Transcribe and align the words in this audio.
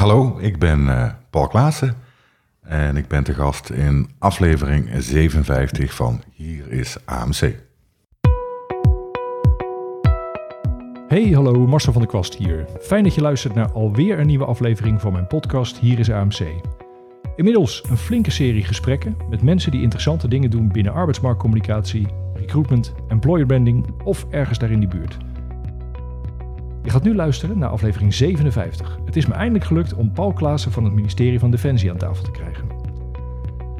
Hallo, 0.00 0.38
ik 0.38 0.58
ben 0.58 0.88
eh, 0.88 1.10
Paul 1.30 1.46
Klaassen 1.46 1.94
en 2.60 2.96
ik 2.96 3.08
ben 3.08 3.24
te 3.24 3.34
gast 3.34 3.70
in 3.70 4.08
aflevering 4.18 4.88
57 4.98 5.94
van 5.94 6.22
Hier 6.34 6.72
is 6.72 6.96
AMC. 7.04 7.54
Hey, 11.08 11.30
hallo, 11.30 11.66
Marcel 11.66 11.92
van 11.92 12.02
der 12.02 12.10
Kwast 12.10 12.34
hier. 12.34 12.64
Fijn 12.80 13.04
dat 13.04 13.14
je 13.14 13.20
luistert 13.20 13.54
naar 13.54 13.72
alweer 13.72 14.18
een 14.18 14.26
nieuwe 14.26 14.44
aflevering 14.44 15.00
van 15.00 15.12
mijn 15.12 15.26
podcast 15.26 15.78
Hier 15.78 15.98
is 15.98 16.10
AMC. 16.10 16.40
Inmiddels 17.36 17.84
een 17.90 17.96
flinke 17.96 18.30
serie 18.30 18.64
gesprekken 18.64 19.16
met 19.30 19.42
mensen 19.42 19.70
die 19.70 19.82
interessante 19.82 20.28
dingen 20.28 20.50
doen 20.50 20.68
binnen 20.68 20.92
arbeidsmarktcommunicatie, 20.92 22.06
recruitment, 22.34 22.94
employer 23.08 23.46
branding 23.46 24.02
of 24.04 24.26
ergens 24.30 24.58
daar 24.58 24.70
in 24.70 24.80
die 24.80 24.88
buurt. 24.88 25.16
Je 26.82 26.90
gaat 26.90 27.02
nu 27.02 27.14
luisteren 27.14 27.58
naar 27.58 27.68
aflevering 27.68 28.14
57. 28.14 28.98
Het 29.04 29.16
is 29.16 29.26
me 29.26 29.34
eindelijk 29.34 29.64
gelukt 29.64 29.94
om 29.94 30.12
Paul 30.12 30.32
Klaassen 30.32 30.72
van 30.72 30.84
het 30.84 30.92
ministerie 30.92 31.38
van 31.38 31.50
Defensie 31.50 31.90
aan 31.90 31.96
tafel 31.96 32.24
te 32.24 32.30
krijgen. 32.30 32.64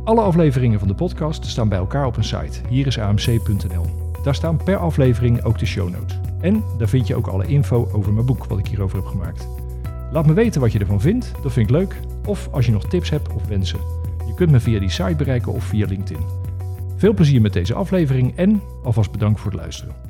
Alle 0.05 0.21
afleveringen 0.21 0.79
van 0.79 0.89
de 0.89 0.95
podcast 0.95 1.45
staan 1.45 1.69
bij 1.69 1.79
elkaar 1.79 2.07
op 2.07 2.17
een 2.17 2.25
site, 2.25 2.61
hierisamc.nl. 2.69 3.87
Daar 4.23 4.35
staan 4.35 4.57
per 4.65 4.77
aflevering 4.77 5.43
ook 5.43 5.59
de 5.59 5.67
show 5.67 5.91
notes. 5.91 6.21
En 6.41 6.63
daar 6.79 6.89
vind 6.89 7.07
je 7.07 7.15
ook 7.15 7.27
alle 7.27 7.47
info 7.47 7.89
over 7.93 8.13
mijn 8.13 8.27
boek 8.27 8.45
wat 8.45 8.59
ik 8.59 8.67
hierover 8.67 8.97
heb 8.97 9.07
gemaakt. 9.07 9.49
Laat 10.13 10.27
me 10.27 10.33
weten 10.33 10.61
wat 10.61 10.73
je 10.73 10.79
ervan 10.79 11.01
vindt, 11.01 11.33
dat 11.43 11.53
vind 11.53 11.71
ik 11.71 11.77
leuk. 11.77 11.97
Of 12.27 12.49
als 12.51 12.67
je 12.67 12.73
nog 12.73 12.85
tips 12.85 13.11
hebt 13.11 13.33
of 13.33 13.47
wensen. 13.47 13.81
Je 14.27 14.35
kunt 14.35 14.51
me 14.51 14.61
via 14.61 14.79
die 14.79 14.91
site 14.91 15.15
bereiken 15.17 15.53
of 15.53 15.65
via 15.65 15.87
LinkedIn. 15.87 16.25
Veel 16.97 17.15
plezier 17.15 17.41
met 17.41 17.53
deze 17.53 17.75
aflevering 17.75 18.37
en 18.37 18.63
alvast 18.83 19.13
bedankt 19.13 19.41
voor 19.41 19.51
het 19.51 19.61
luisteren. 19.61 20.10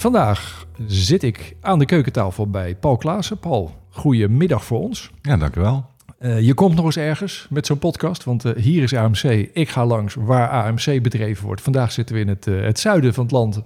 Vandaag 0.00 0.66
zit 0.86 1.22
ik 1.22 1.56
aan 1.60 1.78
de 1.78 1.84
keukentafel 1.84 2.50
bij 2.50 2.74
Paul 2.74 2.96
Klaassen. 2.96 3.38
Paul, 3.38 3.74
goedemiddag 3.88 4.64
voor 4.64 4.80
ons. 4.80 5.10
Ja, 5.22 5.36
dankjewel. 5.36 5.86
Uh, 6.20 6.40
je 6.40 6.54
komt 6.54 6.74
nog 6.74 6.84
eens 6.84 6.96
ergens 6.96 7.46
met 7.50 7.66
zo'n 7.66 7.78
podcast, 7.78 8.24
want 8.24 8.44
uh, 8.44 8.52
hier 8.56 8.82
is 8.82 8.94
AMC. 8.94 9.22
Ik 9.52 9.68
ga 9.68 9.86
langs 9.86 10.14
waar 10.14 10.48
AMC 10.48 11.02
bedreven 11.02 11.46
wordt. 11.46 11.60
Vandaag 11.60 11.92
zitten 11.92 12.14
we 12.14 12.20
in 12.20 12.28
het, 12.28 12.46
uh, 12.46 12.62
het 12.62 12.78
zuiden 12.78 13.14
van 13.14 13.22
het 13.22 13.32
land 13.32 13.62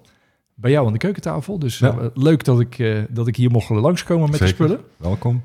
bij 0.55 0.71
jou 0.71 0.87
aan 0.87 0.93
de 0.93 0.99
keukentafel. 0.99 1.59
Dus 1.59 1.79
ja. 1.79 2.11
leuk 2.15 2.45
dat 2.45 2.61
ik, 2.61 3.05
dat 3.11 3.27
ik 3.27 3.37
hier 3.37 3.51
mocht 3.51 3.69
langskomen 3.69 4.31
met 4.31 4.39
Zeker. 4.39 4.57
de 4.57 4.63
spullen. 4.63 4.85
Welkom. 4.97 5.43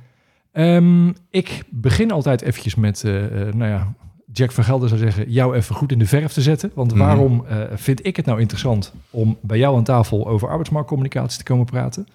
Um, 0.53 1.13
ik 1.29 1.63
begin 1.69 2.11
altijd 2.11 2.41
eventjes 2.41 2.75
met, 2.75 3.03
nou 3.53 3.65
ja, 3.65 3.93
Jack 4.31 4.51
van 4.51 4.63
Gelder 4.63 4.89
zou 4.89 5.01
zeggen, 5.01 5.31
jou 5.31 5.55
even 5.55 5.75
goed 5.75 5.91
in 5.91 5.99
de 5.99 6.05
verf 6.05 6.33
te 6.33 6.41
zetten. 6.41 6.71
Want 6.73 6.91
Mhm. 6.91 6.99
waarom 6.99 7.45
uh, 7.49 7.63
vind 7.73 8.05
ik 8.05 8.15
het 8.15 8.25
nou 8.25 8.39
interessant 8.39 8.93
om 9.09 9.37
bij 9.41 9.57
jou 9.57 9.77
aan 9.77 9.83
tafel 9.83 10.27
over 10.27 10.47
arbeidsmarktcommunicatie 10.47 11.37
te 11.37 11.43
komen 11.43 11.65
praten? 11.65 12.07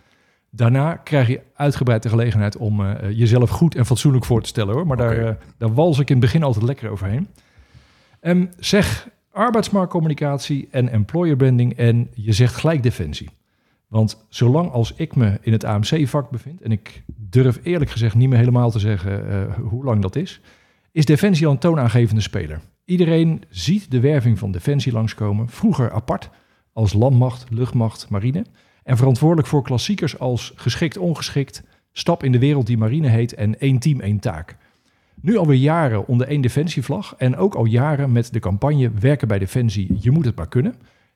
Daarna 0.50 0.94
krijg 0.94 1.28
je 1.28 1.40
uitgebreid 1.54 2.02
de 2.02 2.08
gelegenheid 2.08 2.56
om 2.56 2.80
uh, 2.80 2.92
jezelf 3.10 3.50
goed 3.50 3.74
en 3.74 3.86
fatsoenlijk 3.86 4.24
voor 4.24 4.42
te 4.42 4.48
stellen 4.48 4.74
hoor. 4.74 4.86
Maar 4.86 4.96
daar, 4.96 5.18
uh, 5.18 5.30
daar 5.58 5.74
wals 5.74 5.98
ik 5.98 6.08
in 6.08 6.16
het 6.16 6.24
begin 6.24 6.42
altijd 6.42 6.64
lekker 6.64 6.90
overheen. 6.90 7.28
Um, 8.20 8.50
zeg 8.58 9.08
arbeidsmarktcommunicatie 9.32 10.68
en 10.70 10.88
employer 10.88 11.36
branding 11.36 11.76
en 11.76 12.08
je 12.14 12.32
zegt 12.32 12.54
gelijk 12.54 12.82
defensie. 12.82 13.28
Want 13.88 14.24
zolang 14.28 14.70
als 14.70 14.92
ik 14.96 15.16
me 15.16 15.38
in 15.40 15.52
het 15.52 15.64
AMC-vak 15.64 16.30
bevind, 16.30 16.62
en 16.62 16.72
ik 16.72 17.02
durf 17.06 17.58
eerlijk 17.62 17.90
gezegd 17.90 18.14
niet 18.14 18.28
meer 18.28 18.38
helemaal 18.38 18.70
te 18.70 18.78
zeggen 18.78 19.26
uh, 19.28 19.54
hoe 19.68 19.84
lang 19.84 20.02
dat 20.02 20.16
is, 20.16 20.40
is 20.94 21.04
Defensie 21.04 21.46
al 21.46 21.52
een 21.52 21.58
toonaangevende 21.58 22.20
speler. 22.20 22.60
Iedereen 22.84 23.42
ziet 23.48 23.90
de 23.90 24.00
werving 24.00 24.38
van 24.38 24.52
Defensie 24.52 24.92
langskomen, 24.92 25.48
vroeger 25.48 25.92
apart 25.92 26.30
als 26.72 26.92
landmacht, 26.92 27.46
luchtmacht, 27.50 28.08
marine. 28.08 28.44
En 28.82 28.96
verantwoordelijk 28.96 29.48
voor 29.48 29.62
klassiekers 29.62 30.18
als 30.18 30.52
geschikt, 30.56 30.98
ongeschikt, 30.98 31.62
stap 31.92 32.22
in 32.22 32.32
de 32.32 32.38
wereld 32.38 32.66
die 32.66 32.78
marine 32.78 33.08
heet 33.08 33.34
en 33.34 33.58
één 33.58 33.78
team, 33.78 34.00
één 34.00 34.18
taak. 34.18 34.56
Nu 35.20 35.36
alweer 35.36 35.58
jaren 35.58 36.06
onder 36.06 36.28
één 36.28 36.40
defensievlag 36.40 37.14
en 37.18 37.36
ook 37.36 37.54
al 37.54 37.64
jaren 37.64 38.12
met 38.12 38.32
de 38.32 38.40
campagne 38.40 38.90
Werken 39.00 39.28
bij 39.28 39.38
Defensie, 39.38 39.96
je 40.00 40.10
moet 40.10 40.24
het 40.24 40.36
maar 40.36 40.48
kunnen. 40.48 40.74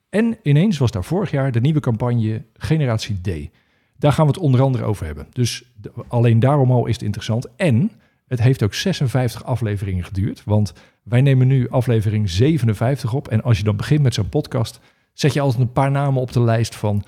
En 0.09 0.37
ineens 0.43 0.78
was 0.78 0.91
daar 0.91 1.05
vorig 1.05 1.31
jaar 1.31 1.53
de 1.53 1.61
nieuwe 1.61 1.81
campagne 1.81 2.44
Generatie 2.55 3.21
D. 3.21 3.50
Daar 3.97 4.12
gaan 4.12 4.27
we 4.27 4.33
het 4.33 4.41
onder 4.41 4.62
andere 4.62 4.84
over 4.84 5.06
hebben. 5.06 5.27
Dus 5.33 5.72
alleen 6.09 6.41
daarom 6.41 6.71
al 6.71 6.87
is 6.87 6.94
het 6.94 7.03
interessant. 7.03 7.49
En 7.56 7.91
het 8.28 8.41
heeft 8.43 8.62
ook 8.62 8.75
56 8.75 9.44
afleveringen 9.44 10.05
geduurd, 10.05 10.43
want 10.44 10.72
wij 11.03 11.21
nemen 11.21 11.47
nu 11.47 11.69
aflevering 11.69 12.31
57 12.31 13.15
op. 13.15 13.28
En 13.28 13.43
als 13.43 13.59
je 13.59 13.65
dan 13.65 13.77
begint 13.77 14.03
met 14.03 14.15
zo'n 14.15 14.28
podcast, 14.28 14.81
zet 15.12 15.33
je 15.33 15.41
altijd 15.41 15.62
een 15.62 15.72
paar 15.72 15.91
namen 15.91 16.21
op 16.21 16.33
de 16.33 16.41
lijst 16.41 16.75
van 16.75 17.05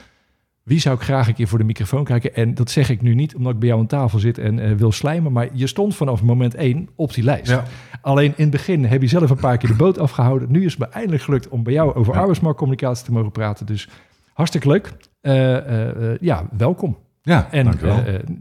wie 0.63 0.81
zou 0.81 0.95
ik 0.97 1.03
graag 1.03 1.29
een 1.29 1.35
keer 1.35 1.49
voor 1.49 1.59
de 1.59 1.65
microfoon 1.65 2.05
kijken. 2.05 2.35
En 2.35 2.55
dat 2.55 2.71
zeg 2.71 2.89
ik 2.89 3.03
nu 3.03 3.15
niet 3.15 3.35
omdat 3.35 3.53
ik 3.53 3.59
bij 3.59 3.69
jou 3.69 3.81
aan 3.81 3.87
tafel 3.87 4.19
zit 4.19 4.39
en 4.39 4.59
uh, 4.59 4.73
wil 4.73 4.93
slijmen, 4.93 5.33
maar 5.33 5.49
je 5.53 5.67
stond 5.67 5.95
vanaf 5.97 6.23
moment 6.23 6.55
1 6.55 6.89
op 6.97 7.15
die 7.15 7.25
lijst. 7.25 7.51
Ja. 7.51 7.65
Alleen 8.01 8.33
in 8.37 8.43
het 8.43 8.51
begin 8.51 8.85
heb 8.85 9.03
je 9.03 9.09
zelf 9.09 9.31
een 9.31 9.37
paar 9.37 9.59
keer 9.59 9.69
de 9.71 9.77
boot 9.77 9.99
afgehouden. 9.99 10.51
Nu 10.51 10.65
is 10.65 10.71
het 10.71 10.81
me 10.81 10.87
eindelijk 10.89 11.23
gelukt 11.23 11.49
om 11.49 11.63
bij 11.63 11.73
jou 11.73 11.95
over 11.95 12.13
Ja. 12.15 12.19
arbeidsmarktcommunicatie 12.19 13.05
te 13.05 13.13
mogen 13.13 13.33
praten. 13.33 13.67
Dus 13.67 13.89
hartstikke 14.33 14.69
leuk. 14.69 14.93
Uh, 15.23 15.35
uh, 15.53 16.19
ja, 16.21 16.49
welkom. 16.57 16.99
Ja, 17.23 17.49
En 17.51 17.65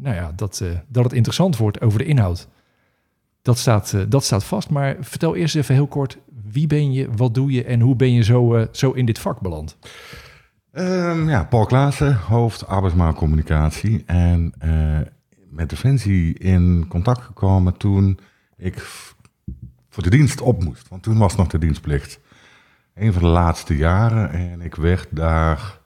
nou 0.02 0.16
ja, 0.16 0.32
dat, 0.36 0.64
dat 0.88 1.04
het 1.04 1.14
interessant 1.14 1.58
wordt 1.58 1.82
over 1.82 2.00
de 2.00 2.06
inhoud, 2.06 2.48
dat 3.50 3.58
staat, 3.58 3.92
uh, 3.96 4.02
dat 4.08 4.24
staat 4.24 4.44
vast. 4.44 4.70
Maar 4.70 4.96
vertel 5.00 5.36
eerst 5.36 5.56
even 5.56 5.76
heel 5.76 5.88
kort, 5.88 6.18
wie 6.52 6.68
ben 6.68 6.94
je, 6.94 7.08
wat 7.16 7.34
doe 7.34 7.52
je 7.52 7.64
en 7.64 7.80
hoe 7.80 7.96
ben 7.96 8.14
je 8.14 8.24
zo, 8.24 8.56
uh, 8.56 8.66
zo 8.72 8.92
in 8.92 9.06
dit 9.06 9.20
vak 9.20 9.40
beland? 9.40 9.78
Um, 10.72 11.30
ja, 11.30 11.44
Paul 11.44 11.66
Klaassen, 11.66 12.16
hoofd 12.16 12.68
arbeidsmarktcommunicatie. 12.68 14.04
En 14.06 14.54
uh, 14.64 15.00
met 15.50 15.70
Defensie 15.70 16.40
in 16.40 16.86
contact 16.88 17.22
gekomen 17.22 17.78
toen 17.78 18.20
ik 18.58 18.80
voor 19.90 20.04
de 20.04 20.10
dienst 20.10 20.42
op 20.42 20.64
moest. 20.64 20.88
Want 20.90 21.04
toen 21.04 21.18
was 21.18 21.36
nog 21.36 21.48
de 21.48 21.58
dienstplicht. 21.58 22.20
Een 22.96 23.14
van 23.14 23.22
de 23.22 23.28
laatste 23.28 23.76
jaren. 23.76 24.32
En 24.32 24.62
ik 24.62 24.76
werd 24.76 25.08
daar 25.10 25.80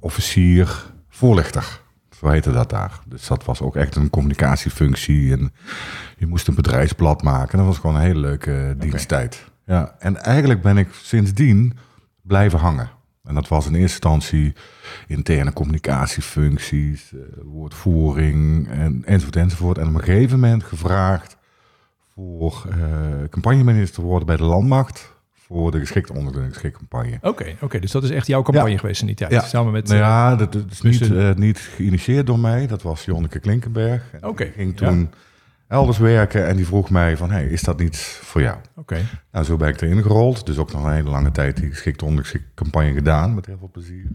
officier 0.00 0.84
voorlichter. 1.08 1.80
Zo 2.18 2.28
heette 2.28 2.52
dat 2.52 2.70
daar. 2.70 3.00
Dus 3.06 3.26
dat 3.26 3.44
was 3.44 3.60
ook 3.60 3.76
echt 3.76 3.96
een 3.96 4.10
communicatiefunctie. 4.10 5.32
En 5.32 5.52
je 6.16 6.26
moest 6.26 6.48
een 6.48 6.54
bedrijfsblad 6.54 7.22
maken. 7.22 7.58
Dat 7.58 7.66
was 7.66 7.78
gewoon 7.78 7.96
een 7.96 8.02
hele 8.02 8.20
leuke 8.20 8.74
diensttijd. 8.78 9.44
Okay. 9.64 9.78
Ja, 9.78 9.94
en 9.98 10.16
eigenlijk 10.16 10.62
ben 10.62 10.78
ik 10.78 10.88
sindsdien 10.92 11.78
blijven 12.22 12.58
hangen. 12.58 12.90
En 13.24 13.34
dat 13.34 13.48
was 13.48 13.66
in 13.66 13.74
eerste 13.74 14.08
instantie 14.08 14.52
interne 15.06 15.52
communicatiefuncties, 15.52 17.12
uh, 17.12 17.20
woordvoering 17.44 18.68
en, 18.68 19.02
enzovoort 19.04 19.36
enzovoort. 19.36 19.78
En 19.78 19.88
op 19.88 19.94
een 19.94 20.02
gegeven 20.02 20.40
moment 20.40 20.64
gevraagd 20.64 21.36
voor 22.14 22.66
uh, 22.68 23.28
campagnemanager 23.30 23.92
te 23.92 24.02
worden 24.02 24.26
bij 24.26 24.36
de 24.36 24.44
landmacht 24.44 25.15
voor 25.46 25.70
de 25.70 25.78
geschikte 25.78 26.12
onderdelingscampagne. 26.12 27.16
Oké, 27.16 27.28
okay, 27.28 27.52
oké, 27.52 27.64
okay, 27.64 27.80
dus 27.80 27.90
dat 27.90 28.02
is 28.02 28.10
echt 28.10 28.26
jouw 28.26 28.42
campagne 28.42 28.70
ja. 28.70 28.78
geweest 28.78 29.00
in 29.00 29.06
die 29.06 29.16
tijd, 29.16 29.30
ja. 29.30 29.40
samen 29.40 29.72
met... 29.72 29.88
Nou 29.88 30.00
ja, 30.00 30.36
dat, 30.36 30.52
dat 30.52 30.64
is 30.70 30.80
niet, 30.80 31.00
uh, 31.00 31.34
niet 31.34 31.58
geïnitieerd 31.58 32.26
door 32.26 32.38
mij, 32.38 32.66
dat 32.66 32.82
was 32.82 33.04
Jonneke 33.04 33.38
Klinkenberg. 33.38 34.02
Oké. 34.16 34.26
Okay, 34.26 34.52
ging 34.56 34.76
toen 34.76 34.98
ja. 34.98 35.08
elders 35.68 35.98
werken 35.98 36.46
en 36.46 36.56
die 36.56 36.66
vroeg 36.66 36.90
mij 36.90 37.16
van, 37.16 37.30
hey, 37.30 37.46
is 37.46 37.62
dat 37.62 37.78
niet 37.78 37.96
voor 37.98 38.40
jou? 38.40 38.56
Oké. 38.76 38.98
Nou, 39.32 39.44
zo 39.44 39.56
ben 39.56 39.68
ik 39.68 39.80
erin 39.80 40.02
gerold, 40.02 40.46
dus 40.46 40.58
ook 40.58 40.72
nog 40.72 40.84
een 40.84 40.92
hele 40.92 41.10
lange 41.10 41.30
tijd 41.30 41.56
die 41.56 41.70
geschikte 41.70 42.22
campagne 42.54 42.92
gedaan, 42.92 43.34
met 43.34 43.46
heel 43.46 43.58
veel 43.58 43.70
plezier. 43.72 44.06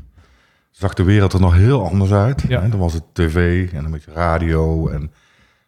Zag 0.72 0.94
de 0.94 1.04
wereld 1.04 1.34
er 1.34 1.40
nog 1.40 1.54
heel 1.54 1.86
anders 1.90 2.12
uit. 2.12 2.44
Ja. 2.48 2.62
Hè? 2.62 2.70
Dan 2.70 2.80
was 2.80 2.94
het 2.94 3.04
tv 3.14 3.70
en 3.74 3.86
een 3.86 3.92
beetje 3.92 4.14
radio 4.14 4.88
en 4.88 5.12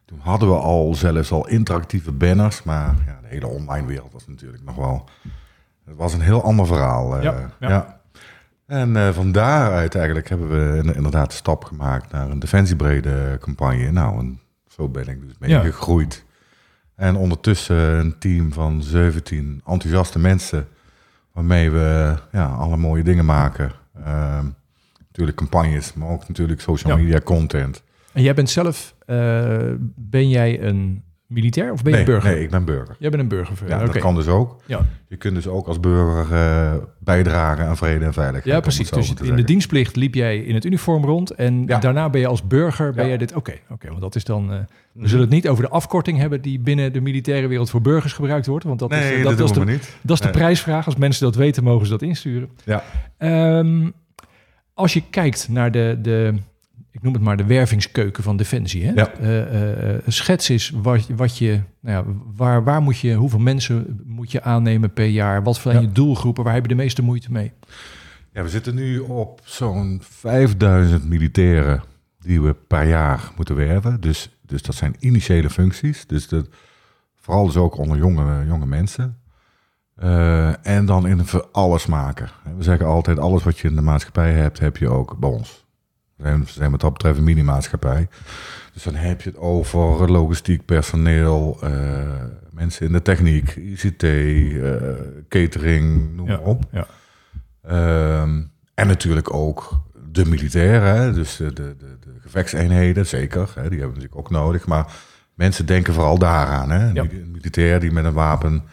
toen 0.05 0.19
hadden 0.21 0.49
we 0.49 0.55
al 0.55 0.95
zelfs 0.95 1.31
al 1.31 1.47
interactieve 1.47 2.11
banners, 2.11 2.63
maar 2.63 2.95
ja, 3.05 3.19
de 3.21 3.27
hele 3.27 3.47
online 3.47 3.87
wereld 3.87 4.13
was 4.13 4.27
natuurlijk 4.27 4.63
nog 4.63 4.75
wel... 4.75 5.09
Het 5.85 5.95
was 5.95 6.13
een 6.13 6.21
heel 6.21 6.43
ander 6.43 6.65
verhaal. 6.65 7.17
Uh, 7.17 7.23
ja, 7.23 7.49
ja. 7.59 8.01
En 8.65 8.95
uh, 8.95 9.09
van 9.09 9.31
daaruit 9.31 9.95
eigenlijk 9.95 10.29
hebben 10.29 10.49
we 10.49 10.93
inderdaad 10.93 11.29
de 11.29 11.35
stap 11.35 11.63
gemaakt 11.63 12.11
naar 12.11 12.29
een 12.29 12.39
defensiebrede 12.39 13.37
campagne. 13.39 13.91
Nou, 13.91 14.19
en 14.19 14.39
zo 14.67 14.89
ben 14.89 15.07
ik 15.07 15.21
dus 15.21 15.37
mee 15.39 15.49
ja. 15.49 15.61
gegroeid. 15.61 16.25
En 16.95 17.15
ondertussen 17.15 17.99
een 17.99 18.17
team 18.19 18.53
van 18.53 18.83
17 18.83 19.61
enthousiaste 19.65 20.19
mensen... 20.19 20.67
waarmee 21.31 21.71
we 21.71 22.15
ja, 22.31 22.45
alle 22.45 22.77
mooie 22.77 23.03
dingen 23.03 23.25
maken. 23.25 23.71
Uh, 23.99 24.39
natuurlijk 24.97 25.37
campagnes, 25.37 25.93
maar 25.93 26.09
ook 26.09 26.27
natuurlijk 26.27 26.61
social 26.61 26.97
media 26.97 27.19
content. 27.19 27.83
En 28.13 28.21
jij 28.21 28.33
bent 28.33 28.49
zelf, 28.49 28.95
uh, 29.05 29.71
ben 29.95 30.29
jij 30.29 30.61
een 30.61 31.03
militair 31.33 31.71
of 31.71 31.81
ben 31.81 31.91
je 31.91 31.97
nee, 31.97 32.05
burger? 32.05 32.31
Nee, 32.31 32.43
ik 32.43 32.49
ben 32.49 32.65
burger. 32.65 32.95
Jij 32.99 33.09
bent 33.09 33.21
een 33.21 33.27
burger. 33.27 33.55
Ja, 33.67 33.75
okay. 33.75 33.85
dat 33.85 33.97
kan 33.97 34.15
dus 34.15 34.27
ook. 34.27 34.61
Ja. 34.65 34.85
Je 35.07 35.17
kunt 35.17 35.35
dus 35.35 35.47
ook 35.47 35.67
als 35.67 35.79
burger 35.79 36.37
uh, 36.37 36.73
bijdragen 36.99 37.65
aan 37.65 37.77
vrede 37.77 38.05
en 38.05 38.13
veiligheid. 38.13 38.55
Ja, 38.55 38.59
precies. 38.59 38.89
Dus 38.89 39.09
in 39.09 39.17
zeggen. 39.17 39.35
de 39.35 39.43
dienstplicht 39.43 39.95
liep 39.95 40.13
jij 40.13 40.37
in 40.37 40.53
het 40.53 40.65
uniform 40.65 41.05
rond 41.05 41.31
en 41.31 41.63
ja. 41.65 41.79
daarna 41.79 42.09
ben 42.09 42.21
je 42.21 42.27
als 42.27 42.47
burger, 42.47 42.93
ben 42.93 43.07
jij 43.07 43.17
dit... 43.17 43.35
Oké, 43.35 43.39
okay, 43.39 43.61
okay, 43.69 43.89
want 43.89 44.01
dat 44.01 44.15
is 44.15 44.23
dan... 44.23 44.53
Uh, 44.53 44.59
we 44.93 45.07
zullen 45.07 45.23
het 45.23 45.33
niet 45.33 45.47
over 45.47 45.63
de 45.63 45.69
afkorting 45.69 46.17
hebben 46.17 46.41
die 46.41 46.59
binnen 46.59 46.93
de 46.93 47.01
militaire 47.01 47.47
wereld 47.47 47.69
voor 47.69 47.81
burgers 47.81 48.13
gebruikt 48.13 48.45
wordt, 48.45 48.65
want 48.65 48.79
dat 48.79 48.89
nee, 48.89 49.17
is, 49.17 49.23
dat, 49.23 49.23
dat, 49.23 49.37
dat 49.37 49.49
is 49.49 49.63
de, 49.65 49.71
niet. 49.71 49.95
dat 50.01 50.15
is 50.15 50.21
de 50.21 50.27
nee. 50.27 50.35
prijsvraag. 50.35 50.85
Als 50.85 50.95
mensen 50.95 51.25
dat 51.25 51.35
weten, 51.35 51.63
mogen 51.63 51.85
ze 51.85 51.91
dat 51.91 52.01
insturen. 52.01 52.49
Ja. 52.65 52.83
Um, 53.59 53.93
als 54.73 54.93
je 54.93 55.03
kijkt 55.09 55.47
naar 55.49 55.71
de, 55.71 55.97
de 56.01 56.33
ik 56.93 57.01
noem 57.01 57.13
het 57.13 57.21
maar 57.21 57.37
de 57.37 57.45
wervingskeuken 57.45 58.23
van 58.23 58.37
Defensie. 58.37 58.85
Hè? 58.85 58.91
Ja. 58.91 59.11
Eh, 59.13 59.93
eh, 59.95 60.01
schets 60.07 60.49
is 60.49 60.69
wat, 60.75 61.07
wat 61.15 61.37
je, 61.37 61.61
nou 61.79 61.97
ja, 62.07 62.13
waar, 62.35 62.63
waar 62.63 62.81
moet 62.81 62.99
je, 62.99 63.13
hoeveel 63.13 63.39
mensen 63.39 64.01
moet 64.05 64.31
je 64.31 64.41
aannemen 64.43 64.93
per 64.93 65.05
jaar? 65.05 65.43
Wat 65.43 65.55
zijn 65.55 65.75
Ja. 65.75 65.81
je 65.81 65.91
doelgroepen? 65.91 66.43
Waar 66.43 66.53
heb 66.53 66.63
je 66.63 66.69
de 66.69 66.75
meeste 66.75 67.01
moeite 67.03 67.31
mee? 67.31 67.51
Ja, 68.31 68.43
we 68.43 68.49
zitten 68.49 68.75
nu 68.75 68.99
op 68.99 69.41
zo'n 69.43 70.01
5000 70.03 71.05
militairen 71.09 71.83
die 72.19 72.41
we 72.41 72.53
per 72.67 72.87
jaar 72.87 73.31
moeten 73.35 73.55
werven. 73.55 74.01
Dus, 74.01 74.37
dus 74.41 74.61
dat 74.61 74.75
zijn 74.75 74.95
initiële 74.99 75.49
functies. 75.49 76.07
Dus 76.07 76.27
dat, 76.27 76.47
vooral 77.15 77.45
dus 77.45 77.57
ook 77.57 77.77
onder 77.77 77.97
jonge, 77.97 78.45
jonge 78.45 78.65
mensen. 78.65 79.17
Eh, 79.95 80.67
en 80.67 80.85
dan 80.85 81.07
in 81.07 81.19
een 81.19 81.43
allesmaker. 81.51 82.33
We 82.57 82.63
zeggen 82.63 82.85
altijd, 82.85 83.19
alles 83.19 83.43
wat 83.43 83.57
je 83.59 83.67
in 83.67 83.75
de 83.75 83.81
maatschappij 83.81 84.31
hebt, 84.33 84.59
heb 84.59 84.77
je 84.77 84.89
ook 84.89 85.17
bij 85.19 85.29
ons. 85.29 85.62
We 86.15 86.23
zijn, 86.23 86.47
zijn 86.47 86.71
wat 86.71 86.79
dat 86.81 86.93
betreft 86.93 87.17
een 87.17 87.23
mini-maatschappij. 87.23 88.07
Dus 88.73 88.83
dan 88.83 88.95
heb 88.95 89.21
je 89.21 89.29
het 89.29 89.39
over 89.39 90.11
logistiek 90.11 90.65
personeel, 90.65 91.57
eh, 91.61 91.71
mensen 92.51 92.85
in 92.85 92.91
de 92.91 93.01
techniek, 93.01 93.55
ICT, 93.55 94.03
eh, 94.03 94.75
catering, 95.29 96.15
noem 96.15 96.27
Ja, 96.27 96.35
maar 96.37 96.45
op. 96.45 96.63
ja. 96.71 96.87
Ehm, 97.61 98.41
en 98.73 98.87
natuurlijk 98.87 99.33
ook 99.33 99.81
de 100.11 100.25
militairen, 100.25 100.95
hè, 100.95 101.13
dus 101.13 101.35
de, 101.35 101.53
de, 101.53 101.75
de, 101.77 101.97
de 101.99 102.15
gevechtseenheden, 102.21 103.05
zeker. 103.07 103.51
Hè, 103.55 103.69
die 103.69 103.79
hebben 103.79 103.79
we 103.79 104.01
natuurlijk 104.01 104.15
ook 104.15 104.29
nodig. 104.29 104.65
Maar 104.65 104.93
mensen 105.33 105.65
denken 105.65 105.93
vooral 105.93 106.17
daaraan. 106.17 106.69
Hè. 106.71 106.89
Ja. 106.91 107.01
Een 107.01 107.31
militair 107.31 107.79
die 107.79 107.91
met 107.91 108.05
een 108.05 108.13
wapen 108.13 108.63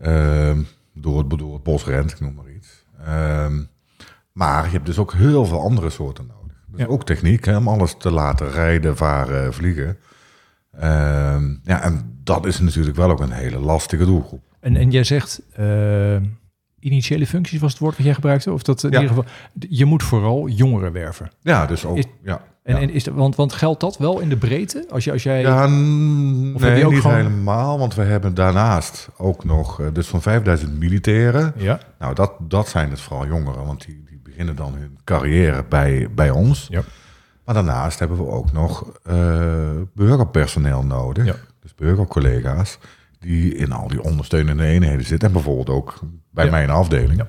ehm, 0.00 0.60
door, 0.94 1.18
het, 1.18 1.30
door 1.30 1.54
het 1.54 1.62
bos 1.62 1.84
rent, 1.84 2.10
ik 2.10 2.20
noem 2.20 2.34
maar 2.34 2.50
iets. 2.56 2.84
Ehm, 3.04 3.62
maar 4.32 4.64
je 4.64 4.70
hebt 4.70 4.86
dus 4.86 4.98
ook 4.98 5.12
heel 5.12 5.44
veel 5.44 5.60
andere 5.60 5.90
soorten 5.90 6.26
nodig. 6.26 6.41
Ja. 6.76 6.86
ook 6.86 7.04
techniek, 7.04 7.44
hè, 7.44 7.56
om 7.56 7.68
alles 7.68 7.94
te 7.98 8.10
laten 8.10 8.50
rijden, 8.50 8.96
varen, 8.96 9.54
vliegen. 9.54 9.96
Ehm, 10.72 11.54
ja, 11.64 11.82
en 11.82 12.20
dat 12.24 12.46
is 12.46 12.58
natuurlijk 12.60 12.96
wel 12.96 13.10
ook 13.10 13.20
een 13.20 13.30
hele 13.32 13.58
lastige 13.58 14.04
doelgroep. 14.04 14.42
En, 14.60 14.76
en 14.76 14.90
jij 14.90 15.04
zegt, 15.04 15.42
eh, 15.52 16.16
initiële 16.78 17.26
functies 17.26 17.60
was 17.60 17.70
het 17.70 17.80
woord 17.80 17.96
wat 17.96 18.04
jij 18.06 18.14
gebruikte? 18.14 18.52
Of 18.52 18.62
dat 18.62 18.82
in 18.84 18.90
Ja. 18.90 19.00
ieder 19.00 19.14
geval, 19.16 19.30
je 19.68 19.84
moet 19.84 20.02
vooral 20.02 20.48
jongeren 20.48 20.92
werven. 20.92 21.30
Ja, 21.40 21.66
dus 21.66 21.84
ook. 21.84 21.96
Is- 21.96 22.04
ja. 22.22 22.44
En, 22.62 22.74
ja. 22.74 22.80
en 22.80 22.90
is 22.90 23.04
dat, 23.04 23.14
want, 23.14 23.36
want 23.36 23.52
geldt 23.52 23.80
dat 23.80 23.98
wel 23.98 24.18
in 24.20 24.28
de 24.28 24.36
breedte? 24.36 24.86
Als, 24.90 25.04
je, 25.04 25.12
als 25.12 25.22
jij... 25.22 25.40
Ja, 25.40 25.64
Of 25.64 25.70
nee, 25.70 26.84
ook 26.84 26.92
niet 26.92 27.00
gewoon- 27.00 27.16
helemaal, 27.16 27.78
want 27.78 27.94
we 27.94 28.02
hebben 28.02 28.34
daarnaast 28.34 29.08
ook 29.16 29.44
nog, 29.44 29.80
eh, 29.80 29.86
dus 29.92 30.06
van 30.08 30.22
5000 30.22 30.78
militairen. 30.78 31.52
ja. 31.56 31.80
Nou, 31.98 32.14
dat, 32.14 32.32
dat 32.38 32.68
zijn 32.68 32.90
het 32.90 33.00
vooral 33.00 33.26
jongeren, 33.26 33.64
want 33.66 33.84
die, 33.86 34.02
die 34.08 34.20
beginnen 34.22 34.56
dan 34.56 34.74
hun 34.74 34.98
carrière 35.04 35.64
bij, 35.68 36.08
bij 36.14 36.30
ons. 36.30 36.66
Ja. 36.70 36.82
Maar 37.44 37.54
daarnaast 37.54 37.98
hebben 37.98 38.16
we 38.16 38.26
ook 38.26 38.52
nog 38.52 38.92
eh, 39.02 39.70
burgerpersoneel 39.94 40.82
nodig, 40.84 41.24
Ja. 41.24 41.34
dus 41.60 41.74
burgercollega's, 41.74 42.78
die 43.18 43.54
in 43.54 43.72
al 43.72 43.88
die 43.88 44.02
ondersteunende 44.02 44.64
eenheden 44.64 45.04
zitten. 45.06 45.28
En 45.28 45.34
bijvoorbeeld 45.34 45.70
ook 45.70 45.98
bij 46.30 46.44
Ja. 46.44 46.50
mijn 46.50 46.70
afdeling. 46.70 47.16
Ja. 47.18 47.28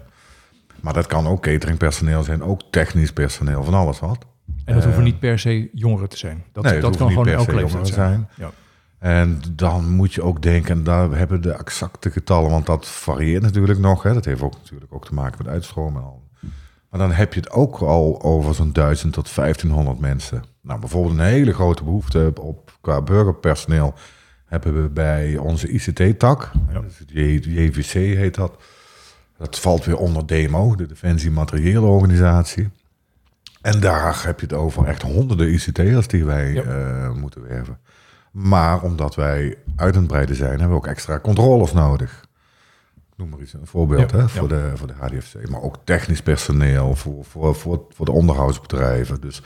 Maar 0.81 0.93
dat 0.93 1.07
kan 1.07 1.27
ook 1.27 1.41
cateringpersoneel 1.41 2.23
zijn, 2.23 2.43
ook 2.43 2.61
technisch 2.71 3.13
personeel, 3.13 3.63
van 3.63 3.73
alles 3.73 3.99
wat. 3.99 4.25
En 4.65 4.73
dat 4.73 4.77
Eh, 4.77 4.83
hoeven 4.83 5.03
niet 5.03 5.19
per 5.19 5.39
se 5.39 5.69
jongeren 5.73 6.09
te 6.09 6.17
zijn. 6.17 6.43
Dat, 6.51 6.63
nee, 6.63 6.79
dat 6.79 6.97
kan 6.97 7.07
gewoon 7.09 7.23
per 7.23 7.33
elke 7.33 7.55
leeftijd 7.55 7.87
zijn. 7.87 8.09
zijn. 8.09 8.29
Ja. 8.35 8.51
En 8.99 9.41
dan 9.51 9.89
moet 9.89 10.13
je 10.13 10.21
ook 10.21 10.41
denken, 10.41 10.75
en 10.77 10.83
daar 10.83 11.17
hebben 11.17 11.41
de 11.41 11.51
exacte 11.51 12.11
getallen, 12.11 12.49
want 12.49 12.65
dat 12.65 12.87
varieert 12.87 13.41
natuurlijk 13.41 13.79
nog. 13.79 14.03
Hè. 14.03 14.13
Dat 14.13 14.25
heeft 14.25 14.41
ook 14.41 14.53
natuurlijk 14.53 14.93
ook 14.93 15.05
te 15.05 15.13
maken 15.13 15.37
met 15.43 15.53
uitstroom 15.53 15.95
en 15.95 16.03
al. 16.03 16.21
Maar 16.89 16.99
dan 16.99 17.11
heb 17.11 17.33
je 17.33 17.39
het 17.39 17.51
ook 17.51 17.77
al 17.79 18.21
over 18.21 18.55
zo'n 18.55 18.71
1000 18.71 19.13
tot 19.13 19.35
1500 19.35 19.99
mensen. 19.99 20.43
Nou, 20.61 20.79
bijvoorbeeld 20.79 21.13
een 21.17 21.25
hele 21.25 21.53
grote 21.53 21.83
behoefte 21.83 22.33
op 22.41 22.77
qua 22.81 23.01
burgerpersoneel 23.01 23.93
hebben 24.45 24.81
we 24.81 24.89
bij 24.89 25.37
onze 25.37 25.67
ICT-tak. 25.67 26.51
Ja. 26.71 26.79
Dus 26.79 27.03
JVC 27.43 27.93
heet 27.93 28.35
dat. 28.35 28.63
Dat 29.37 29.59
valt 29.59 29.85
weer 29.85 29.97
onder 29.97 30.25
DEMO, 30.25 30.75
de 30.75 30.85
Defensie 30.85 31.31
Materiële 31.31 31.85
Organisatie. 31.85 32.69
En 33.63 33.79
daar 33.79 34.23
heb 34.25 34.39
je 34.39 34.45
het 34.45 34.55
over 34.55 34.85
echt 34.85 35.01
honderden 35.01 35.53
ICT'ers 35.53 36.07
die 36.07 36.25
wij 36.25 36.51
Ja. 36.53 36.61
eh, 36.63 37.11
moeten 37.11 37.47
werven. 37.47 37.77
Maar 38.31 38.81
omdat 38.81 39.15
wij 39.15 39.57
uit 39.75 39.95
het 39.95 40.07
breiden 40.07 40.35
zijn, 40.35 40.49
hebben 40.49 40.69
we 40.69 40.75
ook 40.75 40.87
extra 40.87 41.19
controles 41.19 41.73
nodig. 41.73 42.21
Ik 42.95 43.17
Noem 43.17 43.29
maar 43.29 43.39
iets, 43.39 43.53
een 43.53 43.67
voorbeeld 43.67 44.11
Ja, 44.11 44.17
hè, 44.17 44.21
ja. 44.23 44.27
voor, 44.29 44.47
de, 44.47 44.71
voor 44.75 44.87
de 44.87 44.93
HDFC. 44.99 45.49
Maar 45.49 45.61
ook 45.61 45.77
technisch 45.83 46.21
personeel, 46.21 46.95
voor, 46.95 47.25
voor, 47.25 47.55
voor, 47.55 47.85
voor 47.89 48.05
de 48.05 48.11
onderhoudsbedrijven. 48.11 49.21
Dus 49.21 49.41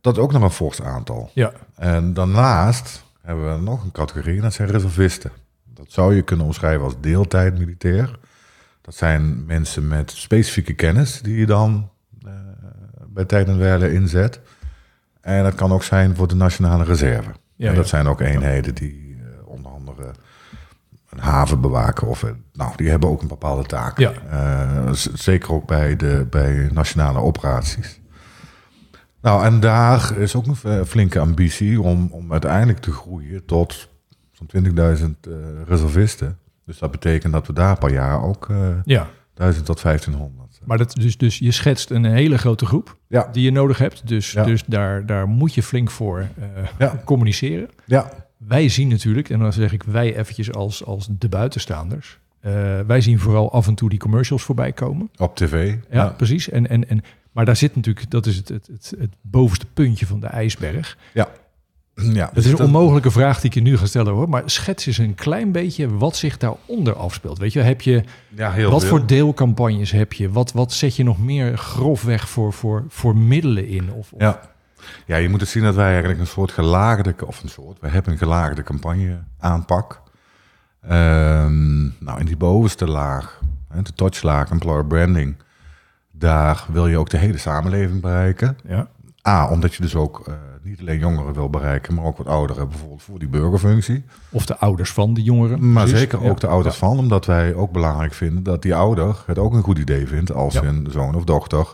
dat 0.00 0.16
is 0.16 0.22
ook 0.22 0.32
nog 0.32 0.42
een 0.42 0.50
fors 0.50 0.82
aantal. 0.82 1.30
Ja. 1.34 1.52
En 1.76 2.14
daarnaast 2.14 3.04
hebben 3.22 3.54
we 3.56 3.60
nog 3.62 3.84
een 3.84 3.92
categorie, 3.92 4.36
en 4.36 4.42
dat 4.42 4.52
zijn 4.52 4.68
reservisten. 4.70 5.30
Dat 5.74 5.86
zou 5.88 6.14
je 6.14 6.22
kunnen 6.22 6.46
omschrijven 6.46 6.84
als 6.84 6.94
deeltijd 7.00 7.58
militair. 7.58 8.18
Dat 8.80 8.94
zijn 8.94 9.46
mensen 9.46 9.88
met 9.88 10.10
specifieke 10.10 10.72
kennis 10.72 11.20
die 11.22 11.36
je 11.36 11.46
dan 11.46 11.90
bij 13.20 13.28
tijd 13.28 13.48
en 13.48 13.58
wijle 13.58 13.92
inzet. 13.92 14.40
En 15.20 15.42
dat 15.42 15.54
kan 15.54 15.72
ook 15.72 15.82
zijn 15.82 16.16
voor 16.16 16.28
de 16.28 16.34
nationale 16.34 16.84
reserve. 16.84 17.30
Ja, 17.56 17.68
en 17.68 17.74
dat 17.74 17.84
ja. 17.84 17.90
zijn 17.90 18.06
ook 18.06 18.20
eenheden 18.20 18.74
die 18.74 19.16
eh, 19.18 19.48
onder 19.48 19.72
andere 19.72 20.10
een 21.08 21.18
haven 21.18 21.60
bewaken. 21.60 22.06
Of, 22.06 22.22
eh, 22.22 22.30
nou, 22.52 22.72
die 22.76 22.90
hebben 22.90 23.08
ook 23.08 23.22
een 23.22 23.28
bepaalde 23.28 23.64
taak. 23.64 23.98
Ja. 23.98 24.12
Eh, 24.30 24.92
zeker 25.14 25.52
ook 25.52 25.66
bij, 25.66 25.96
de, 25.96 26.26
bij 26.30 26.68
nationale 26.72 27.18
operaties. 27.18 28.00
Nou, 29.20 29.44
en 29.44 29.60
daar 29.60 30.18
is 30.18 30.36
ook 30.36 30.46
een 30.46 30.56
eh, 30.62 30.84
flinke 30.84 31.18
ambitie 31.18 31.80
om, 31.80 32.08
om 32.10 32.32
uiteindelijk 32.32 32.78
te 32.78 32.92
groeien 32.92 33.44
tot 33.44 33.88
zo'n 34.30 34.64
20.000 34.64 34.72
eh, 34.74 35.32
reservisten. 35.66 36.38
Dus 36.66 36.78
dat 36.78 36.90
betekent 36.90 37.32
dat 37.32 37.46
we 37.46 37.52
daar 37.52 37.78
per 37.78 37.92
jaar 37.92 38.22
ook 38.22 38.50
eh 38.50 38.68
ja. 38.84 39.08
1000 39.40 39.66
tot 39.66 39.82
1500. 39.82 40.60
Maar 40.64 40.78
dat, 40.78 40.92
dus, 40.94 41.16
dus 41.16 41.38
je 41.38 41.50
schetst 41.50 41.90
een 41.90 42.04
hele 42.04 42.38
grote 42.38 42.66
groep 42.66 42.96
Ja, 43.08 43.28
die 43.32 43.42
je 43.44 43.50
nodig 43.52 43.78
hebt. 43.78 44.08
Dus, 44.08 44.32
Ja. 44.32 44.44
dus 44.44 44.64
daar, 44.66 45.06
daar 45.06 45.28
moet 45.28 45.54
je 45.54 45.62
flink 45.62 45.90
voor 45.90 46.18
eh, 46.38 46.46
Ja. 46.78 47.00
communiceren. 47.04 47.68
ja, 47.86 48.10
Wij 48.36 48.68
zien 48.68 48.88
natuurlijk, 48.88 49.28
en 49.30 49.38
dan 49.38 49.52
zeg 49.52 49.72
ik 49.72 49.82
wij 49.82 50.16
eventjes 50.16 50.52
als, 50.52 50.84
als 50.84 51.08
de 51.18 51.28
buitenstaanders. 51.28 52.18
eh, 52.40 52.52
wij 52.86 53.00
zien 53.00 53.18
vooral 53.18 53.52
af 53.52 53.66
en 53.66 53.74
toe 53.74 53.88
die 53.88 53.98
commercials 53.98 54.42
voorbij 54.42 54.72
komen. 54.72 55.10
op 55.16 55.36
tv. 55.36 55.74
Ja, 55.90 56.08
precies. 56.08 56.48
En, 56.50 56.68
en, 56.68 56.88
en, 56.88 57.00
maar 57.32 57.44
daar 57.44 57.56
zit 57.56 57.74
natuurlijk, 57.76 58.10
dat 58.10 58.26
is 58.26 58.36
het, 58.36 58.48
het, 58.48 58.66
het, 58.72 58.92
het 58.98 59.14
bovenste 59.20 59.66
puntje 59.74 60.06
van 60.06 60.20
de 60.20 60.26
ijsberg. 60.26 60.96
ja. 61.14 61.28
Ja. 62.02 62.30
Dat 62.34 62.44
is 62.44 62.50
een 62.52 62.58
onmogelijke 62.60 63.10
vraag 63.10 63.36
die 63.40 63.44
ik 63.50 63.54
je 63.54 63.60
nu 63.62 63.76
ga 63.76 63.86
stellen 63.86 64.12
hoor. 64.12 64.28
Maar 64.28 64.42
schets 64.44 64.86
eens 64.86 64.98
een 64.98 65.14
klein 65.14 65.52
beetje 65.52 65.96
wat 65.96 66.16
zich 66.16 66.36
daaronder 66.36 66.94
afspeelt. 66.94 67.38
Weet 67.38 67.52
je, 67.52 67.60
heb 67.60 67.80
je 67.80 68.02
Ja, 68.28 68.50
heel 68.50 68.70
wat 68.70 68.80
veel. 68.80 68.88
voor 68.90 69.06
deelcampagnes 69.06 69.90
heb 69.90 70.12
je? 70.12 70.30
Wat, 70.30 70.52
wat 70.52 70.72
zet 70.72 70.96
je 70.96 71.04
nog 71.04 71.18
meer 71.18 71.58
grofweg 71.58 72.28
voor, 72.28 72.52
voor, 72.52 72.84
voor 72.88 73.16
middelen 73.16 73.66
in? 73.68 73.92
Of, 73.92 74.12
of- 74.12 74.20
Ja. 74.20 74.40
ja, 75.06 75.16
je 75.16 75.28
moet 75.28 75.40
het 75.40 75.48
zien 75.50 75.62
dat 75.62 75.74
wij 75.74 75.90
eigenlijk 75.90 76.20
een 76.20 76.26
soort 76.26 76.52
gelaagde, 76.52 77.14
of 77.26 77.42
een 77.42 77.48
soort, 77.48 77.80
we 77.80 77.88
hebben 77.88 78.12
een 78.12 78.18
gelaagde 78.18 78.62
campagne 78.62 79.18
aanpak. 79.38 80.00
Ehm, 80.82 81.82
nou, 82.04 82.20
in 82.20 82.26
die 82.26 82.36
bovenste 82.36 82.86
laag, 82.86 83.40
de 83.82 83.92
touchlaag, 83.94 84.50
employer 84.50 84.86
branding, 84.86 85.36
daar 86.12 86.64
wil 86.72 86.86
je 86.86 86.98
ook 86.98 87.10
de 87.10 87.18
hele 87.18 87.38
samenleving 87.38 88.00
bereiken. 88.00 88.56
ja. 88.68 88.88
A, 89.28 89.48
omdat 89.50 89.74
je 89.74 89.82
dus 89.82 89.94
ook 89.94 90.24
eh, 90.28 90.34
niet 90.62 90.80
alleen 90.80 90.98
jongeren 90.98 91.32
wil 91.34 91.50
bereiken, 91.50 91.94
maar 91.94 92.04
ook 92.04 92.16
wat 92.16 92.26
ouderen, 92.26 92.68
bijvoorbeeld 92.68 93.02
voor 93.02 93.18
die 93.18 93.28
burgerfunctie. 93.28 94.04
Of 94.30 94.46
de 94.46 94.56
ouders 94.58 94.92
van 94.92 95.14
de 95.14 95.22
jongeren. 95.22 95.72
Maar 95.72 95.82
Precies. 95.82 96.00
zeker 96.00 96.22
Ja. 96.22 96.30
ook 96.30 96.40
de 96.40 96.46
ouders 96.46 96.76
van, 96.76 96.98
omdat 96.98 97.26
wij 97.26 97.54
ook 97.54 97.72
belangrijk 97.72 98.14
vinden 98.14 98.42
dat 98.42 98.62
die 98.62 98.74
ouder 98.74 99.22
het 99.26 99.38
ook 99.38 99.54
een 99.54 99.62
goed 99.62 99.78
idee 99.78 100.06
vindt 100.06 100.32
als 100.32 100.54
Ja. 100.54 100.62
hun 100.62 100.86
zoon 100.90 101.14
of 101.14 101.24
dochter 101.24 101.66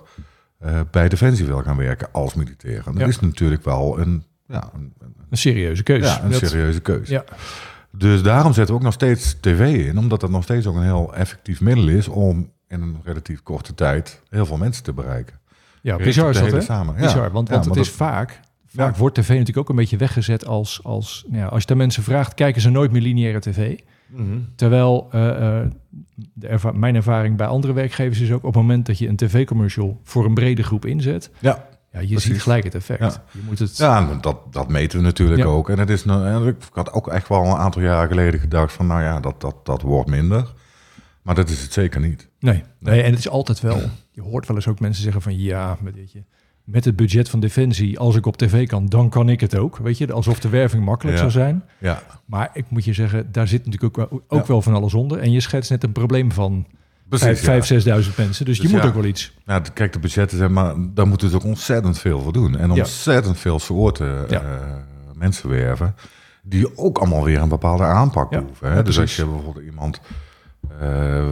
eh, 0.59 0.81
bij 0.91 1.09
Defensie 1.09 1.47
wil 1.47 1.63
gaan 1.63 1.77
werken 1.77 2.09
als 2.13 2.35
militair. 2.35 2.83
En 2.87 2.95
dat 2.95 3.09
is 3.09 3.21
natuurlijk 3.21 3.65
wel 3.65 3.99
een, 4.01 4.25
ja, 4.47 4.71
een, 4.75 4.93
een- 5.31 5.37
serieuze 5.37 5.83
keuze. 5.83 6.05
ja, 6.09 6.23
een 6.23 6.31
Dat- 6.31 6.39
serieuze 6.49 6.81
keuze. 6.81 7.13
Ja. 7.13 7.25
Dus 7.91 8.23
daarom 8.23 8.53
zetten 8.53 8.75
we 8.75 8.81
ook 8.81 8.87
nog 8.87 8.95
steeds 8.95 9.37
tv 9.41 9.87
in, 9.87 9.99
omdat 9.99 10.21
dat 10.21 10.31
nog 10.31 10.43
steeds 10.43 10.67
ook 10.67 10.77
een 10.77 10.83
heel 10.83 11.15
effectief 11.15 11.61
middel 11.61 11.89
is 11.89 12.09
om 12.09 12.51
in 12.69 12.83
een 12.83 12.97
relatief 13.05 13.43
korte 13.43 13.75
tijd 13.75 14.23
heel 14.29 14.47
veel 14.47 14.57
mensen 14.57 14.83
te 14.83 14.93
bereiken. 14.93 15.39
Ja, 15.83 15.97
bizar 15.97 16.31
is 16.31 16.39
dat, 16.39 16.51
hè? 16.51 16.61
samen. 16.61 16.95
Ja. 16.95 17.01
Bizar, 17.01 17.31
want, 17.31 17.49
Ja, 17.49 17.55
want 17.55 17.67
het 17.67 17.77
is 17.77 17.91
vaak... 17.91 18.41
Vaak 18.77 18.93
Ja. 18.95 19.01
wordt 19.01 19.15
tv 19.15 19.29
natuurlijk 19.29 19.59
ook 19.59 19.69
een 19.69 19.77
beetje 19.77 19.97
weggezet 19.97 20.47
als... 20.47 20.81
als 20.83 21.25
nou 21.29 21.39
ja, 21.43 21.47
als 21.47 21.61
je 21.61 21.67
de 21.67 21.75
mensen 21.75 22.03
vraagt, 22.03 22.35
kijken 22.35 22.63
ze 22.63 22.71
nooit 22.71 22.93
meer 22.93 23.03
lineaire 23.03 23.39
tv. 23.41 23.79
Terwijl 24.55 25.09
eh, 25.11 25.59
eh, 25.61 25.67
de 26.33 26.47
erva- 26.49 26.73
mijn 26.73 26.95
ervaring 26.95 27.37
bij 27.37 27.47
andere 27.47 27.73
werkgevers 27.73 28.21
is 28.21 28.31
ook... 28.33 28.45
op 28.45 28.55
het 28.55 28.63
moment 28.63 28.87
dat 28.87 28.99
je 28.99 29.09
een 29.09 29.17
tv-commercial 29.17 30.01
voor 30.05 30.25
een 30.25 30.35
brede 30.35 30.63
groep 30.63 30.85
inzet... 30.85 31.31
Ja, 31.39 31.65
Ja, 31.93 32.01
je 32.03 32.09
Precies. 32.09 32.25
ziet 32.33 32.43
gelijk 32.43 32.65
het 32.65 32.75
effect. 32.75 33.01
Ja. 33.01 33.23
Je 33.31 33.41
moet 33.47 33.59
het... 33.59 33.77
ja 33.77 34.15
dat, 34.21 34.39
dat 34.51 34.69
meten 34.69 34.99
we 34.99 35.05
natuurlijk 35.05 35.41
Ja. 35.41 35.47
ook. 35.47 35.71
En 35.71 35.79
het 35.79 35.91
is, 35.91 36.05
nou- 36.05 36.49
ik 36.49 36.57
had 36.73 36.93
ook 36.93 37.09
echt 37.09 37.29
wel 37.29 37.45
een 37.45 37.57
aantal 37.57 37.83
jaren 37.83 38.09
geleden 38.09 38.41
gedacht 38.41 38.73
van, 38.73 38.87
nou 38.87 39.03
ja, 39.03 39.21
dat, 39.21 39.41
dat, 39.41 39.57
dat 39.67 39.83
wordt 39.83 40.11
minder. 40.11 40.53
Maar 41.23 41.35
dat 41.35 41.49
is 41.49 41.63
het 41.63 41.73
zeker 41.73 42.01
niet. 42.01 42.29
Nee, 42.41 42.63
nee, 42.79 43.03
en 43.03 43.11
het 43.11 43.19
is 43.19 43.29
altijd 43.29 43.61
wel... 43.61 43.81
Je 44.11 44.23
hoort 44.23 44.47
wel 44.47 44.57
eens 44.57 44.69
ook 44.69 44.81
mensen 44.81 45.03
zeggen 45.03 45.23
van... 45.23 45.39
Ja, 45.39 45.77
met 45.81 45.95
dit 45.95 46.13
je, 46.13 46.23
met 46.67 46.85
het 46.85 46.97
budget 46.97 47.29
van 47.29 47.41
Defensie, 47.41 47.99
als 47.99 48.17
ik 48.17 48.27
op 48.27 48.37
tv 48.37 48.67
kan, 48.67 48.87
dan 48.87 49.09
kan 49.09 49.29
ik 49.29 49.41
het 49.41 49.57
ook. 49.57 49.77
Weet 49.77 49.99
je, 49.99 50.13
alsof 50.13 50.41
de 50.41 50.49
werving 50.49 50.85
makkelijk 50.85 51.17
Ja. 51.17 51.23
zou 51.23 51.33
zijn. 51.45 51.65
Ja, 51.79 52.03
Maar 52.25 52.51
ik 52.53 52.65
moet 52.69 52.85
je 52.85 52.93
zeggen, 52.93 53.33
daar 53.33 53.49
zit 53.49 53.65
natuurlijk 53.67 53.99
ook, 53.99 54.11
wel, 54.11 54.23
ook 54.29 54.41
Ja. 54.41 54.47
wel 54.47 54.63
van 54.63 54.75
alles 54.75 54.95
onder. 54.95 55.19
En 55.19 55.33
je 55.33 55.41
schetst 55.41 55.71
net 55.71 55.85
een 55.85 55.93
probleem 55.93 56.33
van 56.33 56.67
precies. 57.09 57.27
vijf, 57.27 57.39
ja. 57.41 57.45
vijf, 57.45 57.67
6.000 57.67 58.17
mensen. 58.17 58.45
Dus, 58.45 58.59
Dus 58.59 58.67
je 58.67 58.73
moet 58.75 58.83
ja. 58.83 58.89
ook 58.89 58.95
wel 58.95 59.05
iets. 59.05 59.33
Ja, 59.47 59.59
kijk, 59.75 59.93
de 59.93 59.99
budgetten 59.99 60.39
zijn, 60.39 60.53
maar 60.53 60.75
daar 60.95 61.07
moeten 61.07 61.31
ze 61.31 61.37
ook 61.37 61.45
ontzettend 61.45 61.99
veel 61.99 62.21
voor 62.21 62.33
doen. 62.33 62.57
En 62.59 62.71
ontzettend 62.71 63.39
veel 63.39 63.59
soorten 63.59 64.29
eh, 64.31 64.41
mensen 65.15 65.49
werven. 65.49 65.95
Die 66.43 66.79
ook 66.79 66.99
allemaal 66.99 67.25
weer 67.25 67.41
een 67.41 67.49
bepaalde 67.49 67.85
aanpak 67.85 68.35
hoeven. 68.35 68.73
Hè? 68.73 68.83
dus 68.83 69.01
als 69.01 69.17
je 69.17 69.25
bijvoorbeeld 69.27 69.65
iemand 69.67 70.01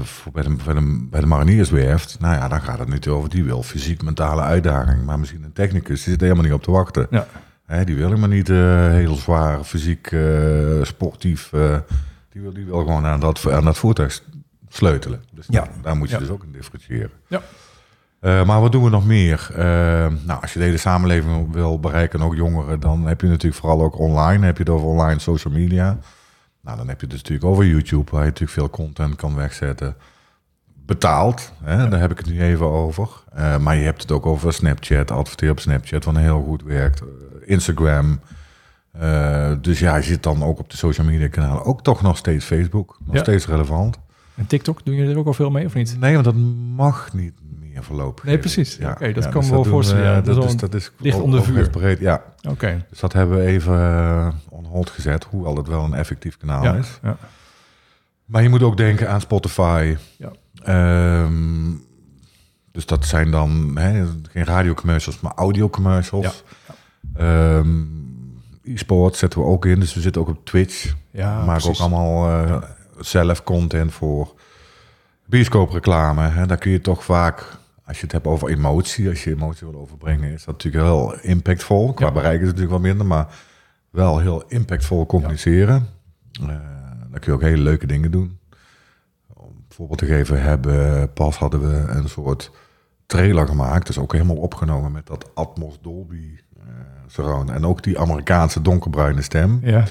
voor 0.03 0.33
bij, 0.33 0.43
de, 0.43 0.57
bij, 0.65 0.75
de, 0.75 1.07
bij 1.11 1.21
de 1.21 1.27
mariniers 1.27 1.71
werft, 1.71 2.17
nou 2.21 2.35
ja, 2.35 2.49
dan 2.49 2.61
gaat 2.61 2.79
het 2.79 2.89
niet 2.89 3.09
over 3.09 3.31
die 3.31 3.45
wil 3.45 3.63
fysiek 3.63 4.03
mentale 4.03 4.43
uitdaging. 4.43 5.05
Maar 5.05 5.19
misschien 5.19 5.43
een 5.45 5.53
technicus, 5.53 6.03
die 6.03 6.13
zit 6.13 6.21
er 6.21 6.23
helemaal 6.27 6.45
niet 6.45 6.53
op 6.55 6.63
te 6.63 6.71
wachten. 6.71 7.07
Ja. 7.11 7.27
Hè, 7.67 7.85
die 7.85 7.97
wil 7.97 8.07
helemaal 8.07 8.29
niet 8.29 8.49
eh, 8.51 8.89
heel 8.89 9.15
zwaar, 9.15 9.65
fysiek, 9.65 10.07
eh, 10.13 10.83
sportief. 10.83 11.53
eh, 11.53 11.77
die, 12.33 12.43
wil, 12.43 12.53
die 12.53 12.65
wil 12.65 12.79
gewoon 12.79 13.07
aan 13.07 13.21
dat, 13.21 13.51
aan 13.53 13.65
dat 13.65 13.77
voertuig 13.79 14.23
sleutelen. 14.69 15.23
Dus 15.33 15.47
Ja. 15.49 15.61
daar, 15.61 15.69
daar 15.83 15.97
moet 15.97 16.09
je 16.09 16.15
Ja. 16.15 16.21
dus 16.21 16.31
ook 16.31 16.43
in 16.45 16.53
differentiëren. 16.53 17.11
Ja. 17.29 17.41
Eh, 18.21 18.45
maar 18.45 18.61
wat 18.61 18.73
doen 18.73 18.85
we 18.85 18.91
nog 18.91 19.07
meer? 19.07 19.49
Eh, 19.51 19.65
nou, 20.25 20.41
als 20.41 20.53
je 20.53 20.59
de 20.59 20.65
hele 20.65 20.77
samenleving 20.77 21.53
wil 21.53 21.81
bereiken, 21.81 22.19
en 22.21 22.27
ook 22.27 22.35
jongeren, 22.35 22.81
dan 22.81 23.07
heb 23.07 23.21
je 23.21 23.27
natuurlijk 23.27 23.61
vooral 23.61 23.83
ook 23.83 23.99
online. 23.99 24.47
Heb 24.47 24.57
je 24.57 24.63
het 24.63 24.73
over 24.73 24.87
online 24.87 25.19
social 25.21 25.55
media. 25.55 25.99
Nou, 26.65 26.77
dan 26.77 26.89
heb 26.89 26.97
je 26.97 27.07
het 27.07 27.11
dus 27.11 27.23
natuurlijk 27.23 27.51
over 27.51 27.67
YouTube, 27.67 28.11
waar 28.11 28.21
je 28.21 28.27
natuurlijk 28.27 28.59
veel 28.59 28.71
content 28.71 29.17
kan 29.17 29.35
wegzetten. 29.35 29.97
Betaald, 30.87 31.53
hè, 31.63 31.89
daar 31.89 32.01
heb 32.01 32.11
ik 32.11 32.19
het 32.19 32.27
nu 32.27 32.43
even 32.43 32.67
over. 32.67 33.09
Eh, 33.33 33.59
maar 33.59 33.77
je 33.77 33.85
hebt 33.85 34.03
het 34.03 34.13
ook 34.13 34.27
over 34.27 34.53
Snapchat, 34.53 35.11
adverteer 35.11 35.51
op 35.51 35.61
Snapchat, 35.61 36.05
wat 36.05 36.17
heel 36.17 36.43
goed 36.43 36.63
werkt. 36.63 37.01
Eh, 37.01 37.07
Instagram. 37.45 38.21
Eh, 38.93 39.53
dus 39.61 39.79
ja, 39.79 39.97
je 39.97 40.03
zit 40.03 40.23
dan 40.23 40.43
ook 40.43 40.59
op 40.59 40.71
de 40.71 40.77
social 40.77 41.07
media 41.07 41.29
kanalen. 41.29 41.65
Ook 41.65 41.83
toch 41.83 42.03
nog 42.03 42.17
steeds 42.17 42.45
Facebook, 42.45 42.99
nog 43.05 43.15
Ja. 43.15 43.23
steeds 43.23 43.47
relevant. 43.47 43.99
En 44.35 44.47
TikTok, 44.47 44.85
doen 44.85 44.95
jullie 44.95 45.13
er 45.13 45.19
ook 45.19 45.27
al 45.27 45.35
veel 45.35 45.51
mee 45.51 45.67
of 45.67 45.75
niet? 45.75 45.97
Nee, 46.01 46.13
want 46.13 46.25
dat 46.25 46.35
mag 46.77 47.13
niet 47.13 47.33
meer 47.75 47.85
voorlopig. 47.85 48.25
Nee, 48.25 48.39
precies. 48.39 48.79
Oké, 48.79 49.13
dat 49.13 49.25
kan 49.25 49.33
me 49.35 49.41
dus 49.41 49.49
wel 49.51 49.63
doen 49.63 49.73
voorstellen, 49.73 50.03
we- 50.03 50.09
ja. 50.09 50.21
Dat 50.21 50.27
is 50.29 50.35
dat, 50.35 50.37
wel 50.37 50.45
is, 50.47 50.53
een 50.53 50.59
dat 50.59 50.75
is 50.75 50.91
licht 50.99 51.21
onder 51.21 51.43
vuur. 51.43 51.71
breed, 51.71 51.99
ja. 51.99 52.23
Oké. 52.49 52.87
Dus 52.91 53.01
dat 53.01 53.13
hebben 53.13 53.37
we 53.39 53.45
even 53.45 53.75
eh, 53.81 54.29
on 54.49 54.65
hold 54.65 54.91
gezet, 54.91 55.25
hoewel 55.25 55.57
het 55.57 55.69
wel 55.69 55.85
een 55.85 55.95
effectief 55.95 56.37
kanaal 56.37 56.63
Ja, 56.63 56.75
is. 56.75 56.99
ja. 57.03 57.17
Maar 58.25 58.43
je 58.43 58.49
moet 58.49 58.63
ook 58.63 58.77
denken 58.77 59.09
aan 59.11 59.21
Spotify. 59.21 59.97
Ja. 60.19 60.31
Ehm, 60.63 61.71
dus 62.73 62.87
dat 62.87 63.05
zijn 63.07 63.31
dan 63.31 63.71
hè, 63.79 64.05
geen 64.31 64.45
radiocommercials, 64.45 65.21
maar 65.21 65.33
audiocommercials. 65.35 66.45
Ehm 67.15 67.69
e-sport 68.65 69.17
zetten 69.17 69.41
we 69.41 69.47
ook 69.47 69.67
in, 69.67 69.81
dus 69.81 69.95
we 69.95 70.01
zitten 70.01 70.21
ook 70.23 70.29
op 70.29 70.45
Twitch. 70.45 70.95
Ja, 71.11 71.39
we 71.41 71.45
maken 71.47 71.69
ook 71.69 71.79
allemaal 71.79 72.29
eh, 72.29 72.63
zelf 72.99 73.43
content 73.43 73.93
voor 73.93 74.35
bioscoopreclame. 75.27 76.23
Hè. 76.29 76.47
Daar 76.47 76.57
kun 76.59 76.71
je 76.71 76.81
toch 76.81 77.05
vaak, 77.05 77.57
als 77.87 77.97
je 77.97 78.03
het 78.03 78.13
hebt 78.13 78.27
over 78.27 78.49
emotie, 78.49 79.09
als 79.09 79.25
je 79.25 79.31
emotie 79.31 79.67
wil 79.71 79.81
overbrengen, 79.81 80.33
is 80.33 80.45
dat 80.45 80.55
natuurlijk 80.55 80.85
heel 80.85 81.15
impactvol. 81.23 81.93
Qua 81.93 82.07
Ja. 82.07 82.13
bereik 82.13 82.41
is 82.41 82.47
het 82.47 82.57
natuurlijk 82.57 82.73
wat 82.73 82.81
minder, 82.91 83.07
maar 83.07 83.27
wel 83.91 84.19
heel 84.19 84.45
impactvol 84.49 85.07
communiceren. 85.07 85.87
Eh, 86.41 86.47
daar 87.11 87.21
kun 87.21 87.33
je 87.33 87.33
ook 87.33 87.41
hele 87.43 87.63
leuke 87.63 87.87
dingen 87.87 88.11
doen. 88.11 88.39
Om 89.35 89.65
voorbeeld 89.69 89.99
te 89.99 90.07
geven, 90.07 90.43
hebben, 90.43 91.13
pas 91.13 91.37
hadden 91.37 91.61
we 91.71 91.77
een 91.93 92.09
soort 92.09 92.51
trailer 93.07 93.47
gemaakt. 93.47 93.87
Dus 93.87 93.99
ook 93.99 94.13
helemaal 94.13 94.37
opgenomen 94.37 94.93
met 94.93 95.07
dat 95.07 95.31
Atmos 95.35 95.79
Dolby 95.83 96.39
eh, 96.57 96.63
surround. 97.07 97.51
En 97.51 97.67
ook 97.67 97.83
die 97.83 97.99
Amerikaanse 97.99 98.63
donkerbruine 98.63 99.23
stem. 99.23 99.61
Ja, 99.63 99.85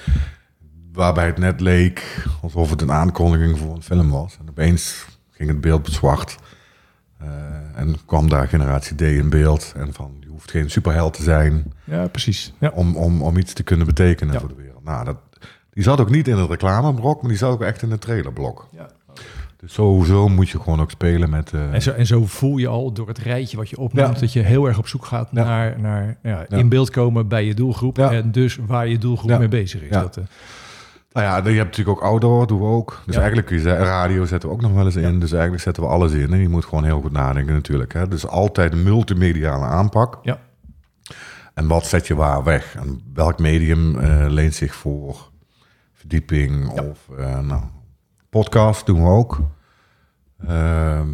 Waarbij 0.93 1.25
het 1.25 1.37
net 1.37 1.59
leek 1.59 2.25
alsof 2.41 2.69
het 2.69 2.81
een 2.81 2.91
aankondiging 2.91 3.57
voor 3.57 3.75
een 3.75 3.83
film 3.83 4.09
was. 4.09 4.37
En 4.39 4.49
opeens 4.49 5.05
ging 5.31 5.49
het 5.49 5.61
beeld 5.61 5.87
zwart. 5.91 6.37
Eh, 7.23 7.81
en 7.81 7.95
kwam 8.05 8.29
daar 8.29 8.47
generatie 8.47 8.95
D 8.95 9.01
in 9.01 9.29
beeld. 9.29 9.73
En 9.77 9.93
van, 9.93 10.11
je 10.19 10.27
hoeft 10.27 10.51
geen 10.51 10.69
superheld 10.69 11.13
te 11.13 11.23
zijn 11.23 11.73
ja 11.83 12.07
precies. 12.07 12.53
Ja. 12.59 12.71
om, 12.73 12.95
om, 12.95 13.21
om 13.21 13.37
iets 13.37 13.53
te 13.53 13.63
kunnen 13.63 13.85
betekenen 13.85 14.33
Ja. 14.33 14.39
voor 14.39 14.49
de 14.49 14.55
wereld. 14.55 14.83
Nou, 14.83 15.05
dat, 15.05 15.17
die 15.73 15.83
zat 15.83 15.99
ook 15.99 16.09
niet 16.09 16.27
in 16.27 16.37
het 16.37 16.49
reclameblok, 16.49 17.21
maar 17.21 17.29
die 17.29 17.39
zat 17.39 17.51
ook 17.51 17.61
echt 17.61 17.81
in 17.81 17.91
het 17.91 18.01
trailerblok. 18.01 18.67
Ja. 18.71 18.87
Dus 19.57 19.73
sowieso 19.73 20.27
moet 20.27 20.49
je 20.49 20.59
gewoon 20.59 20.81
ook 20.81 20.91
spelen 20.91 21.29
met... 21.29 21.51
eh, 21.53 21.73
En, 21.73 21.81
zo, 21.81 21.91
en 21.91 22.05
zo 22.05 22.25
voel 22.25 22.57
je 22.57 22.67
al 22.67 22.91
door 22.91 23.07
het 23.07 23.17
rijtje 23.17 23.57
wat 23.57 23.69
je 23.69 23.77
opnoemt... 23.77 24.13
Ja. 24.13 24.19
dat 24.19 24.33
je 24.33 24.39
heel 24.41 24.65
erg 24.67 24.77
op 24.77 24.87
zoek 24.87 25.05
gaat 25.05 25.27
Ja. 25.31 25.43
naar, 25.43 25.79
naar 25.79 26.17
ja, 26.23 26.45
in 26.49 26.69
beeld 26.69 26.89
komen 26.89 27.27
bij 27.27 27.45
je 27.45 27.53
doelgroep... 27.53 27.97
En 27.99 28.31
dus 28.31 28.57
waar 28.65 28.87
je 28.87 28.97
doelgroep 28.97 29.37
mee 29.39 29.47
bezig 29.47 29.81
is. 29.81 29.89
Dat, 29.89 30.17
eh, 30.17 30.23
Nou 31.13 31.25
ja, 31.25 31.35
je 31.49 31.57
hebt 31.57 31.69
natuurlijk 31.77 31.97
ook 31.97 32.03
outdoor, 32.03 32.47
doen 32.47 32.59
we 32.59 32.65
ook. 32.65 33.01
Dus 33.05 33.15
Ja. 33.15 33.21
eigenlijk 33.21 33.47
kun 33.47 33.61
je 33.61 33.75
radio 33.75 34.25
zetten 34.25 34.49
we 34.49 34.55
ook 34.55 34.61
nog 34.61 34.73
wel 34.73 34.85
eens 34.85 34.95
in. 34.95 35.19
Dus 35.19 35.31
eigenlijk 35.31 35.63
zetten 35.63 35.83
we 35.83 35.89
alles 35.89 36.11
in. 36.11 36.33
En 36.33 36.39
je 36.39 36.49
moet 36.49 36.65
gewoon 36.65 36.83
heel 36.83 37.01
goed 37.01 37.11
nadenken 37.11 37.53
natuurlijk. 37.53 37.93
Hè. 37.93 38.07
Dus 38.07 38.27
altijd 38.27 38.71
een 38.71 38.83
multimediale 38.83 39.65
aanpak. 39.65 40.19
Ja. 40.21 40.39
En 41.53 41.67
wat 41.67 41.85
zet 41.85 42.07
je 42.07 42.15
waar 42.15 42.43
weg? 42.43 42.75
En 42.75 43.01
welk 43.13 43.39
medium 43.39 43.99
eh, 43.99 44.25
leent 44.27 44.53
zich 44.53 44.75
voor 44.75 45.31
verdieping 45.93 46.69
of 46.69 47.09
eh, 47.17 47.39
nou, 47.39 47.61
podcast 48.29 48.85
doen 48.85 49.03
we 49.03 49.09
ook. 49.09 49.39
Ehm, 50.47 51.07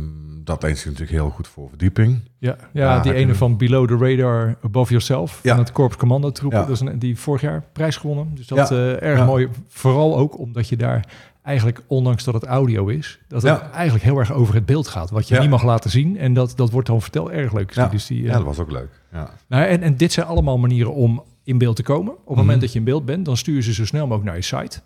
dat 0.44 0.64
leent 0.64 0.78
zich 0.78 0.86
natuurlijk 0.86 1.12
heel 1.20 1.30
goed 1.30 1.48
voor 1.48 1.70
verdieping. 1.70 2.22
Ja, 2.38 2.56
ja, 2.74 3.00
die 3.00 3.14
ene 3.14 3.36
van 3.36 3.58
Below 3.58 3.88
the 3.88 3.98
Radar 3.98 4.56
Above 4.64 4.90
Yourself. 4.90 5.40
Ja. 5.44 5.50
Van 5.56 5.64
het 5.64 5.72
Corps 5.72 5.96
Commando 5.98 6.32
troepen. 6.32 6.60
Ja. 6.60 6.66
Dat 6.66 6.74
is 6.74 6.80
een, 6.80 7.00
die 7.00 7.18
vorig 7.20 7.42
jaar 7.42 7.64
prijs 7.74 7.98
gewonnen. 7.98 8.32
Dus 8.36 8.48
dat 8.48 8.70
Ja. 8.70 8.76
eh, 8.76 9.02
erg 9.10 9.26
mooi. 9.26 9.48
Vooral 9.68 10.18
ook 10.18 10.38
omdat 10.38 10.70
je 10.70 10.76
daar 10.78 11.06
eigenlijk, 11.44 11.82
ondanks 11.88 12.24
dat 12.24 12.34
het 12.34 12.44
audio 12.46 12.88
is... 12.88 13.20
dat 13.28 13.42
het 13.42 13.62
eigenlijk 13.72 14.04
heel 14.04 14.18
erg 14.18 14.32
over 14.34 14.54
het 14.56 14.66
beeld 14.66 14.88
gaat. 14.88 15.10
Wat 15.10 15.28
je 15.28 15.40
niet 15.40 15.50
mag 15.50 15.64
laten 15.64 15.90
zien. 15.90 16.18
En 16.18 16.34
dat, 16.34 16.54
dat 16.56 16.72
wordt 16.72 16.88
dan 16.88 17.02
verteld 17.02 17.30
erg 17.30 17.54
leuk. 17.54 17.72
Ja. 17.74 17.88
Dus 17.88 18.06
die, 18.08 18.20
eh, 18.22 18.28
Ja, 18.28 18.34
dat 18.34 18.44
was 18.44 18.60
ook 18.60 18.72
leuk. 18.72 18.90
Ja. 19.12 19.30
nou, 19.48 19.64
en, 19.66 19.82
en 19.82 19.98
dit 19.98 20.12
zijn 20.14 20.26
allemaal 20.26 20.58
manieren 20.58 20.94
om 20.94 21.24
in 21.44 21.58
beeld 21.58 21.76
te 21.76 21.84
komen. 21.84 22.12
Op 22.14 22.18
het 22.20 22.28
Mhm. 22.30 22.38
moment 22.40 22.62
dat 22.62 22.72
je 22.74 22.80
in 22.80 22.86
beeld 22.86 23.06
bent, 23.06 23.26
dan 23.26 23.38
stuur 23.38 23.56
je 23.56 23.62
ze 23.62 23.74
zo 23.74 23.86
snel 23.86 24.02
mogelijk 24.08 24.26
naar 24.26 24.36
je 24.36 24.42
site. 24.42 24.80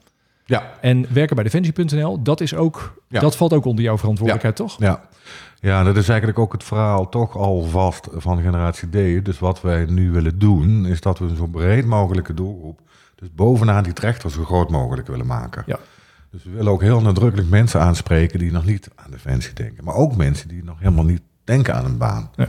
Ja. 0.45 0.71
En 0.81 1.05
werken 1.13 1.35
bij 1.35 1.43
defensie.nl, 1.43 2.21
dat 2.21 2.41
is 2.41 2.55
ook, 2.55 3.01
Ja. 3.07 3.19
dat 3.19 3.35
valt 3.35 3.53
ook 3.53 3.65
onder 3.65 3.83
jouw 3.83 3.97
verantwoordelijkheid, 3.97 4.55
toch? 4.55 4.75
Ja. 4.79 5.01
ja, 5.59 5.83
dat 5.83 5.97
is 5.97 6.09
eigenlijk 6.09 6.39
ook 6.39 6.51
het 6.53 6.63
verhaal 6.63 7.09
toch 7.09 7.37
al 7.37 7.61
vast 7.63 8.07
van 8.11 8.41
generatie 8.41 8.89
D. 9.19 9.25
Dus 9.25 9.39
wat 9.39 9.61
wij 9.61 9.85
nu 9.85 10.11
willen 10.11 10.39
doen, 10.39 10.85
is 10.85 11.01
dat 11.01 11.19
we 11.19 11.25
een 11.25 11.35
zo 11.35 11.47
breed 11.47 11.85
mogelijke 11.85 12.33
doelgroep, 12.33 12.79
dus 13.15 13.33
bovenaan 13.33 13.83
die 13.83 13.93
trechter 13.93 14.31
zo 14.31 14.43
groot 14.43 14.69
mogelijk 14.69 15.07
willen 15.07 15.27
maken. 15.27 15.63
Ja. 15.65 15.79
Dus 16.31 16.43
we 16.43 16.51
willen 16.51 16.71
ook 16.71 16.81
heel 16.81 17.01
nadrukkelijk 17.01 17.49
mensen 17.49 17.81
aanspreken 17.81 18.39
die 18.39 18.51
nog 18.51 18.65
niet 18.65 18.89
aan 18.95 19.11
defensie 19.11 19.53
denken. 19.53 19.83
Maar 19.83 19.95
ook 19.95 20.15
mensen 20.15 20.47
die 20.47 20.63
nog 20.63 20.79
helemaal 20.79 21.03
niet 21.03 21.21
denken 21.43 21.75
aan 21.75 21.85
een 21.85 21.97
baan. 21.97 22.31
Ja. 22.35 22.47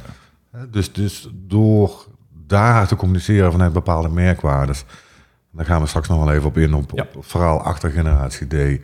Dus, 0.70 0.92
dus 0.92 1.28
door 1.32 2.06
daar 2.46 2.86
te 2.86 2.96
communiceren 2.96 3.52
vanuit 3.52 3.72
bepaalde 3.72 4.08
merkwaardes. 4.08 4.84
Daar 5.54 5.64
gaan 5.66 5.80
we 5.80 5.86
straks 5.86 6.08
nog 6.08 6.24
wel 6.24 6.32
even 6.32 6.46
op 6.48 6.56
in, 6.58 6.74
op, 6.74 6.90
Ja. 6.94 7.02
op 7.02 7.14
het 7.14 7.26
verhaal 7.26 7.62
achter 7.62 7.90
generatie 7.90 8.46
D. 8.46 8.80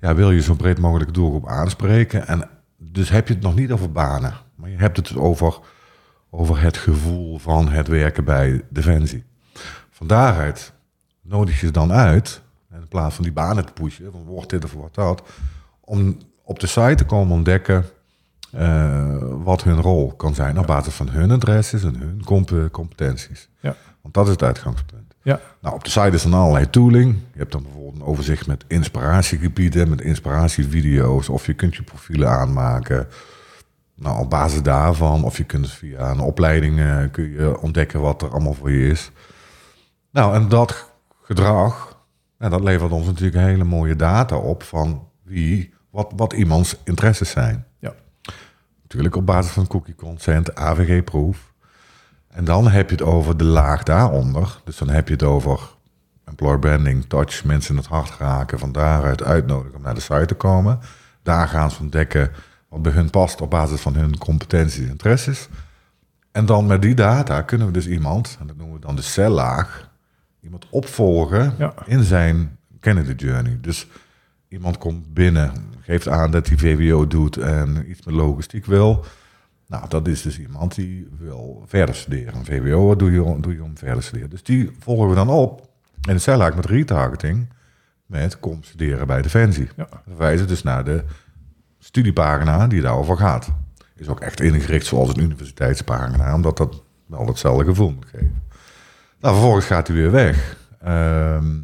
Ja, 0.00 0.14
wil 0.14 0.30
je 0.30 0.40
zo 0.42 0.54
breed 0.54 0.78
mogelijk 0.78 1.14
doelgroep 1.14 1.48
aanspreken. 1.48 2.26
En 2.26 2.48
dus 2.76 3.08
heb 3.08 3.28
je 3.28 3.34
het 3.34 3.42
nog 3.42 3.54
niet 3.54 3.72
over 3.72 3.92
banen. 3.92 4.34
Maar 4.54 4.70
je 4.70 4.76
hebt 4.76 4.96
het 4.96 5.16
over, 5.16 5.58
over 6.30 6.60
het 6.60 6.76
gevoel 6.76 7.38
van 7.38 7.68
het 7.68 7.88
werken 7.88 8.24
bij 8.24 8.62
Defensie. 8.68 9.24
Van 9.90 10.06
daaruit 10.06 10.72
nodig 11.22 11.60
je 11.60 11.66
ze 11.66 11.72
dan 11.72 11.92
uit, 11.92 12.42
in 12.72 12.88
plaats 12.88 13.14
van 13.14 13.24
die 13.24 13.32
banen 13.32 13.66
te 13.66 13.72
pushen, 13.72 14.12
van 14.12 14.24
wordt 14.24 14.50
dit 14.50 14.64
of 14.64 14.72
wordt 14.72 14.94
dat, 14.94 15.22
om 15.80 16.18
op 16.44 16.58
de 16.60 16.66
site 16.66 16.94
te 16.94 17.04
komen 17.04 17.36
ontdekken 17.36 17.84
eh, 18.50 19.16
wat 19.20 19.62
hun 19.64 19.80
rol 19.80 20.12
kan 20.12 20.34
zijn 20.34 20.58
op 20.58 20.66
basis 20.66 20.94
van 20.94 21.08
hun 21.08 21.30
adresses 21.30 21.82
en 21.82 21.96
hun 21.96 22.22
comp- 22.24 22.68
competenties. 22.70 23.48
Ja. 23.60 23.76
Want 24.02 24.14
dat 24.14 24.24
is 24.26 24.30
het 24.32 24.42
uitgangspunt. 24.42 25.13
Ja. 25.24 25.40
Nou, 25.60 25.74
op 25.74 25.84
de 25.84 25.90
site 25.90 26.10
is 26.10 26.22
dan 26.22 26.34
allerlei 26.34 26.70
tooling. 26.70 27.14
Je 27.32 27.38
hebt 27.38 27.52
dan 27.52 27.62
bijvoorbeeld 27.62 27.94
een 27.94 28.06
overzicht 28.06 28.46
met 28.46 28.64
inspiratiegebieden, 28.66 29.88
met 29.88 30.00
inspiratievideo's, 30.00 31.28
of 31.28 31.46
je 31.46 31.54
kunt 31.54 31.76
je 31.76 31.82
profielen 31.82 32.28
aanmaken. 32.28 33.08
Nou, 33.94 34.20
op 34.20 34.30
basis 34.30 34.62
daarvan, 34.62 35.24
of 35.24 35.36
je 35.36 35.44
kunt 35.44 35.70
via 35.70 36.10
een 36.10 36.20
opleiding 36.20 36.78
eh, 36.78 36.98
kun 37.10 37.30
je 37.30 37.60
ontdekken 37.60 38.00
wat 38.00 38.22
er 38.22 38.30
allemaal 38.30 38.54
voor 38.54 38.70
je 38.70 38.88
is. 38.88 39.10
Nou, 40.10 40.34
en 40.34 40.48
dat 40.48 40.90
gedrag, 41.22 41.98
ja, 42.38 42.48
dat 42.48 42.62
levert 42.62 42.92
ons 42.92 43.06
natuurlijk 43.06 43.46
hele 43.46 43.64
mooie 43.64 43.96
data 43.96 44.36
op 44.36 44.62
van 44.62 45.08
wie, 45.22 45.74
wat, 45.90 46.12
wat 46.16 46.32
iemands 46.32 46.76
interesses 46.84 47.30
zijn. 47.30 47.66
Ja. 47.78 47.94
Natuurlijk 48.82 49.16
op 49.16 49.26
basis 49.26 49.52
van 49.52 49.66
cookie 49.66 49.94
consent, 49.94 50.54
AVG-proef. 50.54 51.53
En 52.34 52.44
dan 52.44 52.68
heb 52.68 52.90
je 52.90 52.96
het 52.96 53.04
over 53.04 53.36
de 53.36 53.44
laag 53.44 53.82
daaronder. 53.82 54.60
Dus 54.64 54.78
dan 54.78 54.88
heb 54.88 55.06
je 55.08 55.12
het 55.12 55.22
over 55.22 55.60
employer 56.24 56.58
branding, 56.58 57.04
touch, 57.08 57.44
mensen 57.44 57.70
in 57.70 57.80
het 57.80 57.90
hart 57.90 58.12
raken, 58.18 58.58
van 58.58 58.72
daaruit 58.72 59.22
uitnodigen 59.22 59.76
om 59.76 59.82
naar 59.82 59.94
de 59.94 60.00
site 60.00 60.26
te 60.26 60.34
komen. 60.34 60.78
Daar 61.22 61.48
gaan 61.48 61.70
ze 61.70 61.80
ontdekken 61.80 62.30
wat 62.68 62.82
bij 62.82 62.92
hun 62.92 63.10
past 63.10 63.40
op 63.40 63.50
basis 63.50 63.80
van 63.80 63.94
hun 63.94 64.18
competenties 64.18 64.82
en 64.84 64.88
interesses. 64.88 65.48
En 66.32 66.46
dan 66.46 66.66
met 66.66 66.82
die 66.82 66.94
data 66.94 67.42
kunnen 67.42 67.66
we 67.66 67.72
dus 67.72 67.86
iemand, 67.86 68.36
en 68.40 68.46
dat 68.46 68.56
noemen 68.56 68.74
we 68.74 68.80
dan 68.86 68.96
de 68.96 69.02
cellaag, 69.02 69.90
iemand 70.40 70.66
opvolgen 70.70 71.54
Ja. 71.58 71.74
in 71.86 72.02
zijn 72.02 72.56
candidate 72.80 73.24
journey. 73.26 73.58
Dus 73.60 73.86
iemand 74.48 74.78
komt 74.78 75.14
binnen, 75.14 75.52
geeft 75.80 76.08
aan 76.08 76.30
dat 76.30 76.46
hij 76.46 76.56
VWO 76.58 77.06
doet 77.06 77.36
en 77.36 77.90
iets 77.90 78.04
met 78.04 78.14
logistiek 78.14 78.66
wil. 78.66 79.04
Nou, 79.66 79.88
dat 79.88 80.08
is 80.08 80.22
dus 80.22 80.38
iemand 80.38 80.74
die 80.74 81.08
wil 81.18 81.62
verder 81.66 81.94
studeren. 81.94 82.44
VWO, 82.44 82.86
wat 82.86 82.98
doe 82.98 83.12
je, 83.12 83.22
om- 83.22 83.40
doe 83.40 83.54
je 83.54 83.62
om 83.62 83.78
verder 83.78 83.96
te 83.98 84.02
studeren? 84.02 84.30
Dus 84.30 84.42
die 84.42 84.70
volgen 84.78 85.08
we 85.08 85.14
dan 85.14 85.28
op 85.28 85.68
in 86.08 86.14
de 86.14 86.18
cellaag 86.18 86.54
met 86.54 86.66
retargeting 86.66 87.48
met 88.06 88.40
kom 88.40 88.62
studeren 88.62 89.06
bij 89.06 89.22
Defensie. 89.22 89.68
Ja. 89.76 89.86
We 89.90 89.98
verwijzen 90.06 90.46
dus 90.48 90.62
naar 90.62 90.84
de 90.84 91.04
studiepagina 91.78 92.66
die 92.66 92.80
daarover 92.80 93.16
gaat. 93.16 93.52
Is 93.96 94.08
ook 94.08 94.20
echt 94.20 94.40
ingericht 94.40 94.86
zoals 94.86 95.08
een 95.08 95.20
universiteitspagina, 95.22 96.34
omdat 96.34 96.56
dat 96.56 96.82
wel 97.06 97.26
hetzelfde 97.26 97.64
gevoel 97.64 97.90
moet 97.90 98.06
geven. 98.06 98.42
Nou, 99.20 99.34
vervolgens 99.34 99.66
gaat 99.66 99.86
hij 99.86 99.96
weer 99.96 100.10
weg. 100.10 100.56
Ehm, 100.80 101.56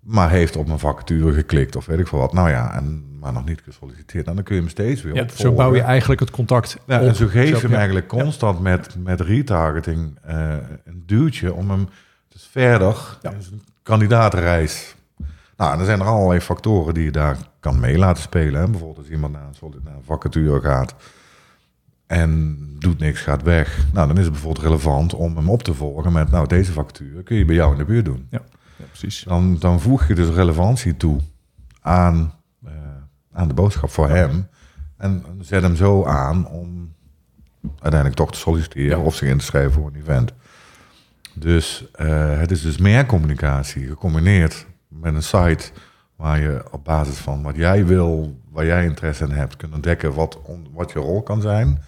maar 0.00 0.30
heeft 0.30 0.56
op 0.56 0.68
een 0.68 0.78
vacature 0.78 1.32
geklikt 1.32 1.76
of 1.76 1.86
weet 1.86 1.98
ik 1.98 2.06
veel 2.08 2.18
wat. 2.18 2.32
Nou 2.32 2.48
ja, 2.50 2.74
en, 2.74 3.04
maar 3.20 3.32
nog 3.32 3.44
niet 3.44 3.60
gesolliciteerd. 3.64 4.24
Nou, 4.24 4.36
dan 4.36 4.44
kun 4.44 4.54
je 4.54 4.60
hem 4.60 4.70
steeds 4.70 5.02
weer 5.02 5.14
Ja, 5.14 5.22
opvolgen. 5.22 5.46
zo 5.46 5.52
bouw 5.54 5.74
je 5.74 5.80
eigenlijk 5.80 6.20
het 6.20 6.30
contact 6.30 6.76
Ja, 6.86 7.00
op. 7.00 7.06
en 7.06 7.14
zo 7.14 7.26
geef 7.26 7.48
je 7.48 7.56
hem 7.56 7.70
ja. 7.70 7.76
eigenlijk 7.76 8.06
constant 8.08 8.60
met, 8.60 8.96
met 8.98 9.20
retargeting 9.20 10.18
eh, 10.22 10.52
een 10.84 11.02
duwtje 11.06 11.54
om 11.54 11.70
hem 11.70 11.88
dus 12.28 12.48
verder 12.50 13.18
in 13.22 13.42
zijn 13.42 13.62
kandidaatreis. 13.82 14.94
Nou, 15.56 15.72
en 15.72 15.78
er 15.78 15.84
zijn 15.84 16.00
er 16.00 16.06
allerlei 16.06 16.40
factoren 16.40 16.94
die 16.94 17.04
je 17.04 17.10
daar 17.10 17.36
kan 17.60 17.80
mee 17.80 17.98
laten 17.98 18.22
spelen. 18.22 18.60
Hè. 18.60 18.66
Bijvoorbeeld 18.68 18.98
als 18.98 19.08
iemand 19.08 19.32
naar 19.32 19.42
een, 19.42 19.70
naar 19.84 19.94
een 19.94 20.02
vacature 20.04 20.60
gaat 20.60 20.94
en 22.06 22.58
doet 22.78 22.98
niks, 22.98 23.20
gaat 23.20 23.42
weg. 23.42 23.78
Nou, 23.92 24.06
dan 24.08 24.16
is 24.16 24.22
het 24.24 24.32
bijvoorbeeld 24.32 24.64
relevant 24.64 25.14
om 25.14 25.36
hem 25.36 25.50
op 25.50 25.62
te 25.62 25.74
volgen 25.74 26.12
met, 26.12 26.30
nou, 26.30 26.46
deze 26.46 26.72
vacature 26.72 27.22
kun 27.22 27.36
je 27.36 27.44
bij 27.44 27.54
jou 27.54 27.72
in 27.72 27.78
de 27.78 27.84
buurt 27.84 28.04
doen. 28.04 28.26
Ja, 28.30 28.40
precies. 28.88 29.22
Dan, 29.22 29.56
dan 29.58 29.80
voeg 29.80 30.08
je 30.08 30.14
dus 30.14 30.28
relevantie 30.28 30.96
toe 30.96 31.20
aan, 31.80 32.34
aan 33.32 33.48
de 33.48 33.54
boodschap 33.54 33.90
voor 33.90 34.08
hem. 34.08 34.48
En 34.96 35.24
zet 35.40 35.62
hem 35.62 35.76
zo 35.76 36.04
aan 36.04 36.46
om 36.48 36.94
uiteindelijk 37.62 38.14
toch 38.14 38.32
te 38.32 38.38
solliciteren 38.38 38.98
Ja. 38.98 39.04
of 39.04 39.14
zich 39.14 39.28
in 39.28 39.38
te 39.38 39.44
schrijven 39.44 39.72
voor 39.72 39.86
een 39.86 40.00
event. 40.00 40.32
Dus 41.34 41.90
eh, 41.92 42.38
het 42.38 42.50
is 42.50 42.62
dus 42.62 42.78
meer 42.78 43.06
communicatie 43.06 43.86
gecombineerd 43.86 44.66
met 44.88 45.14
een 45.14 45.22
site 45.22 45.70
waar 46.16 46.40
je 46.40 46.64
op 46.70 46.84
basis 46.84 47.16
van 47.18 47.42
wat 47.42 47.56
jij 47.56 47.86
wil, 47.86 48.40
waar 48.50 48.66
jij 48.66 48.84
interesse 48.84 49.24
in 49.24 49.30
hebt, 49.30 49.56
kunt 49.56 49.74
ontdekken 49.74 50.14
wat, 50.14 50.42
on- 50.42 50.68
wat 50.72 50.92
je 50.92 50.98
rol 50.98 51.22
kan 51.22 51.40
zijn. 51.40 51.82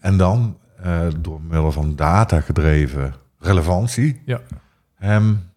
En 0.00 0.16
dan 0.16 0.58
eh, 0.82 1.00
door 1.20 1.40
middel 1.40 1.72
van 1.72 1.96
data 1.96 2.40
gedreven 2.40 3.14
relevantie 3.38 4.22
Ja, 4.24 4.40
hem 4.94 5.50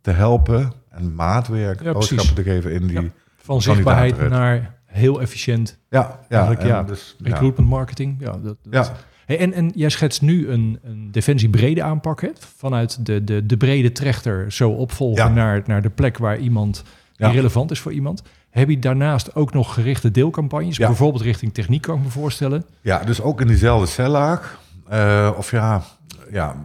te 0.00 0.10
helpen 0.10 0.72
en 0.90 1.14
maatwerk 1.14 1.82
Ja, 1.82 1.92
boodschappen 1.92 2.34
te 2.34 2.42
geven 2.42 2.72
in 2.72 2.86
die... 2.86 3.12
Ja. 3.46 3.54
Ja, 3.54 3.60
van 3.60 3.62
zichtbaarheid 3.74 4.28
naar 4.28 4.74
heel 4.84 5.20
efficiënt 5.20 5.78
ja, 5.90 6.20
en 6.28 6.56
ja. 6.66 6.82
Dus, 6.82 7.16
ja. 7.18 7.28
recruitment 7.30 7.68
marketing. 7.68 8.16
Ja, 8.18 8.30
dat, 8.30 8.42
dat- 8.42 8.56
Ja. 8.70 8.92
Hey, 9.26 9.38
en, 9.38 9.52
en 9.52 9.72
jij 9.74 9.88
schetst 9.88 10.22
nu 10.22 10.48
een, 10.48 10.78
een 10.82 11.08
defensie 11.12 11.48
brede 11.50 11.82
aanpak, 11.82 12.20
hè? 12.20 12.28
vanuit 12.56 13.06
de, 13.06 13.24
de, 13.24 13.46
de 13.46 13.56
brede 13.56 13.92
trechter 13.92 14.52
zo 14.52 14.70
opvolgen 14.70 15.24
Ja. 15.24 15.28
naar, 15.32 15.62
naar 15.66 15.82
de 15.82 15.90
plek 15.90 16.18
waar 16.18 16.38
iemand 16.38 16.82
Ja. 17.12 17.28
relevant 17.30 17.70
is 17.70 17.80
voor 17.80 17.92
iemand. 17.92 18.22
Heb 18.50 18.68
je 18.68 18.78
daarnaast 18.78 19.34
ook 19.34 19.52
nog 19.52 19.74
gerichte 19.74 20.10
deelcampagnes, 20.10 20.76
Ja. 20.76 20.86
bijvoorbeeld 20.86 21.22
richting 21.22 21.54
techniek, 21.54 21.82
kan 21.82 21.96
ik 21.96 22.02
me 22.04 22.08
voorstellen? 22.10 22.64
ja, 22.80 23.04
dus 23.04 23.20
ook 23.22 23.40
in 23.40 23.46
diezelfde 23.46 23.86
cellaag. 23.86 24.60
Eh, 24.88 25.30
of 25.36 25.50
ja, 25.50 25.82
ja, 26.30 26.56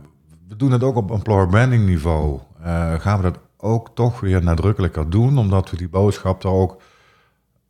we 0.47 0.55
doen 0.55 0.71
het 0.71 0.83
ook 0.83 0.95
op 0.95 1.11
employer 1.11 1.47
branding 1.47 1.85
niveau. 1.85 2.39
Eh, 2.63 2.93
gaan 2.99 3.17
we 3.17 3.23
dat 3.23 3.39
ook 3.61 3.89
toch 3.93 4.19
weer 4.19 4.43
nadrukkelijker 4.43 5.09
doen, 5.09 5.37
omdat 5.37 5.69
we 5.69 5.77
die 5.77 5.89
boodschap 5.89 6.41
daar 6.41 6.51
ook, 6.51 6.81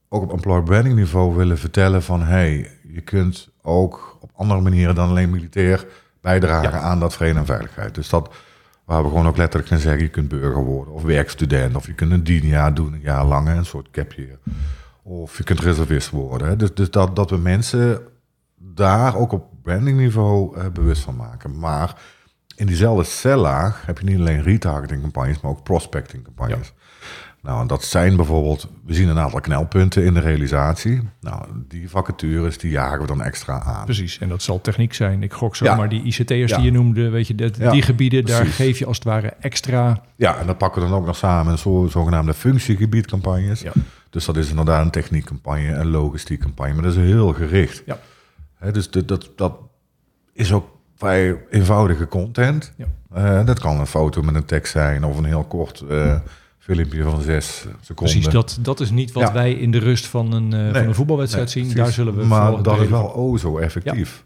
ook 0.10 0.24
op 0.24 0.32
employer 0.32 0.64
branding 0.64 0.96
niveau 0.96 1.36
willen 1.36 1.58
vertellen 1.58 2.04
van 2.04 2.22
hey, 2.22 2.72
je 2.94 3.02
kunt 3.02 3.50
ook 3.62 4.18
op 4.20 4.32
andere 4.36 4.62
manieren 4.62 4.96
dan 4.96 5.10
alleen 5.10 5.30
militair 5.30 5.86
bijdragen 6.22 6.72
Ja. 6.72 6.80
aan 6.80 7.00
dat 7.00 7.14
vrede 7.14 7.40
en 7.40 7.46
veiligheid. 7.46 7.96
Dus 7.96 8.10
dat 8.10 8.34
waar 8.86 9.04
we 9.04 9.10
gewoon 9.10 9.28
ook 9.28 9.38
letterlijk 9.38 9.72
gaan 9.72 9.80
zeggen, 9.80 10.02
je 10.02 10.10
kunt 10.10 10.28
burger 10.28 10.64
worden 10.64 10.94
of 10.94 11.04
werkstudent 11.04 11.76
of 11.76 11.86
je 11.86 11.94
kunt 11.94 12.12
een 12.12 12.24
dienjaar 12.24 12.74
doen, 12.74 12.94
een 12.94 13.02
jaar 13.02 13.26
lang, 13.26 13.48
een 13.48 13.66
soort 13.66 13.88
year. 13.92 14.40
Of 15.04 15.38
je 15.38 15.44
kunt 15.44 15.60
reservist 15.60 16.10
worden. 16.10 16.48
Hè. 16.48 16.56
Dus, 16.56 16.74
dus 16.74 16.92
dat, 16.92 17.16
dat 17.16 17.30
we 17.30 17.38
mensen 17.38 18.02
daar 18.58 19.16
ook 19.16 19.32
op 19.32 19.46
brandingniveau 19.64 20.58
eh, 20.58 20.66
bewust 20.74 21.02
van 21.02 21.16
maken. 21.16 21.60
Maar 21.60 22.02
in 22.56 22.66
diezelfde 22.66 23.04
cellaag 23.04 23.86
heb 23.86 23.98
je 24.00 24.06
niet 24.06 24.18
alleen 24.20 24.42
retargeting 24.44 25.02
campagnes, 25.02 25.40
maar 25.42 25.52
ook 25.52 25.64
prospecting 25.64 26.24
campagnes. 26.24 26.74
Nou, 27.42 27.62
en 27.62 27.68
dat 27.68 27.84
zijn 27.84 28.16
bijvoorbeeld, 28.16 28.68
we 28.86 28.94
zien 28.94 29.08
een 29.10 29.20
aantal 29.20 29.40
knelpunten 29.42 30.04
in 30.06 30.14
de 30.14 30.20
realisatie. 30.20 31.02
Nou, 31.22 31.46
die 31.68 31.90
vacatures, 31.90 32.58
die 32.58 32.72
jagen 32.72 33.02
we 33.02 33.08
dan 33.08 33.22
extra 33.22 33.62
aan. 33.62 33.86
Precies, 33.86 34.18
en 34.20 34.30
dat 34.30 34.42
zal 34.42 34.62
techniek 34.62 34.94
zijn. 34.94 35.24
Ik 35.24 35.34
gok 35.34 35.56
zo, 35.56 35.66
Ja. 35.66 35.76
maar 35.76 35.90
die 35.90 36.04
ICT'ers 36.04 36.50
Ja. 36.52 36.56
die 36.58 36.66
je 36.66 36.72
noemde, 36.72 37.10
weet 37.10 37.28
je, 37.28 37.36
dat- 37.36 37.58
Ja, 37.58 37.72
die 37.72 37.82
gebieden, 37.82 38.26
daar 38.26 38.46
geef 38.46 38.78
je 38.80 38.86
als 38.86 38.96
het 38.98 39.06
ware 39.06 39.28
extra. 39.40 40.02
Ja, 40.16 40.38
en 40.38 40.48
dat 40.48 40.58
pakken 40.58 40.82
we 40.82 40.88
dan 40.90 40.98
ook 40.98 41.06
nog 41.06 41.16
samen 41.16 41.52
in 41.52 41.58
zo, 41.58 41.88
zogenaamde 41.90 42.34
functiegebiedcampagnes. 42.34 43.62
Ja. 43.62 43.72
Dus 44.10 44.26
dat 44.26 44.38
is 44.38 44.50
inderdaad 44.50 44.86
een 44.86 44.92
techniekcampagne 44.92 45.74
en 45.74 45.88
logistiek 45.88 46.40
campagne, 46.40 46.74
maar 46.74 46.84
dat 46.84 46.92
is 46.96 46.98
heel 47.04 47.34
gericht. 47.34 47.84
Ja. 47.86 47.98
Dus 48.72 48.90
dat, 48.92 49.30
dat 49.36 49.58
is 50.34 50.54
ook 50.54 50.68
vrij 51.02 51.38
eenvoudige 51.50 52.08
content. 52.08 52.74
Ja. 52.78 52.86
Eh, 53.14 53.46
dat 53.46 53.60
kan 53.60 53.80
een 53.80 53.88
foto 53.88 54.22
met 54.22 54.36
een 54.36 54.46
tekst 54.46 54.72
zijn 54.72 55.04
of 55.04 55.18
een 55.18 55.26
heel 55.26 55.44
kort 55.44 55.84
eh, 55.90 56.16
filmpje 56.60 57.04
van 57.04 57.22
zes 57.22 57.66
seconden. 57.82 58.14
Precies, 58.16 58.34
dat, 58.34 58.58
dat 58.62 58.80
is 58.80 58.92
niet 58.92 59.12
wat 59.12 59.24
Ja. 59.24 59.34
wij 59.34 59.54
in 59.54 59.72
de 59.72 59.78
rust 59.78 60.08
van 60.08 60.34
een, 60.34 60.54
eh, 60.54 60.74
van 60.74 60.88
een 60.88 60.96
voetbalwedstrijd 60.96 61.56
Nee, 61.56 61.64
zien. 61.64 61.74
precies. 61.74 61.96
Daar 61.96 62.06
zullen 62.06 62.22
we 62.22 62.26
Maar 62.26 62.64
dat 62.64 62.82
is 62.82 62.88
wel 62.90 63.04
oh 63.04 63.38
zo 63.38 63.58
effectief. 63.58 64.24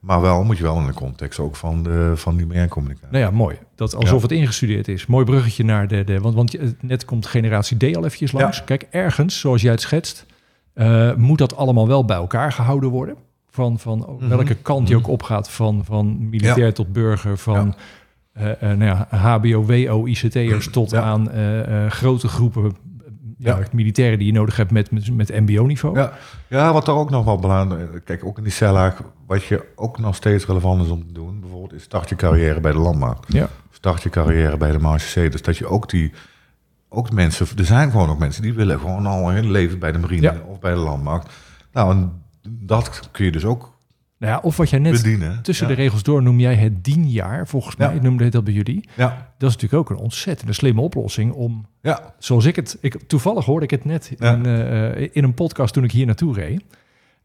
Maar 0.00 0.20
wel 0.20 0.44
moet 0.44 0.56
je 0.56 0.62
wel 0.62 0.78
in 0.78 0.86
de 0.86 0.92
context 0.92 1.38
ook 1.38 1.56
van, 1.56 1.82
de, 1.82 2.12
van 2.14 2.36
die 2.36 2.46
merkcommunicatie. 2.46 3.12
Nou 3.12 3.24
ja, 3.24 3.30
mooi. 3.30 3.56
Dat 3.74 3.94
alsof 3.94 4.22
het 4.22 4.32
ingestudeerd 4.32 4.88
is. 4.88 5.06
Mooi 5.06 5.24
bruggetje 5.24 5.64
naar 5.64 5.88
de... 5.88 6.04
de 6.04 6.20
want, 6.20 6.34
want 6.34 6.56
net 6.82 7.04
komt 7.04 7.26
generatie 7.26 7.76
D 7.76 7.96
al 7.96 8.04
eventjes 8.04 8.32
langs. 8.32 8.64
Kijk, 8.64 8.86
ergens, 8.90 9.40
zoals 9.40 9.62
jij 9.62 9.70
het 9.70 9.80
schetst... 9.80 10.26
moet 11.16 11.38
dat 11.38 11.56
allemaal 11.56 11.86
wel 11.88 12.04
bij 12.04 12.16
elkaar 12.16 12.52
gehouden 12.52 12.90
worden. 12.90 13.16
Van, 13.60 13.78
van 13.78 14.16
Mhm. 14.20 14.28
welke 14.28 14.54
kant 14.54 14.88
je 14.88 14.96
ook 14.96 15.08
opgaat. 15.08 15.50
Van, 15.50 15.84
van 15.84 16.28
militair 16.28 16.74
tot 16.74 16.92
burger. 16.92 17.38
Van 17.38 17.74
eh, 18.32 18.50
eh, 18.50 18.78
nou 18.78 18.84
ja, 18.84 19.06
HBO, 19.10 19.64
WO, 19.64 20.06
ICT'ers... 20.06 20.70
tot 20.70 20.90
Ja. 20.90 21.00
aan 21.02 21.30
eh, 21.30 21.86
grote 21.86 22.28
groepen 22.28 22.76
ja, 23.38 23.58
Ja. 23.58 23.64
militairen... 23.72 24.18
die 24.18 24.26
je 24.26 24.32
nodig 24.32 24.56
hebt 24.56 24.70
met, 24.70 24.90
met, 24.90 25.14
met 25.16 25.40
mbo-niveau. 25.40 25.98
Ja, 25.98 26.12
ja, 26.48 26.72
wat 26.72 26.88
er 26.88 26.94
ook 26.94 27.10
nog 27.10 27.24
wel 27.24 27.38
belangrijk 27.38 27.92
is, 27.92 28.00
kijk, 28.04 28.24
ook 28.24 28.38
in 28.38 28.42
die 28.44 28.52
cellaag, 28.52 29.02
wat 29.26 29.44
je 29.44 29.64
ook 29.76 29.98
nog 29.98 30.14
steeds 30.14 30.46
relevant 30.46 30.82
is 30.84 30.90
om 30.90 31.06
te 31.06 31.12
doen, 31.12 31.40
bijvoorbeeld 31.40 31.72
is 31.72 31.82
start 31.82 32.08
je 32.08 32.16
carrière 32.16 32.60
bij 32.60 32.72
de 32.72 32.78
landmacht. 32.78 33.32
Ja. 33.32 33.48
Start 33.70 34.02
je 34.02 34.08
carrière 34.10 34.56
bij 34.56 34.72
de 34.72 34.78
marge 34.78 35.26
C. 35.28 35.32
Dus 35.32 35.42
dat 35.42 35.56
je 35.56 35.66
ook 35.66 35.88
die, 35.90 36.12
ook 36.88 37.10
mensen, 37.12 37.46
er 37.58 37.64
zijn 37.64 37.90
gewoon 37.90 38.08
ook 38.10 38.18
mensen 38.18 38.42
die 38.42 38.52
willen 38.54 38.78
gewoon 38.80 39.06
al 39.06 39.30
hun 39.30 39.50
leven 39.50 39.78
bij 39.78 39.92
de 39.92 39.98
marine 39.98 40.22
Ja. 40.22 40.36
of 40.46 40.58
bij 40.60 40.72
de 40.72 40.78
landmacht. 40.78 41.32
Nou, 41.72 41.90
en 41.90 42.22
dat 42.48 43.08
kun 43.12 43.24
je 43.24 43.32
dus 43.32 43.44
ook 43.44 43.78
Nou 44.18 44.32
ja, 44.32 44.38
of 44.42 44.56
wat 44.56 44.70
jij 44.70 44.78
net 44.78 44.92
bedienen. 44.92 45.42
tussen 45.42 45.68
ja. 45.68 45.74
de 45.74 45.80
regels 45.80 46.02
door 46.02 46.22
noem 46.22 46.40
jij 46.40 46.54
het 46.54 46.84
dienjaar. 46.84 47.48
Volgens 47.48 47.74
Ja. 47.78 47.88
mij 47.90 47.98
noemde 48.00 48.24
het 48.24 48.32
dat 48.32 48.44
bij 48.44 48.52
jullie. 48.52 48.88
Ja, 48.96 49.32
Dat 49.38 49.48
is 49.48 49.54
natuurlijk 49.56 49.90
ook 49.90 49.90
een 49.98 50.04
ontzettende 50.04 50.52
slimme 50.52 50.80
oplossing 50.80 51.32
om, 51.32 51.66
ja, 51.82 52.14
zoals 52.18 52.44
ik 52.44 52.56
het, 52.56 52.78
ik, 52.80 52.96
toevallig 53.06 53.44
hoorde 53.44 53.64
ik 53.64 53.70
het 53.70 53.84
net 53.84 54.12
in, 54.18 54.46
eh, 54.46 55.08
in 55.12 55.24
een 55.24 55.34
podcast 55.34 55.72
toen 55.74 55.84
ik 55.84 55.92
hier 55.92 56.06
naartoe 56.06 56.34
reed. 56.34 56.62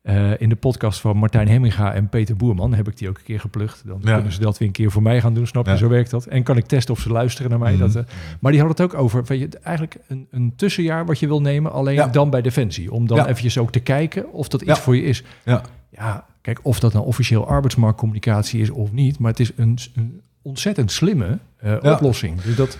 Eh, 0.06 0.32
in 0.41 0.50
de 0.50 0.56
podcast 0.56 1.00
van 1.00 1.18
Martijn 1.18 1.48
Hemminga 1.48 1.94
en 1.94 2.10
Peter 2.10 2.36
Boerman 2.36 2.74
heb 2.74 2.88
ik 2.88 2.98
die 2.98 3.10
ook 3.10 3.18
een 3.18 3.24
keer 3.24 3.39
geplukt. 3.39 3.82
Dan 3.86 4.00
Ja. 4.04 4.13
kunnen 4.13 4.32
ze 4.32 4.39
dat 4.39 4.58
weer 4.58 4.68
een 4.68 4.74
keer 4.74 4.91
voor 4.91 5.02
mij 5.02 5.22
gaan 5.22 5.34
doen, 5.34 5.48
snap 5.48 5.65
je? 5.65 5.72
Ja. 5.72 5.78
Zo 5.78 5.88
werkt 5.88 6.10
dat. 6.10 6.26
En 6.26 6.44
kan 6.44 6.58
ik 6.58 6.65
testen 6.65 6.94
of 6.94 7.00
ze 7.00 7.10
luisteren 7.12 7.50
naar 7.50 7.60
mij. 7.60 7.72
Mhm. 7.74 7.80
Dat, 7.82 7.96
eh, 7.96 8.04
maar 8.39 8.52
die 8.52 8.62
hadden 8.62 8.86
het 8.86 8.94
ook 8.96 9.02
over, 9.02 9.24
weet 9.24 9.39
je, 9.39 9.60
eigenlijk 9.63 9.98
een, 10.08 10.28
een 10.32 10.54
tussenjaar 10.56 11.06
wat 11.06 11.20
je 11.20 11.28
wil 11.28 11.41
nemen, 11.41 11.72
alleen 11.72 11.96
Ja. 11.96 12.08
dan 12.08 12.30
bij 12.30 12.41
Defensie. 12.41 12.91
Om 12.91 13.08
dan 13.08 13.20
eventjes 13.20 13.58
ook 13.58 13.72
te 13.72 13.80
kijken 13.80 14.32
of 14.34 14.48
dat 14.48 14.62
iets 14.62 14.80
voor 14.80 14.96
je 14.96 15.04
is. 15.04 15.24
ja. 15.46 15.62
Ja, 15.89 16.26
kijk, 16.41 16.60
of 16.62 16.80
dat 16.80 16.94
nou 16.94 17.06
officieel 17.06 17.48
arbeidsmarktcommunicatie 17.48 18.62
is 18.62 18.70
of 18.70 18.91
niet, 18.91 19.20
maar 19.20 19.32
het 19.32 19.39
is 19.39 19.52
een, 19.56 19.78
een 19.96 20.22
ontzettend 20.41 20.91
slimme 20.91 21.38
eh, 21.58 21.76
oplossing. 21.82 22.41
Dus 22.41 22.56
dat, 22.56 22.78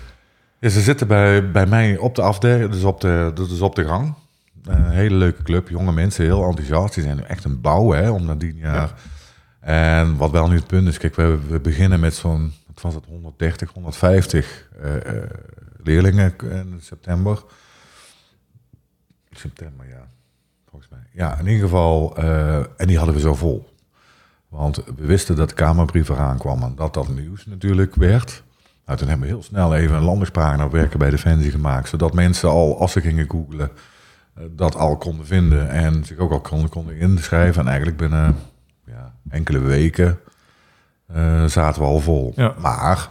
ze 0.60 0.80
zitten 0.80 1.06
bij, 1.06 1.50
bij 1.50 1.66
mij 1.66 1.96
op 1.96 2.14
de 2.14 2.22
afdeling, 2.22 2.70
dus 2.70 2.82
op 2.84 3.00
de, 3.00 3.30
dus 3.34 3.60
op 3.60 3.74
de 3.74 3.84
gang. 3.84 4.14
Een 4.66 4.90
hele 4.90 5.14
leuke 5.14 5.42
club, 5.42 5.68
jonge 5.68 5.92
mensen, 5.92 6.24
heel 6.24 6.44
enthousiast. 6.44 6.94
Die 6.94 7.02
zijn 7.02 7.26
echt 7.26 7.44
een 7.44 7.60
bouwen 7.60 7.98
hè, 7.98 8.10
om 8.10 8.24
nadien 8.24 8.56
jaar. 8.56 8.94
En 9.60 10.16
wat 10.16 10.30
wel 10.30 10.48
nu 10.48 10.56
het 10.56 10.66
punt 10.66 10.88
is, 10.88 10.98
kijk, 10.98 11.14
we, 11.14 11.38
we 11.48 11.60
beginnen 11.60 12.00
met 12.00 12.14
zo'n, 12.14 12.52
wat 12.66 12.80
was 12.80 12.94
het, 12.94 13.04
130, 13.06 13.72
150 13.72 14.68
eh, 14.80 14.96
eh, 14.96 15.30
leerlingen 15.82 16.34
in 16.40 16.78
september. 16.80 17.42
September, 19.30 19.88
ja, 19.88 20.08
volgens 20.70 20.90
mij. 20.90 21.00
Ja, 21.12 21.38
in 21.38 21.46
ieder 21.46 21.62
geval, 21.62 22.16
eh, 22.16 22.56
en 22.56 22.86
die 22.86 22.96
hadden 22.96 23.14
we 23.14 23.20
zo 23.20 23.34
vol. 23.34 23.74
Want 24.48 24.76
we 24.76 25.06
wisten 25.06 25.36
dat 25.36 25.48
de 25.48 25.54
Kamerbrief 25.54 26.08
eraan 26.08 26.38
kwam 26.38 26.62
en 26.62 26.74
dat 26.74 26.94
dat 26.94 27.08
nieuws 27.08 27.46
natuurlijk 27.46 27.94
werd. 27.94 28.42
Nou, 28.86 28.98
toen 28.98 29.08
hebben 29.08 29.26
we 29.26 29.32
heel 29.32 29.42
snel 29.42 29.74
even 29.74 29.96
een 29.96 30.02
landingspagina 30.02 30.64
op 30.64 30.72
werken 30.72 30.98
bij 30.98 31.10
Defensie 31.10 31.50
gemaakt. 31.50 31.88
Zodat 31.88 32.14
mensen 32.14 32.48
al, 32.48 32.80
als 32.80 32.92
ze 32.92 33.00
gingen 33.00 33.30
googlen, 33.30 33.70
eh, 33.70 33.76
dat 34.50 34.76
al 34.76 34.96
konden 34.96 35.26
vinden. 35.26 35.68
En 35.70 36.04
zich 36.04 36.18
ook 36.18 36.30
al 36.32 36.40
konden, 36.40 36.68
konden 36.68 36.96
inschrijven. 36.98 37.60
En 37.60 37.66
eigenlijk 37.68 37.96
binnen 37.96 38.36
ja, 38.86 39.14
enkele 39.28 39.58
weken 39.58 40.18
eh, 41.06 41.44
zaten 41.44 41.82
we 41.82 41.88
al 41.88 42.00
vol. 42.00 42.32
Ja. 42.36 42.54
Maar 42.58 43.08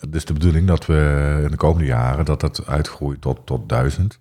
het 0.00 0.14
is 0.14 0.24
de 0.24 0.32
bedoeling 0.32 0.66
dat 0.66 0.86
we 0.86 1.40
in 1.44 1.50
de 1.50 1.56
komende 1.56 1.86
jaren 1.86 2.24
dat 2.24 2.40
dat 2.40 2.66
uitgroeit 2.66 3.20
tot, 3.20 3.38
tot 3.46 3.68
duizend 3.68 4.18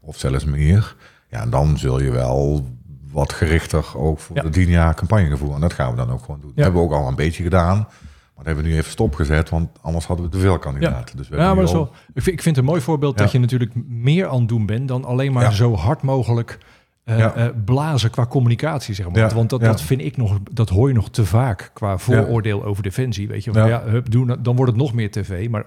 of 0.00 0.18
zelfs 0.18 0.44
meer. 0.44 0.96
Ja, 1.28 1.40
en 1.40 1.50
dan 1.50 1.78
zul 1.78 2.00
je 2.00 2.10
wel 2.10 2.66
wat 3.10 3.32
gerichter 3.32 3.96
ook 3.98 4.18
voor 4.18 4.36
Ja. 4.36 4.42
de 4.42 4.48
tien 4.48 4.68
jaar 4.68 4.94
campagne 4.94 5.36
voeren. 5.36 5.54
En 5.56 5.60
dat 5.60 5.72
gaan 5.72 5.90
we 5.90 5.96
dan 5.96 6.10
ook 6.10 6.20
gewoon 6.24 6.40
doen. 6.40 6.52
Dat 6.54 6.64
hebben 6.64 6.82
we 6.82 6.88
ook 6.88 6.94
al 6.94 7.08
een 7.08 7.14
beetje 7.14 7.42
gedaan. 7.42 7.88
Maar 8.36 8.44
dat 8.44 8.54
hebben 8.54 8.64
we 8.64 8.70
nu 8.70 8.76
even 8.76 8.90
stopgezet, 8.90 9.48
want 9.50 9.68
anders 9.80 10.06
hadden 10.06 10.26
we 10.26 10.32
te 10.32 10.38
veel 10.38 10.58
kandidaten. 10.58 11.16
Dus 11.16 11.28
we 11.28 11.36
Ja, 11.36 11.54
maar 11.54 11.66
al- 11.66 11.72
wel, 11.72 11.90
ik, 12.14 12.22
vind, 12.22 12.26
ik 12.36 12.42
vind 12.42 12.56
het 12.56 12.64
een 12.64 12.70
mooi 12.70 12.80
voorbeeld 12.80 13.16
Ja. 13.18 13.22
dat 13.22 13.32
je 13.32 13.38
natuurlijk 13.38 13.72
meer 13.88 14.26
aan 14.28 14.38
het 14.38 14.48
doen 14.48 14.66
bent 14.66 14.88
dan 14.88 15.04
alleen 15.04 15.32
maar 15.32 15.42
Ja. 15.42 15.50
zo 15.50 15.74
hard 15.74 16.02
mogelijk 16.02 16.58
eh, 17.04 17.18
Ja. 17.18 17.34
eh, 17.34 17.46
blazen 17.64 18.10
qua 18.10 18.26
communicatie, 18.26 18.94
zeg 18.94 19.06
maar. 19.06 19.16
Ja, 19.18 19.34
Want 19.34 19.50
dat, 19.50 19.60
ja. 19.60 19.66
dat 19.66 19.80
vind 19.80 20.00
ik 20.00 20.16
nog, 20.16 20.38
dat 20.52 20.68
hoor 20.68 20.88
je 20.88 20.94
nog 20.94 21.10
te 21.10 21.24
vaak 21.24 21.70
qua 21.74 21.98
vooroordeel 21.98 22.64
over 22.64 22.82
defensie. 22.82 23.28
Weet 23.28 23.44
je, 23.44 23.52
ja. 23.52 23.66
Ja. 23.66 23.82
hup, 23.84 24.10
doen, 24.10 24.36
dan 24.42 24.56
wordt 24.56 24.72
het 24.72 24.80
nog 24.80 24.92
meer 24.92 25.10
tv, 25.10 25.48
maar 25.48 25.64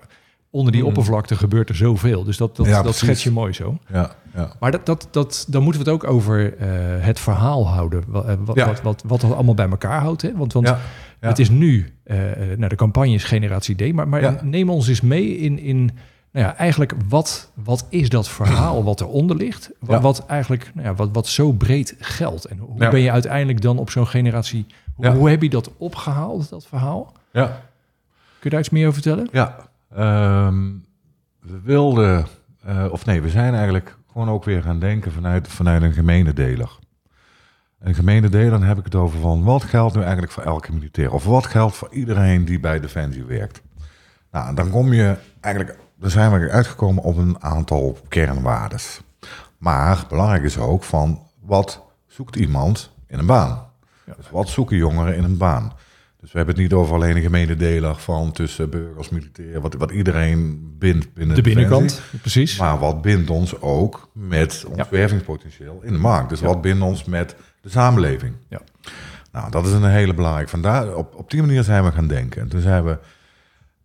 onder 0.49 0.71
die 0.71 0.81
Mm. 0.81 0.87
oppervlakte 0.87 1.35
gebeurt 1.35 1.69
er 1.69 1.75
zoveel. 1.75 2.23
Dus 2.23 2.37
dat, 2.37 2.55
dat, 2.55 2.65
Ja, 2.65 2.81
dat 2.81 2.95
schets 2.95 3.23
je 3.23 3.31
mooi 3.31 3.53
zo. 3.53 3.77
Ja, 3.91 4.15
ja. 4.35 4.51
Maar 4.59 4.71
dat, 4.71 4.85
dat, 4.85 5.07
dat, 5.11 5.45
dan 5.49 5.63
moeten 5.63 5.83
we 5.83 5.91
het 5.91 6.01
ook 6.03 6.11
over 6.11 6.57
eh, 6.57 6.67
het 7.05 7.19
verhaal 7.19 7.67
houden. 7.67 8.03
Wat, 8.07 8.25
eh, 8.25 8.35
wat, 8.39 8.55
Ja. 8.55 8.65
wat, 8.65 8.81
wat, 8.81 9.03
wat 9.07 9.21
dat 9.21 9.33
allemaal 9.33 9.53
bij 9.53 9.69
elkaar 9.69 10.01
houdt. 10.01 10.21
Hè? 10.21 10.31
Want, 10.35 10.53
want 10.53 10.67
ja, 10.67 10.79
het 11.19 11.39
is 11.39 11.49
nu, 11.49 11.93
eh, 12.03 12.17
nou, 12.57 12.67
de 12.67 12.75
campagne 12.75 13.13
is 13.13 13.23
Generatie 13.23 13.75
D, 13.75 13.93
maar, 13.93 14.07
maar 14.07 14.39
neem 14.45 14.69
ons 14.69 14.87
eens 14.87 15.01
mee 15.01 15.37
in, 15.37 15.59
in 15.59 15.91
nou 16.31 16.45
ja, 16.45 16.55
eigenlijk 16.55 16.93
wat, 17.07 17.51
wat 17.63 17.85
is 17.89 18.09
dat 18.09 18.29
verhaal 18.29 18.83
wat 18.89 19.01
eronder 19.01 19.35
ligt? 19.35 19.71
Wat, 19.79 20.01
wat 20.01 20.25
eigenlijk, 20.25 20.71
nou 20.73 20.87
ja, 20.87 20.93
wat, 20.93 21.09
wat 21.11 21.27
zo 21.27 21.51
breed 21.51 21.95
geldt. 21.99 22.45
En 22.45 22.57
hoe 22.57 22.77
ben 22.77 22.99
je 22.99 23.11
uiteindelijk 23.11 23.61
dan 23.61 23.77
op 23.77 23.89
zo'n 23.89 24.07
generatie, 24.07 24.65
hoe, 24.95 25.29
heb 25.29 25.41
je 25.41 25.49
dat 25.49 25.71
opgehaald, 25.77 26.49
dat 26.49 26.67
verhaal? 26.67 27.13
ja. 27.31 27.67
Kun 28.39 28.49
je 28.49 28.55
daar 28.55 28.65
iets 28.65 28.73
meer 28.73 28.87
over 28.87 29.01
vertellen? 29.01 29.29
Ja, 29.31 29.55
ehm, 29.95 30.67
we 31.39 31.59
wilden, 31.63 32.27
of 32.91 33.05
nee, 33.05 33.21
we 33.21 33.29
zijn 33.29 33.53
eigenlijk 33.53 33.97
gewoon 34.11 34.29
ook 34.29 34.43
weer 34.43 34.61
gaan 34.63 34.79
denken 34.79 35.11
vanuit, 35.11 35.47
vanuit 35.47 35.81
een 35.81 35.93
gemene 35.93 36.33
deler. 36.33 36.77
Een 37.79 37.95
gemene 37.95 38.29
deler, 38.29 38.51
dan 38.51 38.63
heb 38.63 38.77
ik 38.77 38.83
het 38.83 38.95
over 38.95 39.19
van 39.19 39.43
wat 39.43 39.63
geldt 39.63 39.95
nu 39.95 40.01
eigenlijk 40.01 40.31
voor 40.31 40.43
elke 40.43 40.73
militair? 40.73 41.13
Of 41.13 41.25
wat 41.25 41.45
geldt 41.45 41.75
voor 41.75 41.93
iedereen 41.93 42.45
die 42.45 42.59
bij 42.59 42.79
Defensie 42.79 43.23
werkt? 43.23 43.61
Nou, 44.31 44.55
dan 44.55 44.69
kom 44.69 44.93
je 44.93 45.15
eigenlijk, 45.39 45.77
daar 45.97 46.09
zijn 46.09 46.31
we 46.31 46.49
uitgekomen 46.49 47.03
op 47.03 47.17
een 47.17 47.43
aantal 47.43 47.97
kernwaardes. 48.07 49.01
Maar 49.57 50.05
belangrijk 50.09 50.43
is 50.43 50.57
ook 50.57 50.83
van 50.83 51.27
wat 51.41 51.83
zoekt 52.07 52.35
iemand 52.35 52.91
in 53.07 53.19
een 53.19 53.25
baan? 53.25 53.67
Dus 54.17 54.29
wat 54.29 54.49
zoeken 54.49 54.77
jongeren 54.77 55.15
in 55.15 55.23
een 55.23 55.37
baan? 55.37 55.73
Dus 56.21 56.31
we 56.31 56.37
hebben 56.37 56.55
het 56.55 56.63
niet 56.63 56.73
over 56.73 56.95
alleen 56.95 57.15
een 57.15 57.21
gemene 57.21 57.55
deler 57.55 57.95
van 57.95 58.31
tussen 58.31 58.69
burgers, 58.69 59.09
militair, 59.09 59.61
wat, 59.61 59.73
wat 59.73 59.91
iedereen 59.91 60.73
bindt 60.79 61.13
binnen 61.13 61.35
De 61.35 61.41
Defensie. 61.41 61.69
binnenkant, 61.69 62.01
precies. 62.21 62.57
Maar 62.59 62.79
wat 62.79 63.01
bindt 63.01 63.29
ons 63.29 63.61
ook 63.61 64.09
met 64.13 64.63
ons 64.67 64.77
Ja. 64.77 64.87
wervingspotentieel 64.89 65.79
in 65.83 65.93
de 65.93 65.99
markt? 65.99 66.29
Dus 66.29 66.39
Ja. 66.39 66.45
wat 66.45 66.61
bindt 66.61 66.81
ons 66.83 67.03
met 67.05 67.35
de 67.61 67.69
samenleving? 67.69 68.33
Ja. 68.49 68.61
Nou, 69.31 69.51
dat 69.51 69.65
is 69.67 69.71
een 69.73 69.83
hele 69.89 70.13
belangrijke. 70.13 70.49
Vandaar, 70.49 70.95
op, 70.95 71.15
op 71.15 71.31
die 71.31 71.41
manier 71.41 71.63
zijn 71.63 71.83
we 71.83 71.91
gaan 71.91 72.07
denken. 72.07 72.41
En 72.41 72.47
toen 72.49 72.61
zijn 72.61 72.83
we 72.83 72.97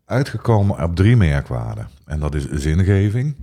uitgekomen 0.04 0.82
op 0.82 0.96
drie 0.96 1.16
merkwaarden. 1.16 1.88
En 2.06 2.20
dat 2.20 2.34
is 2.34 2.48
zingeving. 2.50 3.36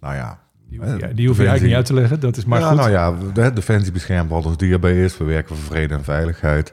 Nou 0.00 0.14
ja. 0.14 0.38
Die, 0.68 0.78
hoef 0.78 1.00
je- 1.00 1.14
die 1.14 1.26
hoef 1.28 1.36
je 1.36 1.46
eigenlijk 1.46 1.62
niet 1.62 1.74
uit 1.74 1.86
te 1.86 1.94
leggen, 1.94 2.20
dat 2.20 2.36
is 2.36 2.44
maar 2.44 2.60
ja, 2.60 2.68
goed. 2.68 2.76
nou 2.76 2.90
ja, 2.90 3.12
de 3.32 3.52
Defensie 3.52 3.92
beschermt 3.92 4.30
wat 4.30 4.46
ons 4.46 4.56
dierbaar 4.56 4.90
is. 4.90 5.16
We 5.18 5.24
werken 5.24 5.56
voor 5.56 5.64
vrede 5.64 5.94
en 5.94 6.04
veiligheid. 6.04 6.72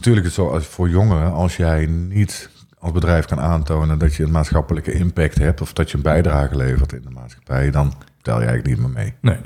Natuurlijk 0.00 0.26
is 0.26 0.36
het 0.36 0.46
zo 0.46 0.52
als 0.52 0.66
voor 0.66 0.88
jongeren, 0.88 1.32
als 1.32 1.56
jij 1.56 1.86
niet 1.86 2.50
als 2.78 2.92
bedrijf 2.92 3.24
kan 3.24 3.40
aantonen 3.40 3.98
dat 3.98 4.14
je 4.14 4.22
een 4.24 4.30
maatschappelijke 4.30 4.92
impact 4.92 5.38
hebt 5.38 5.60
of 5.60 5.72
dat 5.72 5.90
je 5.90 5.96
een 5.96 6.02
bijdrage 6.02 6.56
levert 6.56 6.92
in 6.92 7.02
de 7.02 7.10
maatschappij, 7.10 7.70
dan 7.70 7.92
tel 8.22 8.40
je 8.40 8.46
eigenlijk 8.46 8.76
niet 8.76 8.86
meer 8.86 8.94
mee. 9.04 9.14
Nee. 9.20 9.40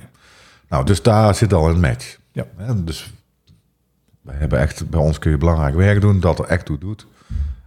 Nou, 0.69 0.85
dus 0.85 1.03
daar 1.03 1.35
zit 1.35 1.53
al 1.53 1.69
een 1.71 1.81
match. 1.81 2.19
Ja. 2.33 2.47
Dus 2.75 3.13
we 4.21 4.33
hebben 4.33 4.59
echt, 4.59 4.91
bij 4.91 5.01
ons 5.01 5.19
kun 5.19 5.31
je 5.31 5.39
belangrijk 5.39 5.75
werk 5.75 6.01
doen, 6.01 6.21
dat 6.21 6.39
er 6.39 6.45
echt 6.45 6.65
toe 6.67 6.79
doet. 6.79 7.07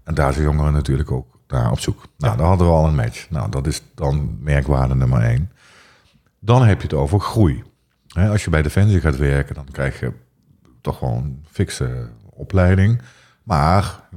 En 0.04 0.13
daar 0.13 0.34
zijn 0.34 0.45
jongeren 0.45 0.73
natuurlijk 0.73 1.12
ook 1.12 1.39
naar 1.47 1.71
op 1.71 1.80
zoek. 1.80 1.97
Nou, 2.17 2.32
Ja. 2.32 2.38
daar 2.38 2.47
hadden 2.47 2.67
we 2.67 2.73
al 2.73 2.88
een 2.88 2.95
match. 2.95 3.30
Nou, 3.30 3.50
dat 3.52 3.67
is 3.67 3.82
dan 3.95 4.38
merkwaarde 4.41 4.95
nummer 4.95 5.21
één. 5.21 5.52
Dan 6.39 6.63
heb 6.65 6.78
je 6.78 6.88
het 6.88 6.97
over 6.97 7.19
groei. 7.19 7.63
Als 8.08 8.43
je 8.43 8.50
bij 8.50 8.62
Defensie 8.62 9.00
gaat 9.00 9.17
werken, 9.17 9.56
dan 9.56 9.65
krijg 9.71 10.00
je 10.00 10.12
toch 10.82 10.97
gewoon 10.97 11.39
fikse 11.52 12.10
opleiding. 12.38 13.02
Maar 13.43 14.10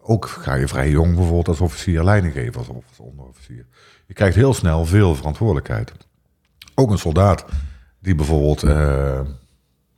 ook 0.00 0.26
ga 0.26 0.54
je 0.54 0.68
vrij 0.68 0.90
jong 0.90 1.14
bijvoorbeeld 1.14 1.48
als 1.48 1.60
officier 1.60 2.04
leiding 2.04 2.32
geven 2.32 2.58
als, 2.58 2.68
onderofficier. 2.98 3.66
Je 4.06 4.14
krijgt 4.14 4.36
heel 4.36 4.54
snel 4.54 4.84
veel 4.84 5.14
verantwoordelijkheid. 5.14 5.92
Ook 6.74 6.90
een 6.90 6.98
soldaat 6.98 7.44
die 7.98 8.14
bijvoorbeeld 8.14 8.62
eh, 8.62 9.20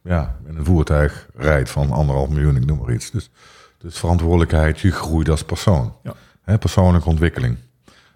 ja, 0.02 0.36
in 0.46 0.56
een 0.56 0.64
voertuig 0.64 1.28
rijdt 1.34 1.70
van 1.70 1.90
anderhalf 1.90 2.28
miljoen, 2.28 2.56
ik 2.56 2.66
noem 2.66 2.78
maar 2.78 2.94
iets. 2.94 3.10
Dus, 3.10 3.30
dus 3.78 3.98
verantwoordelijkheid, 3.98 4.80
je 4.80 4.92
groeit 4.92 5.28
als 5.28 5.44
persoon. 5.44 5.96
Ja. 6.02 6.14
Persoonlijke 6.58 7.08
ontwikkeling. 7.08 7.56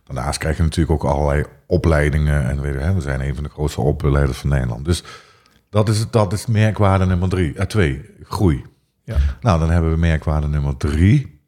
Daarnaast 0.05 0.39
krijg 0.39 0.57
je 0.57 0.63
natuurlijk 0.63 1.05
ook 1.05 1.13
allerlei 1.13 1.45
opleidingen. 1.67 2.49
En 2.49 2.61
weet 2.61 2.73
je, 2.73 2.79
hè, 2.79 2.95
we 2.95 3.01
zijn 3.01 3.21
een 3.21 3.35
van 3.35 3.45
de 3.45 3.51
grootste 3.51 3.81
opleiders 3.81 4.39
van 4.39 4.51
Nederland. 4.51 4.85
Dus 4.85 5.05
dat 5.71 5.89
is, 5.89 6.11
dat 6.11 6.33
is 6.33 6.47
merkwaarde 6.47 7.07
nummer 7.07 7.29
drie. 7.29 7.55
Eh, 7.55 7.67
twee, 7.67 8.11
groei. 8.23 8.65
Ja. 9.05 9.17
Nou, 9.41 9.59
dan 9.59 9.71
hebben 9.71 9.91
we 9.91 9.97
merkwaarde 9.97 10.49
nummer 10.49 10.77
drie. 10.77 11.41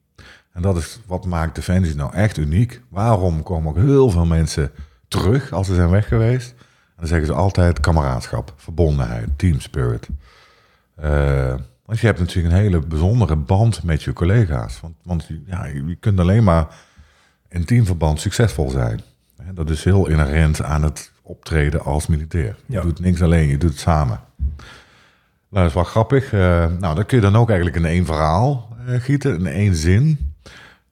En 0.52 0.62
dat 0.62 0.76
is 0.76 1.00
wat 1.06 1.24
maakt 1.26 1.54
Defensie 1.54 1.94
nou 1.94 2.14
echt 2.14 2.36
uniek. 2.36 2.80
Waarom 2.88 3.42
komen 3.42 3.68
ook 3.70 3.76
heel 3.76 4.10
veel 4.10 4.26
mensen 4.26 4.70
terug 5.08 5.52
als 5.52 5.66
ze 5.66 5.74
zijn 5.74 5.90
weg 5.90 6.08
geweest? 6.08 6.50
En 6.58 6.94
dan 6.96 7.06
zeggen 7.06 7.26
ze 7.26 7.32
altijd 7.32 7.80
kameraadschap, 7.80 8.52
verbondenheid, 8.56 9.28
team 9.36 9.60
spirit. 9.60 10.08
Eh, 10.96 11.54
want 11.84 12.00
je 12.00 12.06
hebt 12.06 12.18
natuurlijk 12.18 12.54
een 12.54 12.60
hele 12.60 12.78
bijzondere 12.78 13.36
band 13.36 13.82
met 13.82 14.02
je 14.02 14.12
collega's. 14.12 14.80
Want, 14.80 14.94
want 15.02 15.28
ja, 15.46 15.64
je 15.66 15.96
kunt 16.00 16.20
alleen 16.20 16.44
maar 16.44 16.66
in 17.48 17.64
teamverband 17.64 18.20
succesvol 18.20 18.70
zijn. 18.70 19.00
Dat 19.54 19.70
is 19.70 19.84
heel 19.84 20.06
inherent 20.08 20.62
aan 20.62 20.82
het 20.82 21.12
optreden 21.22 21.84
als 21.84 22.06
militair. 22.06 22.56
Je 22.66 22.74
Ja. 22.74 22.82
doet 22.82 23.00
niks 23.00 23.22
alleen, 23.22 23.48
je 23.48 23.58
doet 23.58 23.70
het 23.70 23.78
samen. 23.78 24.20
Nou, 25.54 25.66
dat 25.66 25.76
is 25.76 25.82
wel 25.82 25.92
grappig. 25.92 26.32
Eh, 26.32 26.66
nou, 26.78 26.94
dat 26.94 27.06
kun 27.06 27.16
je 27.16 27.22
dan 27.22 27.36
ook 27.36 27.48
eigenlijk 27.48 27.78
in 27.78 27.84
één 27.84 28.04
verhaal 28.06 28.68
eh, 28.86 29.00
gieten, 29.00 29.38
in 29.38 29.46
één 29.46 29.74
zin. 29.74 30.34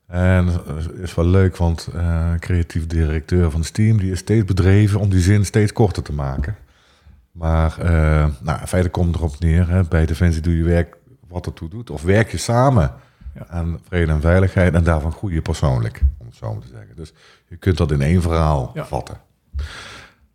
En 0.07 0.45
dat 0.45 0.91
is 1.01 1.15
wel 1.15 1.25
leuk, 1.25 1.57
want 1.57 1.89
eh 1.95 2.33
creatief 2.39 2.87
directeur 2.87 3.51
van 3.51 3.63
Steam... 3.63 3.97
die 3.97 4.11
is 4.11 4.19
steeds 4.19 4.45
bedreven 4.45 4.99
om 4.99 5.09
die 5.09 5.19
zin 5.19 5.45
steeds 5.45 5.73
korter 5.73 6.03
te 6.03 6.13
maken. 6.13 6.55
Maar 7.31 7.75
nou, 8.41 8.59
in 8.61 8.67
feite 8.67 8.89
komt 8.89 9.07
het 9.07 9.15
erop 9.15 9.39
neer. 9.39 9.69
Hè, 9.69 9.83
bij 9.83 10.05
Defensie 10.05 10.41
doe 10.41 10.57
je 10.57 10.63
werk 10.63 10.97
wat 11.27 11.45
ertoe 11.45 11.69
doet. 11.69 11.89
Of 11.89 12.01
werk 12.03 12.31
je 12.31 12.37
samen 12.37 12.91
Ja. 13.35 13.45
aan 13.47 13.79
vrede 13.87 14.11
en 14.11 14.21
veiligheid... 14.21 14.73
en 14.73 14.83
daarvan 14.83 15.11
groei 15.11 15.33
je 15.33 15.41
persoonlijk, 15.41 16.01
om 16.17 16.25
het 16.25 16.35
zo 16.35 16.53
maar 16.53 16.61
te 16.61 16.67
zeggen. 16.67 16.95
Dus 16.95 17.13
je 17.47 17.55
kunt 17.55 17.77
dat 17.77 17.91
in 17.91 18.01
één 18.01 18.21
verhaal 18.21 18.71
Ja. 18.73 18.85
vatten. 18.85 19.17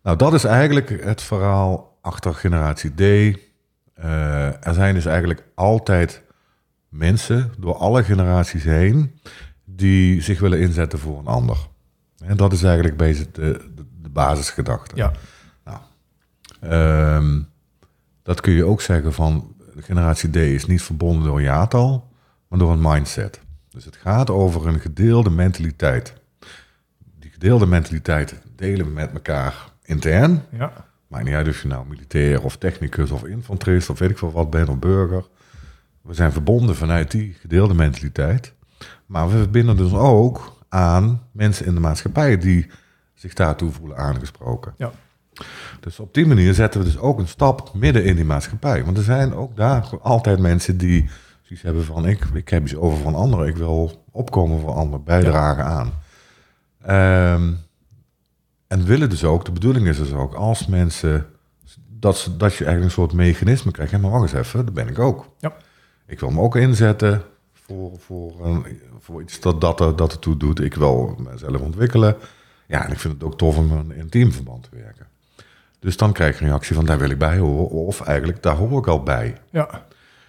Nou, 0.03 0.17
dat 0.17 0.33
is 0.33 0.43
eigenlijk 0.43 1.03
het 1.03 1.21
verhaal 1.21 1.97
achter 2.01 2.33
generatie 2.35 2.91
D... 3.35 3.37
Eh, 4.01 4.67
er 4.67 4.73
zijn 4.73 4.93
dus 4.93 5.05
eigenlijk 5.05 5.43
altijd 5.55 6.23
mensen 6.89 7.51
door 7.57 7.75
alle 7.75 8.03
generaties 8.03 8.63
heen 8.63 9.19
die 9.65 10.21
zich 10.21 10.39
willen 10.39 10.59
inzetten 10.59 10.99
voor 10.99 11.19
een 11.19 11.27
ander. 11.27 11.67
En 12.25 12.37
dat 12.37 12.53
is 12.53 12.63
eigenlijk 12.63 12.97
bezig 12.97 13.31
de, 13.31 13.69
de, 13.75 13.85
de 14.01 14.09
basisgedachte. 14.09 14.95
Ja. 14.95 15.11
Ehm, 16.59 17.41
dat 18.23 18.41
kun 18.41 18.53
je 18.53 18.63
ook 18.63 18.81
zeggen 18.81 19.13
van 19.13 19.55
de 19.75 19.81
generatie 19.81 20.29
D 20.29 20.35
is 20.35 20.65
niet 20.65 20.81
verbonden 20.81 21.23
door 21.23 21.37
een 21.37 21.43
jaartal, 21.43 22.11
maar 22.47 22.59
door 22.59 22.71
een 22.71 22.81
mindset. 22.81 23.41
Dus 23.69 23.85
het 23.85 23.95
gaat 23.95 24.29
over 24.29 24.67
een 24.67 24.79
gedeelde 24.79 25.29
mentaliteit. 25.29 26.13
Die 27.19 27.31
gedeelde 27.31 27.65
mentaliteit 27.65 28.35
delen 28.55 28.85
we 28.85 28.91
met 28.91 29.11
elkaar 29.11 29.71
intern. 29.83 30.43
Ja. 30.51 30.88
Maakt 31.09 31.25
niet 31.25 31.33
uit 31.33 31.47
of 31.47 31.61
je 31.61 31.67
nou 31.67 31.87
militair 31.87 32.43
of 32.43 32.57
technicus 32.57 33.11
of 33.11 33.23
infanterist 33.23 33.89
of 33.89 33.99
weet 33.99 34.09
ik 34.09 34.17
veel 34.17 34.31
wat 34.31 34.49
bent 34.49 34.69
of 34.69 34.79
burger. 34.79 35.25
We 36.01 36.13
zijn 36.13 36.31
verbonden 36.31 36.75
vanuit 36.75 37.11
die 37.11 37.35
gedeelde 37.39 37.73
mentaliteit. 37.73 38.53
Maar 39.05 39.29
we 39.29 39.37
verbinden 39.37 39.77
dus 39.77 39.93
ook 39.93 40.57
aan 40.69 41.21
mensen 41.31 41.65
in 41.65 41.73
de 41.73 41.79
maatschappij 41.79 42.37
die 42.37 42.67
zich 43.13 43.33
daartoe 43.33 43.71
voelen 43.71 43.97
aangesproken. 43.97 44.73
Ja. 44.77 44.91
Dus 45.79 45.99
op 45.99 46.13
die 46.13 46.25
manier 46.25 46.53
zetten 46.53 46.79
we 46.79 46.85
dus 46.85 46.97
ook 46.97 47.19
een 47.19 47.27
stap 47.27 47.73
midden 47.73 48.03
in 48.03 48.15
die 48.15 48.25
maatschappij. 48.25 48.85
Want 48.85 48.97
er 48.97 49.03
zijn 49.03 49.33
ook 49.33 49.55
daar 49.55 49.89
altijd 50.01 50.39
mensen 50.39 50.77
die 50.77 51.09
Precies 51.49 51.67
hebben 51.67 51.85
van, 51.85 52.07
ik, 52.07 52.25
ik 52.33 52.49
heb 52.49 52.63
iets 52.63 52.75
over 52.75 52.97
van 53.03 53.15
anderen. 53.15 53.47
Ik 53.47 53.57
wil 53.57 54.05
opkomen 54.11 54.59
voor 54.59 54.71
anderen, 54.71 55.03
bijdragen 55.03 55.65
aan. 55.65 55.91
Ehm, 56.81 57.53
en 58.69 58.83
willen 58.83 59.09
dus 59.09 59.23
ook, 59.23 59.45
de 59.45 59.51
bedoeling 59.51 59.87
is 59.87 59.97
dus 59.97 60.13
ook, 60.13 60.33
als 60.33 60.67
mensen, 60.67 61.25
dat, 61.87 62.17
ze, 62.17 62.37
dat 62.37 62.53
je 62.53 62.65
eigenlijk 62.65 62.83
een 62.83 63.03
soort 63.03 63.13
mechanisme 63.13 63.71
krijgt. 63.71 63.97
Maar 63.97 64.11
wacht 64.11 64.21
eens 64.21 64.45
even, 64.45 64.65
dat 64.65 64.73
ben 64.73 64.87
ik 64.87 64.99
ook. 64.99 65.29
Ja. 65.39 65.55
Ik 66.05 66.19
wil 66.19 66.29
me 66.29 66.41
ook 66.41 66.55
inzetten 66.55 67.21
voor, 67.53 67.91
voor, 67.99 68.45
een, 68.45 68.81
voor 68.99 69.21
iets 69.21 69.39
dat, 69.39 69.61
dat, 69.61 69.79
er, 69.79 69.95
dat 69.95 70.11
ertoe 70.11 70.37
doet. 70.37 70.61
Ik 70.61 70.73
wil 70.73 71.15
mezelf 71.17 71.61
ontwikkelen. 71.61 72.15
Ja, 72.67 72.85
en 72.85 72.91
ik 72.91 72.99
vind 72.99 73.13
het 73.13 73.23
ook 73.23 73.37
tof 73.37 73.57
om 73.57 73.91
in 73.91 73.99
een 73.99 74.09
teamverband 74.09 74.63
te 74.63 74.69
werken. 74.71 75.07
Dus 75.79 75.97
dan 75.97 76.13
krijg 76.13 76.37
je 76.37 76.43
een 76.43 76.49
reactie 76.49 76.75
van, 76.75 76.85
daar 76.85 76.99
wil 76.99 77.09
ik 77.09 77.17
bij 77.17 77.37
horen. 77.37 77.69
Of 77.69 78.01
eigenlijk, 78.01 78.43
daar 78.43 78.55
hoor 78.55 78.79
ik 78.79 78.87
al 78.87 79.03
bij. 79.03 79.37
Ja. 79.49 79.67
En, 79.69 79.81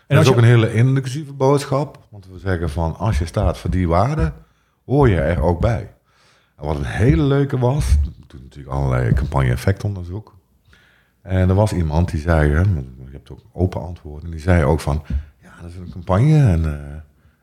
En 0.06 0.16
dat 0.16 0.24
is 0.24 0.30
ook 0.30 0.36
je, 0.36 0.42
een 0.42 0.48
hele 0.48 0.72
inclusieve 0.72 1.32
boodschap. 1.32 1.98
Want 2.08 2.26
we 2.26 2.38
zeggen 2.38 2.70
van, 2.70 2.96
als 2.96 3.18
je 3.18 3.26
staat 3.26 3.58
voor 3.58 3.70
die 3.70 3.88
waarden, 3.88 4.34
hoor 4.84 5.08
je 5.08 5.20
er 5.20 5.42
ook 5.42 5.60
bij. 5.60 5.94
En 6.56 6.66
wat 6.66 6.76
een 6.76 6.84
hele 6.84 7.22
leuke 7.22 7.58
was, 7.58 7.96
toen 8.30 8.40
natuurlijk 8.42 8.74
allerlei 8.76 9.12
campagne-effectonderzoek. 9.14 10.34
En 11.22 11.48
er 11.48 11.54
was 11.54 11.72
iemand 11.72 12.10
die 12.10 12.20
zei, 12.20 12.50
hè, 12.50 12.60
je 12.60 12.84
hebt 13.12 13.30
ook 13.30 13.40
open 13.52 13.80
antwoorden, 13.82 14.30
die 14.30 14.40
zei 14.40 14.64
ook 14.64 14.80
van, 14.80 15.02
ja, 15.42 15.50
dat 15.62 15.70
is 15.70 15.76
een 15.76 15.90
campagne 15.90 16.38
en 16.50 16.64
eh, 16.64 16.96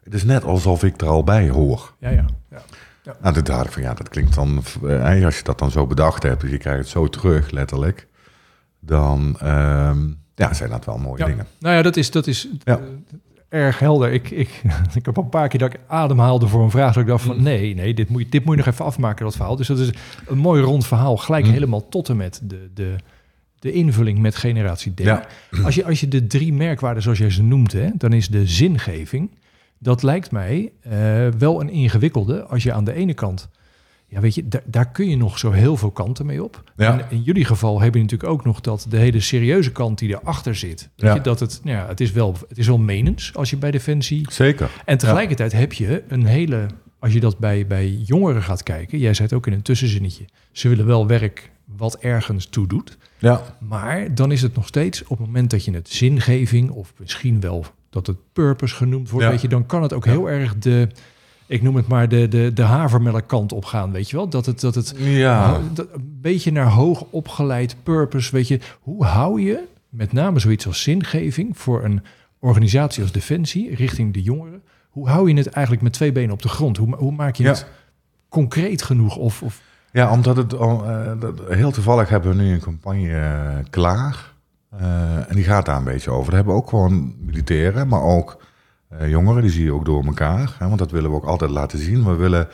het 0.03 0.13
is 0.13 0.23
net 0.23 0.43
alsof 0.43 0.83
ik 0.83 1.01
er 1.01 1.07
al 1.07 1.23
bij 1.23 1.49
hoor. 1.49 1.93
ja, 1.99 2.09
ja, 2.09 2.25
ja. 2.49 3.15
Nou, 3.21 3.33
toen 3.33 3.43
dacht 3.43 3.65
ik 3.65 3.71
van, 3.71 3.81
ja, 3.81 3.93
dat 3.93 4.09
klinkt 4.09 4.35
dan, 4.35 4.63
eh, 4.87 5.25
als 5.25 5.37
je 5.37 5.43
dat 5.43 5.59
dan 5.59 5.71
zo 5.71 5.87
bedacht 5.87 6.23
hebt, 6.23 6.41
dus 6.41 6.49
je 6.49 6.57
krijgt 6.57 6.79
het 6.79 6.87
zo 6.89 7.07
terug, 7.07 7.51
letterlijk, 7.51 8.07
dan 8.79 9.35
ehm, 9.39 10.07
ja, 10.35 10.53
zijn 10.53 10.69
dat 10.69 10.85
wel 10.85 10.97
mooie 10.97 11.17
Ja. 11.19 11.25
dingen. 11.25 11.45
Nou 11.59 11.75
ja, 11.75 11.81
dat 11.81 11.97
is, 11.97 12.11
dat 12.11 12.27
is 12.27 12.47
Ja. 12.63 12.79
Erg 13.49 13.79
helder. 13.79 14.11
Ik, 14.11 14.29
ik, 14.29 14.61
ik 14.95 15.05
heb 15.05 15.17
een 15.17 15.29
paar 15.29 15.47
keer 15.47 15.59
dat 15.59 15.73
ik 15.73 15.79
ademhaalde 15.87 16.47
voor 16.47 16.63
een 16.63 16.71
vraag. 16.71 16.93
Dat 16.93 17.03
ik 17.03 17.09
dacht 17.09 17.25
Mm. 17.25 17.33
van 17.33 17.43
nee, 17.43 17.75
nee, 17.75 17.93
dit 17.93 18.09
moet, 18.09 18.21
je, 18.21 18.29
dit 18.29 18.45
moet 18.45 18.55
je 18.57 18.63
nog 18.63 18.73
even 18.73 18.85
afmaken, 18.85 19.25
dat 19.25 19.35
verhaal. 19.35 19.55
Dus 19.55 19.67
dat 19.67 19.79
is 19.79 19.89
een 20.27 20.37
mooi 20.37 20.61
rond 20.61 20.87
verhaal. 20.87 21.17
Gelijk 21.17 21.45
Mm. 21.45 21.51
helemaal 21.51 21.89
tot 21.89 22.09
en 22.09 22.17
met 22.17 22.41
de, 22.43 22.69
de, 22.73 22.95
de 23.59 23.71
invulling 23.71 24.19
met 24.19 24.35
generatie 24.35 24.93
D. 24.93 24.99
Ja. 24.99 25.25
Als, 25.65 25.75
je, 25.75 25.85
als 25.85 25.99
je 25.99 26.07
de 26.07 26.27
drie 26.27 26.53
merkwaarden 26.53 27.03
zoals 27.03 27.17
jij 27.17 27.29
ze 27.29 27.43
noemt, 27.43 27.71
hè, 27.71 27.89
dan 27.93 28.13
is 28.13 28.27
de 28.29 28.47
zingeving. 28.47 29.31
Dat 29.79 30.03
lijkt 30.03 30.31
mij 30.31 30.71
eh, 30.81 30.91
wel 31.37 31.61
een 31.61 31.69
ingewikkelde. 31.69 32.43
Als 32.43 32.63
je 32.63 32.73
aan 32.73 32.83
de 32.83 32.93
ene 32.93 33.13
kant... 33.13 33.49
Ja, 34.09 34.19
weet 34.19 34.35
je, 34.35 34.47
daar, 34.65 34.91
kun 34.91 35.09
je 35.09 35.17
nog 35.17 35.39
zo 35.39 35.51
heel 35.51 35.77
veel 35.77 35.91
kanten 35.91 36.25
mee 36.25 36.43
op. 36.43 36.63
Ja. 36.75 36.99
En 36.99 37.05
in 37.09 37.21
jullie 37.21 37.45
geval 37.45 37.81
heb 37.81 37.93
je 37.93 38.01
natuurlijk 38.01 38.29
ook 38.29 38.45
nog 38.45 38.61
dat 38.61 38.85
de 38.89 38.97
hele 38.97 39.19
serieuze 39.19 39.71
kant 39.71 39.97
die 39.99 40.09
erachter 40.09 40.55
zit. 40.55 40.89
Weet 40.95 41.09
Ja. 41.09 41.15
je, 41.15 41.21
dat 41.21 41.39
het, 41.39 41.59
nou 41.63 41.77
ja, 41.77 41.87
het 41.87 41.99
is 41.99 42.11
wel, 42.11 42.35
het 42.47 42.57
is 42.57 42.67
wel 42.67 42.77
menens 42.77 43.31
als 43.35 43.49
je 43.49 43.57
bij 43.57 43.71
Defensie. 43.71 44.25
Zeker. 44.31 44.69
En 44.85 44.97
tegelijkertijd 44.97 45.51
heb 45.51 45.73
je 45.73 46.03
een 46.07 46.25
hele, 46.25 46.65
als 46.99 47.13
je 47.13 47.19
dat 47.19 47.37
bij, 47.37 47.67
bij 47.67 47.89
jongeren 47.89 48.43
gaat 48.43 48.63
kijken, 48.63 48.99
jij 48.99 49.13
zei 49.13 49.27
het 49.27 49.37
ook 49.37 49.47
in 49.47 49.53
een 49.53 49.61
tussenzinnetje, 49.61 50.25
ze 50.51 50.69
willen 50.69 50.85
wel 50.85 51.07
werk 51.07 51.51
wat 51.77 51.95
ergens 51.97 52.45
toe 52.45 52.67
doet. 52.67 52.97
Ja, 53.17 53.41
Maar 53.59 54.15
dan 54.15 54.31
is 54.31 54.41
het 54.41 54.55
nog 54.55 54.67
steeds 54.67 55.03
op 55.03 55.17
het 55.17 55.19
moment 55.27 55.49
dat 55.49 55.65
je 55.65 55.71
het 55.71 55.89
zingeving 55.89 56.69
of 56.69 56.93
misschien 56.99 57.39
wel 57.39 57.65
dat 57.89 58.07
het 58.07 58.17
purpose 58.33 58.75
genoemd 58.75 59.09
wordt, 59.09 59.27
weet 59.27 59.41
je, 59.41 59.47
dan 59.47 59.65
kan 59.65 59.81
het 59.81 59.93
ook 59.93 60.05
heel 60.05 60.29
erg 60.29 60.57
de, 60.57 60.87
ik 61.47 61.61
noem 61.61 61.75
het 61.75 61.87
maar 61.87 62.09
de, 62.09 62.27
de, 62.27 62.51
de 62.53 62.61
havermelk 62.61 63.27
kant 63.27 63.51
op 63.51 63.65
gaan, 63.65 63.91
weet 63.91 64.09
je 64.09 64.15
wel? 64.15 64.27
Dat 64.29 64.45
het, 64.45 64.59
dat 64.61 64.75
het 64.75 64.93
ja. 64.97 65.59
dat- 65.73 65.87
een 65.93 66.17
beetje 66.21 66.51
naar 66.51 66.69
hoog 66.69 67.01
opgeleid 67.09 67.75
purpose, 67.83 68.31
weet 68.31 68.47
je, 68.47 68.59
hoe 68.81 69.05
hou 69.05 69.41
je 69.41 69.63
met 69.89 70.13
name 70.13 70.39
zoiets 70.39 70.67
als 70.67 70.81
zingeving 70.81 71.57
voor 71.57 71.83
een 71.83 72.01
organisatie 72.39 73.01
als 73.03 73.11
Defensie 73.11 73.75
richting 73.75 74.13
de 74.13 74.21
jongeren, 74.21 74.61
hoe 74.89 75.09
hou 75.09 75.29
je 75.29 75.35
het 75.35 75.47
eigenlijk 75.47 75.83
met 75.83 75.93
twee 75.93 76.11
benen 76.11 76.31
op 76.31 76.41
de 76.41 76.49
grond? 76.49 76.77
Hoe, 76.77 76.95
hoe 76.95 77.11
maak 77.11 77.35
je 77.35 77.43
Ja. 77.43 77.49
het 77.49 77.65
concreet 78.29 78.81
genoeg 78.81 79.15
of, 79.15 79.41
of 79.43 79.61
Ja, 79.91 80.11
omdat 80.11 80.37
het 80.37 80.57
al, 80.57 80.83
dat- 81.19 81.39
heel 81.49 81.71
toevallig 81.71 82.09
hebben 82.09 82.35
we 82.37 82.43
nu 82.43 82.53
een 82.53 82.59
campagne 82.59 83.11
eh, 83.13 83.65
klaar. 83.69 84.33
Eh, 84.79 85.29
en 85.29 85.35
die 85.35 85.43
gaat 85.43 85.65
daar 85.65 85.77
een 85.77 85.83
beetje 85.83 86.11
over. 86.11 86.25
Daar 86.25 86.35
hebben 86.35 86.53
we 86.53 86.59
ook 86.61 86.69
gewoon 86.69 87.15
militairen, 87.19 87.87
maar 87.87 88.01
ook 88.01 88.41
jongeren. 89.07 89.41
Die 89.41 89.51
zie 89.51 89.63
je 89.63 89.73
ook 89.73 89.85
door 89.85 90.05
elkaar. 90.05 90.55
Hè, 90.59 90.67
want 90.67 90.79
dat 90.79 90.91
willen 90.91 91.09
we 91.09 91.15
ook 91.15 91.25
altijd 91.25 91.51
laten 91.51 91.79
zien. 91.79 92.05
We 92.05 92.15
willen, 92.15 92.47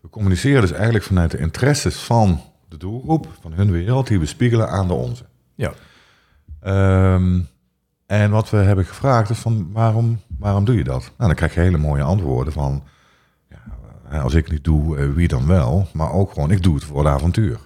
we 0.00 0.08
communiceren 0.08 0.60
dus 0.60 0.72
eigenlijk 0.72 1.04
vanuit 1.04 1.30
de 1.30 1.38
interesses 1.38 1.96
van 1.96 2.40
de 2.68 2.76
doelgroep, 2.76 3.28
van 3.40 3.52
hun 3.52 3.70
wereld, 3.70 4.06
die 4.06 4.18
we 4.18 4.26
spiegelen 4.26 4.68
aan 4.68 4.86
de 4.86 4.94
onze. 4.94 5.24
ja, 5.54 5.72
Ehm, 6.60 7.40
en 8.06 8.30
wat 8.30 8.50
we 8.50 8.56
hebben 8.56 8.84
gevraagd 8.84 9.30
is 9.30 9.38
van 9.38 9.72
waarom, 9.72 10.20
waarom 10.38 10.64
doe 10.64 10.76
je 10.76 10.84
dat? 10.84 11.00
Nou, 11.02 11.12
dan 11.16 11.34
krijg 11.34 11.54
je 11.54 11.60
hele 11.60 11.78
mooie 11.78 12.02
antwoorden 12.02 12.52
van 12.52 12.82
ja, 13.50 13.62
eh, 14.10 14.22
als 14.22 14.34
ik 14.34 14.44
het 14.44 14.52
niet 14.52 14.64
doe, 14.64 14.98
eh, 14.98 15.08
wie 15.12 15.28
dan 15.28 15.46
wel? 15.46 15.88
Maar 15.92 16.12
ook 16.12 16.32
gewoon, 16.32 16.50
ik 16.50 16.62
doe 16.62 16.74
het 16.74 16.84
voor 16.84 16.98
het 16.98 17.14
avontuur. 17.14 17.58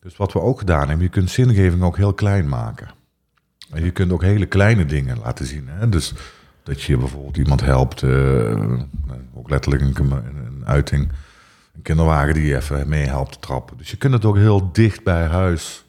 Dus 0.00 0.16
wat 0.16 0.32
we 0.32 0.40
ook 0.40 0.58
gedaan 0.58 0.88
hebben, 0.88 1.06
je 1.06 1.08
kunt 1.08 1.30
zingeving 1.30 1.82
ook 1.82 1.96
heel 1.96 2.14
klein 2.14 2.48
maken. 2.48 2.88
En 3.70 3.84
je 3.84 3.90
kunt 3.90 4.12
ook 4.12 4.22
hele 4.22 4.46
kleine 4.46 4.84
dingen 4.86 5.18
laten 5.18 5.46
zien. 5.46 5.68
Hè? 5.68 5.88
Dus 5.88 6.14
dat 6.64 6.82
je 6.82 6.96
bijvoorbeeld 6.96 7.36
iemand 7.36 7.60
helpt, 7.60 8.02
eh, 8.02 8.62
ook 9.34 9.50
letterlijk 9.50 9.98
een, 9.98 10.62
uiting, 10.64 11.08
een 11.74 11.82
kinderwagen 11.82 12.34
die 12.34 12.46
je 12.46 12.56
even 12.56 12.88
mee 12.88 13.06
helpt 13.06 13.32
te 13.32 13.38
trappen. 13.38 13.76
Dus 13.76 13.90
je 13.90 13.96
kunt 13.96 14.12
het 14.12 14.24
ook 14.24 14.36
heel 14.36 14.72
dicht 14.72 15.02
bij 15.04 15.26
huis 15.26 15.84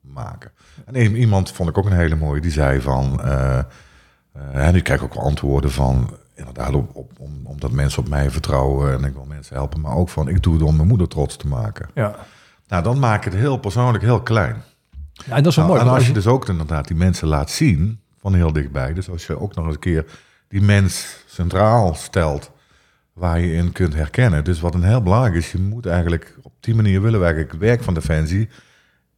maken. 0.00 0.50
En 0.84 1.16
iemand 1.16 1.50
vond 1.52 1.68
ik 1.68 1.78
ook 1.78 1.86
een 1.86 1.92
hele 1.92 2.16
mooie, 2.16 2.40
die 2.40 2.50
zei 2.50 2.80
van, 2.80 3.22
eh, 3.22 3.58
eh, 3.58 3.64
en 4.66 4.72
nu 4.72 4.80
krijg 4.80 5.00
ik 5.00 5.06
ook 5.06 5.14
wel 5.14 5.24
antwoorden 5.24 5.70
van, 5.70 6.16
inderdaad, 6.34 6.74
op, 6.74 6.94
op, 6.96 7.10
om, 7.18 7.40
omdat 7.42 7.70
mensen 7.70 8.02
op 8.02 8.08
mij 8.08 8.30
vertrouwen 8.30 8.92
en 8.92 9.04
ik 9.04 9.14
wil 9.14 9.24
mensen 9.24 9.56
helpen, 9.56 9.80
maar 9.80 9.94
ook 9.96 10.08
van, 10.08 10.28
ik 10.28 10.42
doe 10.42 10.52
het 10.54 10.62
om 10.62 10.76
mijn 10.76 10.88
moeder 10.88 11.08
trots 11.08 11.36
te 11.36 11.46
maken. 11.46 11.88
ja. 11.94 12.16
Nou, 12.68 12.82
dan 12.82 12.98
maak 12.98 13.24
ik 13.24 13.32
het 13.32 13.40
heel 13.40 13.56
persoonlijk 13.56 14.04
heel 14.04 14.22
klein. 14.22 14.62
ja 15.26 15.36
en 15.36 15.42
dat 15.42 15.46
is 15.52 15.56
wel 15.56 15.66
Nou, 15.66 15.68
mooi. 15.68 15.80
en 15.80 15.86
want 15.86 15.98
als 15.98 16.06
je 16.06 16.12
dus 16.12 16.26
ook 16.26 16.48
inderdaad 16.48 16.86
die 16.86 16.96
mensen 16.96 17.28
laat 17.28 17.50
zien 17.50 18.00
van 18.24 18.34
heel 18.34 18.52
dichtbij, 18.52 18.94
dus 18.94 19.10
als 19.10 19.26
je 19.26 19.40
ook 19.40 19.54
nog 19.54 19.64
eens 19.64 19.74
een 19.74 19.80
keer 19.80 20.04
die 20.48 20.62
mens 20.62 21.24
centraal 21.26 21.94
stelt 21.94 22.50
waar 23.12 23.40
je 23.40 23.52
in 23.52 23.72
kunt 23.72 23.94
herkennen. 23.94 24.44
Dus 24.44 24.60
wat 24.60 24.74
een 24.74 24.82
heel 24.82 25.02
belangrijk 25.02 25.34
is, 25.34 25.52
je 25.52 25.58
moet 25.58 25.86
eigenlijk 25.86 26.38
op 26.42 26.52
die 26.60 26.74
manier 26.74 27.02
willen 27.02 27.18
we 27.18 27.24
eigenlijk 27.24 27.54
het 27.54 27.62
werk 27.62 27.82
van 27.82 27.94
Defensie 27.94 28.48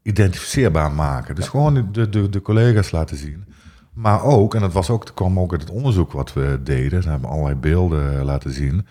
identificeerbaar 0.03 0.93
maken. 0.93 1.35
Dus 1.35 1.49
gewoon 1.49 1.89
de, 1.93 2.09
de, 2.09 2.29
de 2.29 2.43
collega's 2.43 2.91
laten 2.91 3.17
zien. 3.17 3.45
Maar 3.93 4.23
ook, 4.23 4.55
en 4.55 4.61
dat 4.61 4.73
was 4.73 4.91
ook, 4.91 5.07
dat 5.07 5.15
kwam 5.15 5.41
ook 5.41 5.53
uit 5.53 5.61
het 5.61 5.71
onderzoek 5.71 6.13
wat 6.13 6.33
we 6.33 6.61
deden, 6.63 7.01
daar 7.01 7.11
hebben 7.11 7.31
allerlei 7.31 7.55
beelden 7.55 8.25
laten 8.25 8.53
zien. 8.53 8.87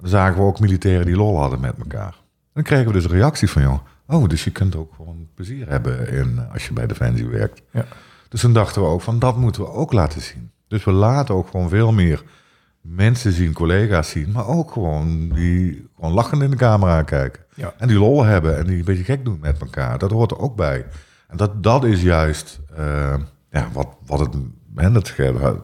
Dan 0.00 0.08
zagen 0.08 0.36
we 0.36 0.46
ook 0.46 0.60
militairen 0.60 1.06
die 1.06 1.16
lol 1.16 1.38
hadden 1.38 1.60
met 1.60 1.78
elkaar. 1.78 2.14
Dan 2.52 2.62
kregen 2.62 2.86
we 2.86 2.92
dus 2.92 3.04
een 3.04 3.10
reactie 3.10 3.50
van, 3.50 3.62
joh, 3.62 3.78
oh, 4.06 4.28
dus 4.28 4.44
je 4.44 4.50
kunt 4.50 4.76
ook 4.76 4.94
gewoon 4.94 5.28
plezier 5.34 5.68
hebben 5.68 6.08
in, 6.08 6.40
als 6.52 6.66
je 6.66 6.72
bij 6.72 6.86
Defensie 6.86 7.26
werkt. 7.26 7.62
Ja. 7.72 7.86
Dus 8.28 8.40
toen 8.40 8.52
dachten 8.52 8.82
we 8.82 8.88
ook 8.88 9.00
van, 9.02 9.18
dat 9.18 9.36
moeten 9.36 9.62
we 9.62 9.68
ook 9.70 9.92
laten 9.92 10.20
zien. 10.20 10.50
Dus 10.68 10.84
we 10.84 10.92
laten 10.92 11.34
ook 11.34 11.48
gewoon 11.48 11.68
veel 11.68 11.92
meer 11.92 12.22
mensen 12.80 13.32
zien, 13.32 13.52
collega's 13.52 14.10
zien, 14.10 14.32
maar 14.32 14.46
ook 14.46 14.70
gewoon 14.72 15.28
die 15.28 15.88
gewoon 15.96 16.12
lachend 16.12 16.42
in 16.42 16.50
de 16.50 16.56
camera 16.56 17.02
kijken. 17.02 17.42
Ja. 17.54 17.74
En 17.78 17.88
die 17.88 17.98
lol 17.98 18.24
hebben 18.24 18.58
en 18.58 18.66
die 18.66 18.78
een 18.78 18.84
beetje 18.84 19.04
gek 19.04 19.24
doen 19.24 19.38
met 19.40 19.60
elkaar. 19.60 19.98
Dat 19.98 20.10
hoort 20.10 20.30
er 20.30 20.38
ook 20.38 20.56
bij. 20.56 20.86
En 21.28 21.36
dat, 21.36 21.62
dat 21.62 21.84
is 21.84 22.02
juist 22.02 22.60
eh, 22.76 23.14
ja, 23.50 23.68
wat, 23.72 23.88
wat 24.06 24.18
het... 24.20 24.34
Hè, 24.74 24.92
dat 24.92 25.08
ge- 25.08 25.60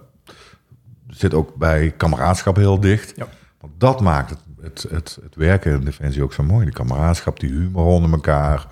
zit 1.09 1.35
ook 1.35 1.55
bij 1.55 1.91
kameraadschap 1.97 2.57
heel 2.57 2.81
dicht. 2.81 3.13
Ja. 3.17 3.27
Want 3.61 3.73
dat 3.79 4.01
maakt 4.01 4.31
het, 4.31 4.39
het, 4.61 4.87
het, 4.91 5.19
het 5.23 5.35
werken 5.35 5.73
in 5.73 5.85
Defensie 5.85 6.23
ook 6.23 6.33
zo 6.33 6.43
mooi. 6.43 6.65
Die 6.65 6.75
kameraadschap, 6.75 7.41
die 7.41 7.51
humor 7.51 7.85
onder 7.85 8.13
elkaar. 8.13 8.67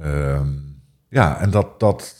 Ehm, 0.00 0.48
ja, 1.08 1.38
en 1.40 1.50
dat, 1.50 1.80
dat 1.80 2.19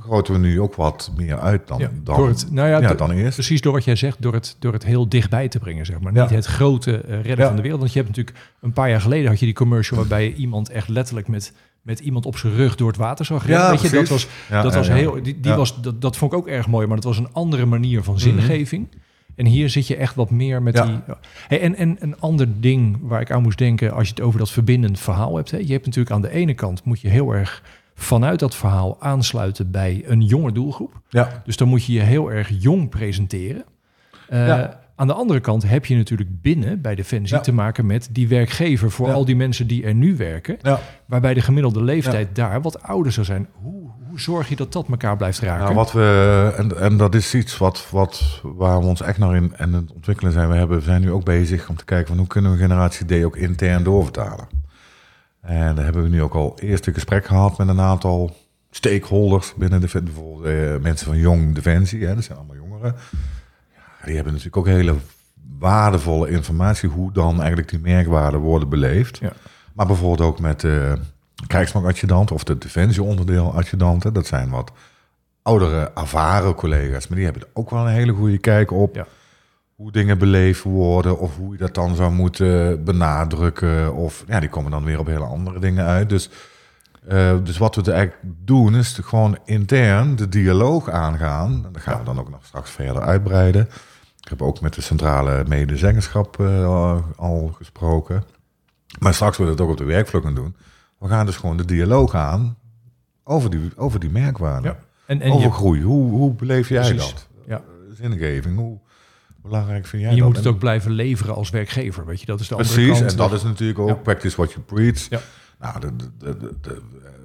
vergroten 0.00 0.34
we 0.34 0.40
nu 0.40 0.60
ook 0.60 0.74
wat 0.74 1.12
meer 1.16 1.38
uit 1.38 1.68
dan, 1.68 1.78
Ja, 1.78 1.90
dan, 2.02 2.16
door 2.16 2.28
het, 2.28 2.46
nou 2.50 2.68
ja, 2.68 2.94
dan 2.94 3.10
eerst. 3.10 3.34
Precies 3.34 3.60
door 3.60 3.72
wat 3.72 3.84
jij 3.84 3.96
zegt, 3.96 4.22
door 4.22 4.32
het, 4.32 4.56
door 4.58 4.72
het 4.72 4.84
heel 4.84 5.08
dichtbij 5.08 5.48
te 5.48 5.58
brengen, 5.58 5.86
zeg 5.86 6.00
maar. 6.00 6.12
Niet 6.12 6.30
het 6.30 6.44
grote 6.46 7.00
eh, 7.00 7.22
redden 7.22 7.46
van 7.46 7.56
de 7.56 7.62
wereld. 7.62 7.80
Want 7.80 7.92
je 7.92 7.98
hebt 7.98 8.16
natuurlijk 8.16 8.38
een 8.60 8.72
paar 8.72 8.90
jaar 8.90 9.00
geleden 9.00 9.28
had 9.28 9.38
je 9.38 9.44
die 9.44 9.54
commercial 9.54 9.98
waarbij 9.98 10.32
iemand 10.32 10.68
echt 10.68 10.88
letterlijk 10.88 11.28
met, 11.28 11.52
met 11.82 12.00
iemand 12.00 12.26
op 12.26 12.36
zijn 12.36 12.54
rug 12.54 12.76
door 12.76 12.88
het 12.88 12.96
water 12.96 13.24
zag 13.24 13.46
rennen. 13.46 13.64
Ja, 13.64 13.70
Weet 13.70 13.80
je, 13.80 13.90
dat 13.90 14.08
was, 14.08 14.28
Ja, 14.50 14.62
dat 14.62 14.72
ja, 14.72 14.78
was 14.78 14.88
heel, 14.88 15.12
die, 15.12 15.22
die. 15.22 15.34
Mhm. 15.40 15.56
was, 15.56 15.82
dat, 15.82 16.00
dat 16.00 16.16
vond 16.16 16.32
ik 16.32 16.38
ook 16.38 16.48
erg 16.48 16.66
mooi, 16.66 16.86
maar 16.86 16.96
dat 16.96 17.04
was 17.04 17.18
een 17.18 17.32
andere 17.32 17.66
manier 17.66 18.02
van 18.02 18.18
zingeving. 18.18 18.88
En 19.34 19.46
hier 19.46 19.70
zit 19.70 19.86
je 19.86 19.96
echt 19.96 20.14
wat 20.14 20.30
meer 20.30 20.62
met 20.62 20.74
die. 20.74 21.00
Hey, 21.48 21.60
en, 21.60 21.76
en 21.76 21.96
een 22.00 22.20
ander 22.20 22.60
ding 22.60 22.98
waar 23.00 23.20
ik 23.20 23.30
aan 23.30 23.42
moest 23.42 23.58
denken 23.58 23.92
als 23.92 24.08
je 24.08 24.14
het 24.14 24.22
over 24.22 24.38
dat 24.38 24.50
verbindend 24.50 25.00
verhaal 25.00 25.36
hebt. 25.36 25.50
Hè. 25.50 25.58
Je 25.58 25.72
hebt 25.72 25.84
natuurlijk 25.86 26.14
aan 26.14 26.22
de 26.22 26.30
ene 26.30 26.54
kant 26.54 26.84
moet 26.84 27.00
je 27.00 27.08
heel 27.08 27.32
erg 27.32 27.62
vanuit 27.94 28.38
dat 28.38 28.54
verhaal 28.54 28.96
aansluiten 29.00 29.70
bij 29.70 30.02
een 30.06 30.22
jonge 30.22 30.52
doelgroep. 30.52 31.00
Ja, 31.08 31.42
Dus 31.44 31.56
dan 31.56 31.68
moet 31.68 31.84
je 31.84 31.92
je 31.92 32.00
heel 32.00 32.32
erg 32.32 32.50
jong 32.58 32.88
presenteren. 32.88 33.64
Eh, 34.28 34.46
Ja. 34.46 34.82
Aan 34.96 35.06
de 35.06 35.12
andere 35.12 35.40
kant 35.40 35.68
heb 35.68 35.86
je 35.86 35.96
natuurlijk 35.96 36.40
binnen 36.42 36.80
bij 36.80 36.94
Defensie 36.94 37.36
Ja. 37.36 37.42
te 37.42 37.52
maken 37.52 37.86
met 37.86 38.08
die 38.12 38.28
werkgever 38.28 38.90
voor 38.90 39.06
Ja. 39.08 39.12
al 39.14 39.24
die 39.24 39.36
mensen 39.36 39.66
die 39.66 39.84
er 39.84 39.94
nu 39.94 40.16
werken. 40.16 40.56
ja. 40.62 40.80
Waarbij 41.06 41.34
de 41.34 41.40
gemiddelde 41.40 41.82
leeftijd 41.82 42.34
daar 42.34 42.62
wat 42.62 42.82
ouder 42.82 43.12
zou 43.12 43.26
zijn. 43.26 43.48
Hoe, 43.52 43.72
hoe 43.72 43.92
hoe 44.08 44.22
zorg 44.22 44.48
je 44.48 44.56
dat 44.56 44.72
dat 44.72 44.88
elkaar 44.88 45.16
blijft 45.16 45.38
raken? 45.40 45.62
Nou, 45.64 45.74
wat 45.74 45.92
we, 45.92 46.52
en, 46.56 46.80
en 46.80 46.96
dat 46.96 47.14
is 47.14 47.34
iets 47.34 47.58
wat, 47.58 47.86
wat, 47.90 48.40
waar 48.42 48.80
we 48.80 48.86
ons 48.86 49.00
echt 49.02 49.18
naar 49.18 49.36
in 49.36 49.52
en 49.56 49.72
het 49.72 49.92
ontwikkelen 49.92 50.32
zijn. 50.32 50.48
We, 50.48 50.54
hebben, 50.54 50.78
we 50.78 50.84
zijn 50.84 51.00
nu 51.00 51.10
ook 51.12 51.24
bezig 51.24 51.68
om 51.68 51.76
te 51.76 51.84
kijken 51.84 52.06
van 52.08 52.18
hoe 52.18 52.26
kunnen 52.26 52.52
we 52.52 52.58
generatie 52.58 53.06
D 53.20 53.24
ook 53.24 53.36
intern 53.36 53.82
doorvertalen. 53.82 54.46
En 55.44 55.74
daar 55.74 55.84
hebben 55.84 56.02
we 56.02 56.08
nu 56.08 56.22
ook 56.22 56.34
al 56.34 56.58
eerst 56.58 56.86
een 56.86 56.94
gesprek 56.94 57.26
gehad 57.26 57.58
met 57.58 57.68
een 57.68 57.80
aantal 57.80 58.36
stakeholders 58.70 59.54
binnen 59.54 59.80
de 59.80 60.02
bijvoorbeeld 60.02 60.44
eh, 60.44 60.82
mensen 60.82 61.06
van 61.06 61.16
Jong 61.16 61.54
Defensie, 61.54 62.06
hè, 62.06 62.14
dat 62.14 62.24
zijn 62.24 62.38
allemaal 62.38 62.56
jongeren. 62.56 62.94
Ja, 63.74 64.04
die 64.04 64.14
hebben 64.14 64.32
natuurlijk 64.32 64.56
ook 64.56 64.66
hele 64.66 64.94
waardevolle 65.58 66.30
informatie 66.30 66.88
hoe 66.88 67.12
dan 67.12 67.38
eigenlijk 67.38 67.68
die 67.68 67.78
merkwaarden 67.78 68.40
worden 68.40 68.68
beleefd. 68.68 69.18
Ja. 69.18 69.32
Maar 69.72 69.86
bijvoorbeeld 69.86 70.28
ook 70.28 70.40
met 70.40 70.60
de 70.60 70.98
krijgsmachtadjudant 71.46 72.30
of 72.30 72.44
de 72.44 72.58
defensieonderdeel 72.58 73.54
adjudanten. 73.54 74.12
Dat 74.12 74.26
zijn 74.26 74.50
wat 74.50 74.72
oudere, 75.42 75.90
ervaren 75.94 76.54
collega's, 76.54 77.08
maar 77.08 77.16
die 77.16 77.26
hebben 77.26 77.42
er 77.42 77.48
ook 77.52 77.70
wel 77.70 77.86
een 77.86 77.92
hele 77.92 78.12
goede 78.12 78.38
kijk 78.38 78.70
op. 78.70 78.94
Ja. 78.94 79.06
Hoe 79.76 79.92
dingen 79.92 80.18
beleefd 80.18 80.62
worden 80.62 81.18
of 81.18 81.36
hoe 81.36 81.52
je 81.52 81.58
dat 81.58 81.74
dan 81.74 81.94
zou 81.94 82.12
moeten 82.12 82.84
benadrukken. 82.84 83.94
Of 83.94 84.24
ja, 84.26 84.40
die 84.40 84.48
komen 84.48 84.70
dan 84.70 84.84
weer 84.84 84.98
op 84.98 85.06
hele 85.06 85.24
andere 85.24 85.58
dingen 85.58 85.84
uit. 85.84 86.08
Dus, 86.08 86.30
eh, 87.06 87.36
dus 87.44 87.58
wat 87.58 87.74
we 87.74 87.82
er 87.82 87.92
eigenlijk 87.92 88.34
doen 88.44 88.76
is 88.76 88.98
gewoon 89.02 89.38
intern 89.44 90.16
de 90.16 90.28
dialoog 90.28 90.90
aangaan. 90.90 91.52
En 91.66 91.72
dat 91.72 91.82
gaan 91.82 91.98
we 91.98 92.04
dan 92.04 92.18
ook 92.18 92.30
nog 92.30 92.44
straks 92.44 92.70
verder 92.70 93.02
uitbreiden. 93.02 93.68
Ik 94.20 94.28
heb 94.28 94.42
ook 94.42 94.60
met 94.60 94.74
de 94.74 94.80
centrale 94.80 95.44
medezeggenschap 95.48 96.40
eh, 96.40 96.98
al 97.16 97.52
gesproken. 97.56 98.24
Maar 98.98 99.14
straks 99.14 99.36
willen 99.36 99.56
we 99.56 99.58
het 99.58 99.70
ook 99.70 99.78
op 99.78 99.86
de 99.86 99.92
werkvloer 99.92 100.22
gaan 100.22 100.34
doen. 100.34 100.56
We 100.98 101.08
gaan 101.08 101.26
dus 101.26 101.36
gewoon 101.36 101.56
de 101.56 101.64
dialoog 101.64 102.14
aan 102.14 102.56
over 103.24 103.50
die, 103.50 103.72
over 103.76 104.00
die 104.00 104.10
merkwaarden. 104.10 104.70
Ja. 104.70 104.78
En, 105.06 105.20
en 105.20 105.32
over 105.32 105.46
je, 105.46 105.52
groei. 105.52 105.82
Hoe, 105.82 106.10
hoe 106.10 106.34
beleef 106.34 106.68
jij 106.68 106.88
Precies. 106.88 107.10
dat? 107.10 107.28
Ja. 107.46 107.62
Zingeving. 107.92 108.56
Hoe 108.56 108.78
belangrijk 109.48 109.86
vind 109.86 110.02
jij 110.02 110.10
en 110.10 110.16
je 110.16 110.22
dat? 110.22 110.30
moet 110.32 110.38
het 110.44 110.46
ook 110.54 110.58
blijven 110.58 110.90
leveren 110.90 111.34
als 111.34 111.50
werkgever. 111.50 112.06
Weet 112.06 112.20
je, 112.20 112.26
dat 112.26 112.40
is 112.40 112.48
de 112.48 112.54
andere 112.54 112.74
Precies, 112.74 112.98
kant. 112.98 113.10
en 113.10 113.16
dat 113.16 113.32
is 113.32 113.42
natuurlijk 113.42 113.78
ook 113.78 113.88
Ja. 113.88 113.94
practice 113.94 114.36
what 114.36 114.52
you 114.52 114.64
preach. 114.64 115.08
Ja. 115.08 115.20
Nou, 115.60 115.80
de, 115.80 115.96
de, 115.96 116.08
de, 116.18 116.36
de, 116.38 116.58
de 116.60 116.82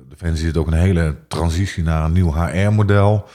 Defensie 0.09 0.45
zit 0.45 0.57
ook 0.57 0.67
een 0.67 0.73
hele 0.73 1.15
transitie 1.27 1.83
naar 1.83 2.03
een 2.05 2.11
nieuw 2.11 2.33
HR-model. 2.33 3.27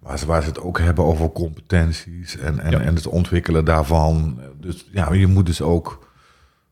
Waar 0.00 0.18
ze, 0.18 0.26
waar 0.26 0.42
ze 0.42 0.48
het 0.48 0.60
ook 0.60 0.78
hebben 0.78 1.04
over 1.04 1.32
competenties 1.32 2.36
en, 2.38 2.58
en, 2.58 2.70
Ja. 2.70 2.80
en 2.80 2.94
het 2.94 3.06
ontwikkelen 3.06 3.64
daarvan. 3.64 4.40
Dus 4.60 4.86
ja, 4.92 5.12
je 5.12 5.26
moet 5.26 5.46
dus 5.46 5.62
ook 5.62 6.08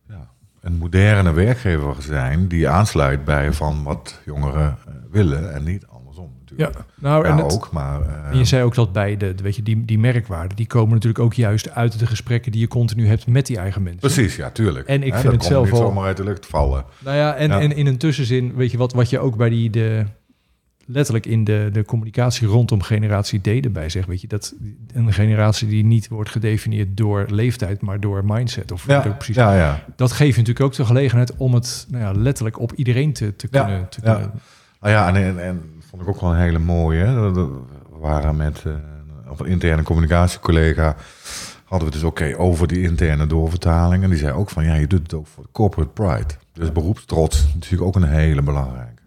ja, 0.08 0.28
een 0.60 0.76
moderne 0.76 1.32
werkgever 1.32 1.94
zijn 2.02 2.48
die 2.48 2.68
aansluit 2.68 3.24
bij 3.24 3.52
van 3.52 3.82
wat 3.82 4.20
jongeren 4.24 4.78
eh, 4.86 4.94
willen 5.10 5.54
en 5.54 5.64
niet 5.64 5.86
Ja, 6.56 6.70
nou, 6.94 7.24
en 7.26 7.36
Ja, 7.36 7.42
het- 7.44 7.52
ook, 7.54 7.70
maar... 7.72 8.00
eh, 8.00 8.30
En 8.30 8.38
je 8.38 8.44
zei 8.44 8.62
ook 8.62 8.74
dat 8.74 8.92
bij 8.92 9.16
de, 9.16 9.34
weet 9.42 9.56
je, 9.56 9.62
die, 9.62 9.84
die 9.84 9.98
merkwaarden, 9.98 10.56
die 10.56 10.66
komen 10.66 10.94
natuurlijk 10.94 11.24
ook 11.24 11.34
juist 11.34 11.70
uit 11.70 11.98
de 11.98 12.06
gesprekken 12.06 12.52
die 12.52 12.60
je 12.60 12.68
continu 12.68 13.06
hebt 13.06 13.26
met 13.26 13.46
die 13.46 13.58
eigen 13.58 13.82
mensen. 13.82 14.00
Precies, 14.00 14.36
ja, 14.36 14.50
tuurlijk. 14.50 14.86
En 14.88 15.02
ik 15.02 15.14
vind 15.14 15.32
het 15.32 15.44
zelf 15.44 15.70
al- 15.72 15.76
zomaar 15.78 16.04
uit 16.04 16.16
de 16.16 16.24
lucht 16.24 16.46
vallen. 16.46 16.84
Nou 16.98 17.16
ja, 17.16 17.34
en, 17.34 17.48
Ja. 17.48 17.60
en 17.60 17.76
in 17.76 17.86
een 17.86 17.98
tussenzin, 17.98 18.54
weet 18.54 18.70
je 18.70 18.76
wat, 18.78 18.92
wat 18.92 19.10
je 19.10 19.18
ook 19.18 19.36
bij 19.36 19.48
die 19.48 19.70
de 19.70 20.04
letterlijk 20.88 21.26
in 21.26 21.44
de, 21.44 21.68
de 21.72 21.84
communicatie 21.84 22.46
rondom 22.46 22.82
generatie 22.82 23.40
D 23.40 23.46
erbij 23.64 23.88
zegt, 23.88 24.06
weet 24.08 24.20
je, 24.20 24.26
dat 24.26 24.54
een 24.92 25.12
generatie 25.12 25.68
die 25.68 25.84
niet 25.84 26.08
wordt 26.08 26.30
gedefinieerd 26.30 26.96
door 26.96 27.26
leeftijd, 27.30 27.80
maar 27.80 28.00
door 28.00 28.22
mindset 28.24 28.72
of 28.72 28.86
Ja, 28.86 29.02
het 29.02 29.14
precies. 29.16 29.36
ja, 29.36 29.56
ja. 29.56 29.84
Dat 29.96 30.12
geeft 30.12 30.34
je 30.34 30.40
natuurlijk 30.40 30.66
ook 30.66 30.74
de 30.74 30.84
gelegenheid 30.84 31.36
om 31.36 31.54
het 31.54 31.86
nou 31.90 32.02
ja, 32.04 32.12
letterlijk 32.20 32.58
op 32.60 32.72
iedereen 32.72 33.12
te, 33.12 33.36
te 33.36 33.48
kunnen. 33.48 33.88
Te 33.88 34.00
ja. 34.02 34.12
kunnen 34.14 34.30
Nou 34.80 34.92
ja, 34.92 35.08
en, 35.08 35.14
en, 35.24 35.44
en 35.44 35.60
vond 35.96 36.08
ik 36.08 36.14
ook 36.14 36.20
wel 36.20 36.30
een 36.30 36.40
hele 36.40 36.58
mooie. 36.58 37.32
We 37.32 37.98
waren 37.98 38.36
met 38.36 38.62
eh, 38.64 38.72
een 39.38 39.46
interne 39.46 39.82
communicatiecollega. 39.82 40.96
Hadden 41.64 41.88
we 41.88 41.94
het 41.94 42.02
dus 42.02 42.10
oké 42.10 42.38
over 42.38 42.66
die 42.66 42.82
interne 42.82 43.26
doorvertaling. 43.26 44.02
En 44.02 44.10
die 44.10 44.18
zei 44.18 44.32
ook 44.32 44.50
van 44.50 44.64
ja, 44.64 44.74
je 44.74 44.86
doet 44.86 45.02
het 45.02 45.14
ook 45.14 45.26
voor 45.26 45.42
de 45.42 45.48
corporate 45.52 45.90
pride. 45.90 46.34
Dus 46.52 46.72
beroepstrots 46.72 47.38
is 47.38 47.54
natuurlijk 47.54 47.82
ook 47.82 47.96
een 47.96 48.08
hele 48.08 48.42
belangrijke. 48.42 49.02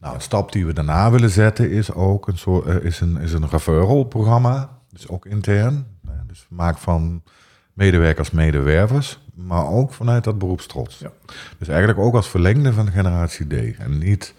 Nou, 0.00 0.14
een 0.14 0.20
stap 0.20 0.52
die 0.52 0.66
we 0.66 0.72
daarna 0.72 1.10
willen 1.10 1.30
zetten 1.30 1.70
is 1.70 1.92
ook 1.92 2.28
een 2.28 2.38
soort 2.38 2.66
eh, 2.66 2.84
is 2.84 3.00
een, 3.00 3.16
is 3.16 3.32
een 3.32 3.48
referral 3.48 4.04
programma. 4.04 4.78
Dus 4.92 5.08
ook 5.08 5.26
intern. 5.26 5.86
Dus 6.26 6.46
maak 6.48 6.78
van 6.78 7.22
medewerkers 7.72 8.30
medewervers. 8.30 9.24
Maar 9.34 9.66
ook 9.66 9.92
vanuit 9.92 10.24
dat 10.24 10.38
beroepstrots. 10.38 10.98
Ja. 10.98 11.10
Dus 11.58 11.68
eigenlijk 11.68 11.98
ook 11.98 12.14
als 12.14 12.28
verlengde 12.28 12.72
van 12.72 12.84
de 12.84 12.90
generatie 12.90 13.46
D. 13.46 13.76
En 13.76 13.98
niet 13.98 14.34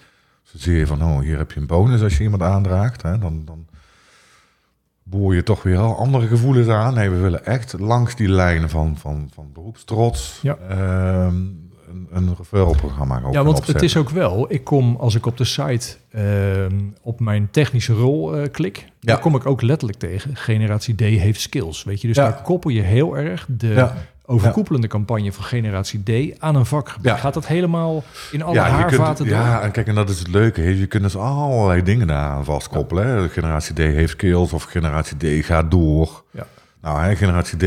zozeer 0.51 0.87
van, 0.87 1.03
oh, 1.03 1.19
hier 1.19 1.37
heb 1.37 1.51
je 1.51 1.59
een 1.59 1.67
bonus 1.67 2.01
als 2.01 2.17
je 2.17 2.23
iemand 2.23 2.41
aandraagt. 2.41 3.01
Hè, 3.01 3.17
dan, 3.17 3.41
dan 3.45 3.65
boor 5.03 5.35
je 5.35 5.43
toch 5.43 5.63
weer 5.63 5.77
al 5.77 5.97
andere 5.97 6.27
gevoelens 6.27 6.67
aan. 6.67 6.93
Nee, 6.93 7.09
we 7.09 7.17
willen 7.17 7.45
echt 7.45 7.79
langs 7.79 8.15
die 8.15 8.29
lijnen 8.29 8.69
van, 8.69 8.97
van, 8.97 9.29
van 9.33 9.49
beroepstrots 9.53 10.39
Ja. 10.41 10.57
ehm, 10.69 11.35
een, 11.89 12.07
een 12.11 12.35
referralprogramma 12.37 13.21
Ja, 13.31 13.43
want 13.43 13.67
het 13.67 13.81
is 13.81 13.97
ook 13.97 14.09
wel, 14.09 14.45
ik 14.53 14.63
kom 14.63 14.95
als 14.95 15.15
ik 15.15 15.25
op 15.25 15.37
de 15.37 15.43
site 15.43 15.95
ehm, 16.11 16.79
op 17.01 17.19
mijn 17.19 17.47
technische 17.51 17.93
rol 17.93 18.35
eh, 18.35 18.51
klik, 18.51 18.77
Ja. 18.77 18.89
dan 18.99 19.19
kom 19.19 19.35
ik 19.35 19.45
ook 19.45 19.61
letterlijk 19.61 19.99
tegen. 19.99 20.35
Generatie 20.35 20.95
D 20.95 20.99
heeft 20.99 21.41
skills, 21.41 21.83
weet 21.83 22.01
je. 22.01 22.07
Dus 22.07 22.15
Ja. 22.17 22.23
daar 22.29 22.41
koppel 22.41 22.69
je 22.69 22.81
heel 22.81 23.17
erg 23.17 23.45
de 23.57 23.73
Ja. 24.27 24.33
overkoepelende 24.33 24.87
campagne 24.87 25.31
van 25.33 25.43
Generatie 25.43 26.03
D 26.33 26.39
aan 26.39 26.55
een 26.55 26.65
vakgebied. 26.65 27.05
Ja. 27.05 27.15
Gaat 27.17 27.33
dat 27.33 27.47
helemaal 27.47 28.03
in 28.31 28.41
alle 28.41 28.55
Ja, 28.55 28.69
haarvaten 28.69 29.25
kunt, 29.25 29.29
door? 29.37 29.45
ja, 29.47 29.61
en 29.61 29.71
kijk, 29.71 29.87
en 29.87 29.95
dat 29.95 30.09
is 30.09 30.19
het 30.19 30.27
leuke. 30.27 30.77
Je 30.77 30.85
kunt 30.87 31.03
dus 31.03 31.15
allerlei 31.17 31.83
dingen 31.83 32.07
daaraan 32.07 32.43
vastkoppelen. 32.45 33.07
hè. 33.07 33.29
Generatie 33.29 33.73
D 33.75 33.77
heeft 33.77 34.11
skills 34.11 34.53
of 34.53 34.63
generatie 34.63 35.17
D 35.41 35.45
gaat 35.45 35.71
door. 35.71 36.23
Ja. 36.31 36.45
Nou, 36.81 37.01
hè, 37.01 37.15
generatie 37.15 37.57
D 37.57 37.61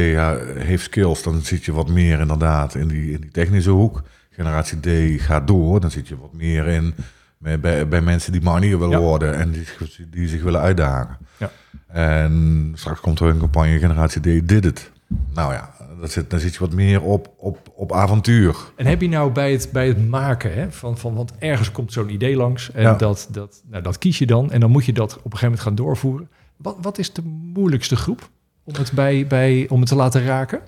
heeft 0.59 0.83
skills, 0.85 1.23
dan 1.23 1.40
zit 1.40 1.64
je 1.64 1.73
wat 1.73 1.88
meer 1.88 2.20
inderdaad 2.20 2.75
in 2.75 2.88
die, 2.88 3.12
in 3.12 3.20
die 3.20 3.31
technische 3.31 3.70
hoek. 3.70 4.03
Generatie 4.31 4.81
D 4.81 5.20
gaat 5.23 5.46
door, 5.46 5.81
dan 5.81 5.90
zit 5.90 6.09
je 6.09 6.18
wat 6.18 6.33
meer 6.33 6.66
in 6.66 6.94
bij, 7.38 7.61
bij, 7.61 7.88
bij 7.88 8.01
mensen 8.01 8.33
die 8.33 8.42
manier 8.42 8.79
willen 8.79 8.99
Ja. 8.99 9.05
worden 9.05 9.35
en 9.35 9.51
die, 9.51 9.64
die 10.11 10.29
zich 10.29 10.42
willen 10.42 10.61
uitdagen. 10.61 11.16
Ja. 11.37 11.51
En 11.87 12.73
straks 12.75 13.01
komt 13.01 13.20
er 13.20 13.27
een 13.29 13.38
campagne 13.38 13.79
Generatie 13.79 14.20
D 14.20 14.49
did 14.49 14.64
it. 14.64 14.90
Nou 15.35 15.53
ja, 15.53 15.70
dat 16.01 16.11
zit, 16.11 16.31
dan 16.31 16.41
zit 16.41 16.53
je 16.53 16.59
wat 16.59 16.73
meer 16.73 17.03
op, 17.03 17.33
op, 17.37 17.73
op 17.75 17.93
avontuur. 17.93 18.57
En 18.77 18.87
heb 18.87 19.01
je 19.01 19.09
nou 19.09 19.33
bij 19.33 19.53
het, 19.53 19.69
bij 19.73 19.87
het 19.89 20.09
maken 20.09 20.55
hè, 20.55 20.73
van, 20.73 20.99
van, 20.99 21.15
want 21.15 21.33
ergens 21.39 21.73
komt 21.73 21.93
zo'n 21.93 22.09
idee 22.11 22.37
langs 22.37 22.73
en 22.73 22.83
Ja. 22.83 22.95
dat, 22.95 23.29
dat, 23.31 23.63
nou, 23.71 23.83
dat 23.83 23.99
kies 23.99 24.19
je 24.19 24.27
dan 24.27 24.51
en 24.53 24.61
dan 24.61 24.71
moet 24.71 24.85
je 24.85 24.93
dat 24.93 25.11
op 25.11 25.17
een 25.17 25.23
gegeven 25.23 25.45
moment 25.47 25.63
gaan 25.67 25.75
doorvoeren. 25.75 26.29
Wat, 26.57 26.77
wat 26.81 26.99
is 26.99 27.13
de 27.13 27.23
moeilijkste 27.55 27.97
groep 27.97 28.29
om 28.65 28.75
het, 28.75 28.93
bij, 28.93 29.27
bij, 29.27 29.67
om 29.69 29.81
het 29.81 29.89
te 29.89 29.95
laten 29.95 30.25
raken? 30.25 30.61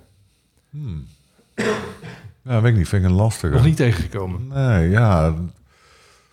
Hmm. 0.70 1.04
Ja, 2.44 2.60
weet 2.60 2.72
ik 2.72 2.78
niet. 2.78 2.88
Vind 2.88 3.04
ik 3.04 3.10
een 3.10 3.16
lastige. 3.16 3.54
Nog 3.54 3.64
niet 3.64 3.76
tegengekomen. 3.76 4.46
Nee, 4.48 4.88
ja. 4.90 5.34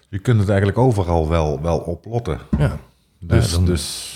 Je 0.09 0.19
kunt 0.19 0.39
het 0.39 0.49
eigenlijk 0.49 0.77
overal 0.77 1.29
wel, 1.29 1.61
wel 1.61 1.77
oplotten. 1.77 2.39
Ja. 2.57 2.77
Dus, 3.19 3.49
Ja, 3.49 3.55
dan- 3.55 3.65
dus 3.65 4.13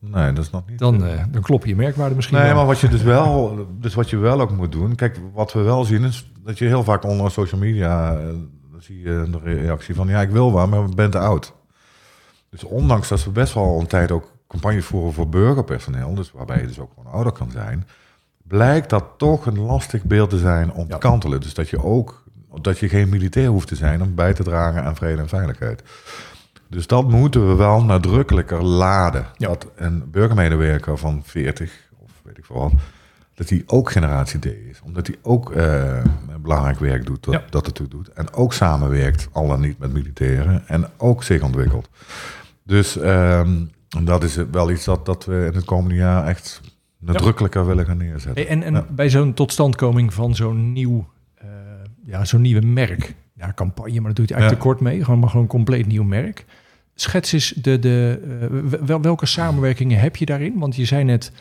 nee, 0.00 0.32
dat 0.32 0.44
is 0.44 0.50
nog 0.50 0.62
niet. 0.68 0.78
Dan, 0.78 1.04
eh, 1.04 1.24
dan 1.30 1.42
klop 1.42 1.66
je 1.66 1.76
merkwaarde 1.76 2.14
misschien 2.14 2.36
nee, 2.36 2.46
wel. 2.46 2.56
maar 2.56 2.66
wat 2.66 2.78
je 2.78 2.88
dus 2.88 3.02
wel, 3.02 3.66
dus 3.80 3.94
wat 3.94 4.10
je 4.10 4.16
wel 4.16 4.40
ook 4.40 4.50
moet 4.56 4.72
doen. 4.72 4.94
Kijk, 4.94 5.18
wat 5.32 5.52
we 5.52 5.60
wel 5.60 5.84
zien 5.84 6.04
is 6.04 6.30
dat 6.44 6.58
je 6.58 6.64
heel 6.64 6.84
vaak 6.84 7.04
onder 7.04 7.30
social 7.30 7.60
media 7.60 8.12
eh, 8.18 8.24
dan 8.72 8.82
zie 8.82 9.00
je 9.00 9.26
de 9.30 9.38
reactie 9.44 9.94
van 9.94 10.08
ja, 10.08 10.20
ik 10.20 10.30
wil 10.30 10.52
wel, 10.54 10.66
maar 10.68 10.84
ik 10.84 10.94
ben 10.94 11.10
te 11.10 11.18
oud. 11.18 11.52
Dus 12.50 12.64
ondanks 12.64 13.08
dat 13.08 13.24
we 13.24 13.30
best 13.30 13.54
wel 13.54 13.80
een 13.80 13.86
tijd 13.86 14.10
ook 14.10 14.32
campagne 14.48 14.82
voeren 14.82 15.12
voor 15.12 15.28
burgerpersoneel, 15.28 16.14
dus 16.14 16.32
waarbij 16.32 16.60
je 16.60 16.66
dus 16.66 16.78
ook 16.78 16.90
gewoon 16.94 17.12
ouder 17.12 17.32
kan 17.32 17.50
zijn, 17.50 17.86
blijkt 18.42 18.90
dat 18.90 19.04
toch 19.16 19.46
een 19.46 19.58
lastig 19.60 20.02
beeld 20.04 20.30
te 20.30 20.38
zijn 20.38 20.72
om 20.72 20.86
Ja. 20.88 20.92
te 20.94 20.98
kantelen. 20.98 21.40
Dus 21.40 21.54
dat 21.54 21.68
je 21.68 21.84
ook 21.84 22.22
dat 22.60 22.78
je 22.78 22.88
geen 22.88 23.08
militair 23.08 23.48
hoeft 23.48 23.68
te 23.68 23.76
zijn 23.76 24.02
om 24.02 24.14
bij 24.14 24.34
te 24.34 24.42
dragen 24.42 24.84
aan 24.84 24.96
vrede 24.96 25.20
en 25.22 25.28
veiligheid. 25.28 25.82
Dus 26.70 26.86
dat 26.86 27.08
moeten 27.08 27.48
we 27.48 27.54
wel 27.54 27.84
nadrukkelijker 27.84 28.62
laden. 28.64 29.26
Ja. 29.36 29.48
Dat 29.48 29.66
een 29.76 30.10
burgermedewerker 30.10 30.98
van 30.98 31.22
40 31.24 31.72
of 31.98 32.10
weet 32.22 32.38
ik 32.38 32.44
veel 32.44 32.56
wat, 32.58 32.72
dat 33.34 33.48
hij 33.48 33.62
ook 33.66 33.90
generatie 33.90 34.38
D 34.40 34.44
is. 34.46 34.80
Omdat 34.84 35.06
hij 35.06 35.16
ook 35.22 35.50
eh, 35.52 36.04
belangrijk 36.40 36.78
werk 36.78 37.06
doet, 37.06 37.24
dat, 37.24 37.34
Ja. 37.34 37.42
dat 37.50 37.66
het 37.66 37.74
toe 37.74 37.88
doet. 37.88 38.08
En 38.08 38.32
ook 38.32 38.52
samenwerkt, 38.52 39.28
al 39.32 39.46
dan 39.48 39.60
niet 39.60 39.78
met 39.78 39.92
militairen. 39.92 40.62
En 40.68 40.86
ook 40.96 41.22
zich 41.22 41.42
ontwikkelt. 41.42 41.88
Dus 42.64 42.96
ehm, 42.98 43.50
dat 44.04 44.24
is 44.24 44.36
wel 44.50 44.70
iets 44.70 44.84
dat, 44.84 45.06
dat 45.06 45.24
we 45.24 45.46
in 45.50 45.54
het 45.56 45.64
komende 45.64 45.94
jaar 45.94 46.26
echt 46.26 46.60
nadrukkelijker 46.98 47.66
willen 47.66 47.86
gaan 47.86 47.96
neerzetten. 47.96 48.48
En 48.48 48.62
en 48.62 48.86
bij 48.90 49.10
zo'n 49.10 49.34
totstandkoming 49.34 50.14
van 50.14 50.34
zo'n 50.34 50.72
nieuw, 50.72 51.08
eh, 51.34 51.48
ja, 52.04 52.24
zo'n 52.24 52.40
nieuwe 52.40 52.66
merk, 52.66 53.14
ja, 53.34 53.52
campagne, 53.54 53.94
maar 54.00 54.14
dat 54.14 54.16
doe 54.16 54.26
je 54.28 54.34
eigenlijk 54.34 54.62
Ja. 54.62 54.68
te 54.70 54.76
kort 54.76 54.80
mee, 54.92 55.04
gewoon 55.04 55.20
maar 55.20 55.28
gewoon 55.28 55.44
een 55.44 55.50
compleet 55.50 55.86
nieuw 55.86 56.02
merk. 56.04 56.44
Schets 57.00 57.32
eens 57.32 57.48
de, 57.56 57.78
de, 57.78 58.20
eh, 58.72 58.78
wel, 58.86 59.00
welke 59.00 59.26
samenwerkingen 59.26 59.98
heb 60.00 60.16
je 60.16 60.26
daarin? 60.26 60.58
Want 60.58 60.76
je 60.76 60.84
zei 60.84 61.04
net 61.04 61.32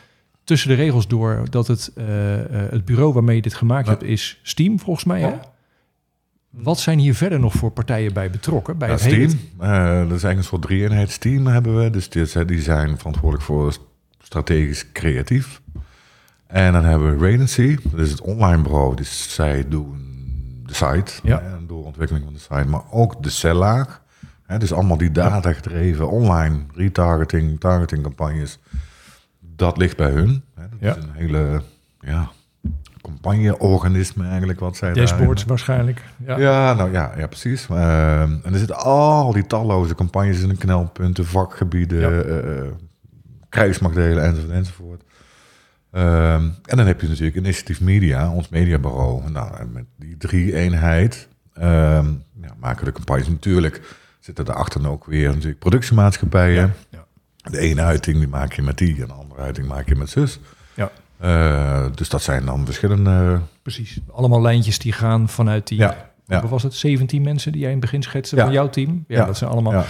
tussen 0.44 0.70
de 0.70 0.76
regels 0.76 1.08
door 1.08 1.44
dat 1.50 1.68
het, 1.68 1.92
eh, 1.96 2.40
eh, 2.40 2.72
het 2.72 2.86
bureau 2.86 3.14
waarmee 3.14 3.36
je 3.36 3.42
dit 3.42 3.54
gemaakt 3.54 3.86
Ja. 3.86 3.92
hebt 3.92 4.04
is 4.04 4.40
Steam, 4.44 4.80
volgens 4.80 5.06
mij. 5.06 5.22
Hè? 5.22 5.34
Wat 6.50 6.80
zijn 6.80 7.00
hier 7.00 7.16
verder 7.16 7.40
nog 7.40 7.54
voor 7.54 7.72
partijen 7.72 8.14
bij 8.14 8.30
betrokken? 8.30 8.78
Bij 8.78 8.88
Ja, 8.88 8.94
het 8.94 9.04
hele- 9.04 9.30
Steam, 9.30 9.42
eh, 9.60 9.70
dat 9.88 9.96
is 10.04 10.10
eigenlijk 10.10 10.38
een 10.38 10.44
soort 10.44 10.62
drie-eenheidsteam 10.62 11.48
hebben 11.48 11.84
we. 11.84 11.90
Dus 11.90 12.10
die, 12.10 12.26
zijn- 12.26 12.48
die 12.48 12.62
zijn 12.62 12.98
verantwoordelijk 12.98 13.44
voor 13.44 13.78
strategisch 14.20 14.92
creatief. 14.92 15.62
En 16.48 16.74
dan 16.74 16.84
hebben 16.86 17.20
we 17.20 17.32
Radency, 17.32 17.78
dat 17.84 18.00
is 18.00 18.12
het 18.12 18.22
online 18.22 18.62
bureau. 18.62 18.96
Dus 18.96 19.34
zij 19.34 19.66
doen 19.70 20.08
de 20.66 20.74
site, 20.74 21.12
Ja. 21.24 21.38
de 21.60 21.66
doorontwikkeling 21.66 22.26
van 22.26 22.34
de 22.34 22.40
site, 22.40 22.70
maar 22.70 22.84
ook 22.92 23.24
de 23.24 23.30
cellaag. 23.30 24.02
Hè, 24.50 24.58
dus 24.58 24.74
allemaal 24.74 24.98
die 24.98 25.12
data 25.12 25.54
gedreven 25.54 26.10
online 26.10 26.60
retargeting, 26.76 27.60
targeting 27.60 28.04
campagnes. 28.04 28.60
Dat 29.40 29.78
ligt 29.78 29.98
bij 29.98 30.10
hun. 30.12 30.44
Hè. 30.56 30.62
Dat 30.70 30.80
Ja. 30.80 30.96
is 30.96 31.04
een 31.04 31.12
hele 31.14 31.62
ja, 32.00 32.30
campagne-organisme 33.02 34.28
eigenlijk 34.28 34.60
wat 34.60 34.78
zij 34.78 34.94
Dashboards 34.94 35.44
waarschijnlijk. 35.44 36.04
Ja. 36.26 36.38
ja, 36.40 36.74
nou 36.74 36.92
ja, 36.92 37.12
ja 37.18 37.28
precies. 37.28 37.68
Ehm, 37.70 38.32
en 38.44 38.54
er 38.54 38.58
zitten 38.58 38.78
al 38.78 39.32
die 39.34 39.48
talloze 39.48 39.96
campagnes 39.96 40.42
in 40.42 40.50
de 40.50 40.58
knelpunten, 40.58 41.26
vakgebieden, 41.26 42.00
Ja. 42.00 42.10
eh, 42.22 42.58
eh, 42.60 42.66
krijgsmachtdelen 43.50 44.24
enzovoort 44.24 44.52
enzovoort. 44.52 45.04
Ehm, 45.92 46.44
en 46.66 46.78
dan 46.78 46.88
heb 46.88 47.02
je 47.02 47.08
natuurlijk 47.08 47.36
Initiative 47.38 47.84
Media, 47.84 48.32
ons 48.32 48.50
mediabureau. 48.50 49.30
Nou, 49.32 49.58
en 49.58 49.72
met 49.72 49.86
die 49.98 50.18
drie 50.18 50.56
eenheid 50.56 51.28
ehm, 51.54 52.06
ja, 52.42 52.54
maken 52.60 52.86
de 52.86 52.92
campagnes 52.92 53.28
natuurlijk. 53.28 53.98
Zitten 54.20 54.46
daarachter 54.46 54.90
ook 54.90 55.06
weer 55.06 55.30
natuurlijk 55.30 55.60
productiemaatschappijen. 55.60 56.74
Ja. 56.90 57.06
De 57.52 57.60
ene 57.60 57.82
uiting 57.82 58.18
die 58.18 58.28
maak 58.28 58.54
je 58.54 58.62
met 58.62 58.78
die 58.78 59.02
en 59.02 59.08
de 59.08 59.14
andere 59.14 59.42
uiting 59.42 59.68
maak 59.68 59.88
je 59.88 59.96
met 59.96 60.10
zus. 60.10 60.40
Ja. 60.76 60.92
Eh, 61.18 61.86
dus 61.96 62.10
dat 62.10 62.22
zijn 62.22 62.46
dan 62.46 62.66
verschillende... 62.66 63.40
Precies. 63.62 64.00
Allemaal 64.12 64.42
lijntjes 64.42 64.80
die 64.80 64.92
gaan 64.92 65.30
vanuit 65.30 65.68
die... 65.68 65.78
Ja, 65.78 66.12
ja. 66.28 66.42
Wat 66.42 66.50
was 66.50 66.64
het? 66.64 66.74
17 66.74 67.22
mensen 67.22 67.52
die 67.52 67.62
jij 67.62 67.70
in 67.70 67.76
het 67.76 67.86
begin 67.86 68.04
schetste 68.04 68.36
Ja. 68.36 68.44
van 68.44 68.54
jouw 68.54 68.70
team? 68.70 69.06
Ja, 69.08 69.18
Ja. 69.20 69.26
dat 69.26 69.38
zijn 69.38 69.50
allemaal... 69.50 69.74
Ja. 69.74 69.86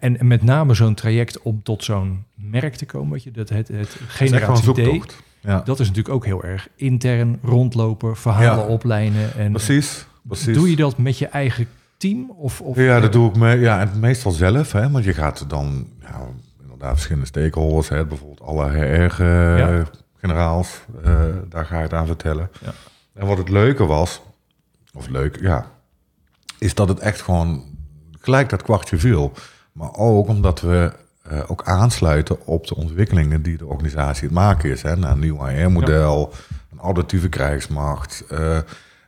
En, 0.00 0.18
en 0.18 0.26
met 0.26 0.42
name 0.42 0.74
zo'n 0.74 0.94
traject 0.94 1.42
om 1.42 1.62
tot 1.62 1.84
zo'n 1.84 2.24
merk 2.34 2.74
te 2.74 2.86
komen, 2.86 3.12
weet 3.12 3.22
je, 3.22 3.30
dat 3.30 3.48
het, 3.48 3.68
het 3.68 3.96
generatie 4.08 4.72
D, 4.72 5.14
dat 5.64 5.80
is 5.80 5.86
natuurlijk 5.86 6.14
ook 6.14 6.24
heel 6.24 6.42
erg 6.44 6.68
intern 6.76 7.38
rondlopen, 7.42 8.16
verhalen 8.16 8.66
oplijnen. 8.68 9.34
En 9.36 9.52
Precies, 9.52 10.06
precies. 10.22 10.54
doe 10.56 10.70
je 10.70 10.76
dat 10.76 10.98
met 10.98 11.18
je 11.18 11.26
eigen 11.26 11.66
team? 11.98 12.30
Of, 12.30 12.60
of 12.60 12.76
Ja, 12.76 13.00
dat 13.00 13.12
doe 13.12 13.28
ik 13.28 13.36
me, 13.36 13.58
ja, 13.58 13.80
en 13.80 14.00
meestal 14.00 14.30
zelf, 14.32 14.72
hè, 14.72 14.90
want 14.90 15.04
je 15.04 15.14
gaat 15.14 15.44
dan 15.48 15.86
ja, 16.00 16.20
inderdaad 16.62 16.92
verschillende 16.92 17.26
stakeholders, 17.26 17.88
hè, 17.88 18.06
bijvoorbeeld 18.06 18.40
alle 18.40 18.76
Ja. 18.76 19.06
HR-generaals, 19.08 20.80
eh, 21.04 21.22
daar 21.48 21.64
ga 21.64 21.76
je 21.76 21.82
het 21.82 21.92
aan 21.92 22.06
vertellen. 22.06 22.50
Ja. 22.60 22.72
En 23.14 23.26
wat 23.26 23.38
het 23.38 23.48
leuke 23.48 23.86
was, 23.86 24.22
of 24.94 25.08
leuk, 25.08 25.40
ja, 25.40 25.66
is 26.58 26.74
dat 26.74 26.88
het 26.88 26.98
echt 26.98 27.20
gewoon 27.20 27.64
gelijk 28.20 28.48
dat 28.48 28.62
kwartje 28.62 28.98
viel. 28.98 29.32
Maar 29.72 29.94
ook 29.94 30.28
omdat 30.28 30.60
we 30.60 30.92
eh, 31.22 31.40
ook 31.46 31.62
aansluiten 31.64 32.46
op 32.46 32.66
de 32.66 32.74
ontwikkelingen 32.76 33.42
die 33.42 33.56
de 33.56 33.66
organisatie 33.66 34.24
het 34.24 34.32
maken 34.34 34.70
is. 34.70 34.82
Hè, 34.82 34.96
naar 34.96 35.10
een 35.10 35.18
nieuw 35.18 35.44
HR-model, 35.46 36.32
een 36.72 36.78
auditieve 36.78 37.28
krijgsmacht, 37.28 38.24
eh 38.28 38.58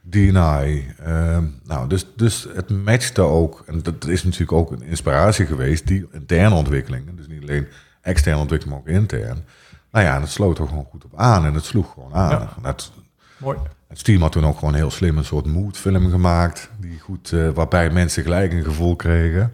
DNI. 0.02 0.94
eh, 0.98 1.38
nou, 1.64 1.88
dus, 1.88 2.06
dus 2.16 2.46
het 2.54 2.70
matchte 2.70 3.20
ook, 3.22 3.62
en 3.66 3.82
dat 3.82 4.06
is 4.06 4.24
natuurlijk 4.24 4.52
ook 4.52 4.70
een 4.70 4.82
inspiratie 4.82 5.46
geweest, 5.46 5.86
die 5.86 6.08
interne 6.12 6.54
ontwikkelingen. 6.54 7.16
Dus 7.16 7.26
niet 7.26 7.42
alleen 7.42 7.66
externe 8.00 8.40
ontwikkeling, 8.40 8.78
maar 8.84 8.94
ook 8.94 9.00
intern. 9.00 9.44
Nou 9.90 10.04
ja, 10.04 10.14
en 10.14 10.20
het 10.20 10.30
sloot 10.30 10.58
er 10.58 10.68
gewoon 10.68 10.86
goed 10.90 11.04
op 11.04 11.16
aan 11.16 11.44
en 11.44 11.54
het 11.54 11.64
sloeg 11.64 11.92
gewoon 11.92 12.14
aan. 12.14 12.30
Ja. 12.30 12.68
Het, 12.68 12.92
Mooi. 13.38 13.58
het 13.88 14.04
team 14.04 14.22
had 14.22 14.32
toen 14.32 14.46
ook 14.46 14.58
gewoon 14.58 14.74
heel 14.74 14.90
slim 14.90 15.18
een 15.18 15.24
soort 15.24 15.46
moodfilm 15.46 16.10
gemaakt, 16.10 16.70
die 16.78 16.98
goed, 16.98 17.32
eh, 17.32 17.48
waarbij 17.48 17.90
mensen 17.90 18.22
gelijk 18.22 18.52
een 18.52 18.64
gevoel 18.64 18.96
kregen. 18.96 19.52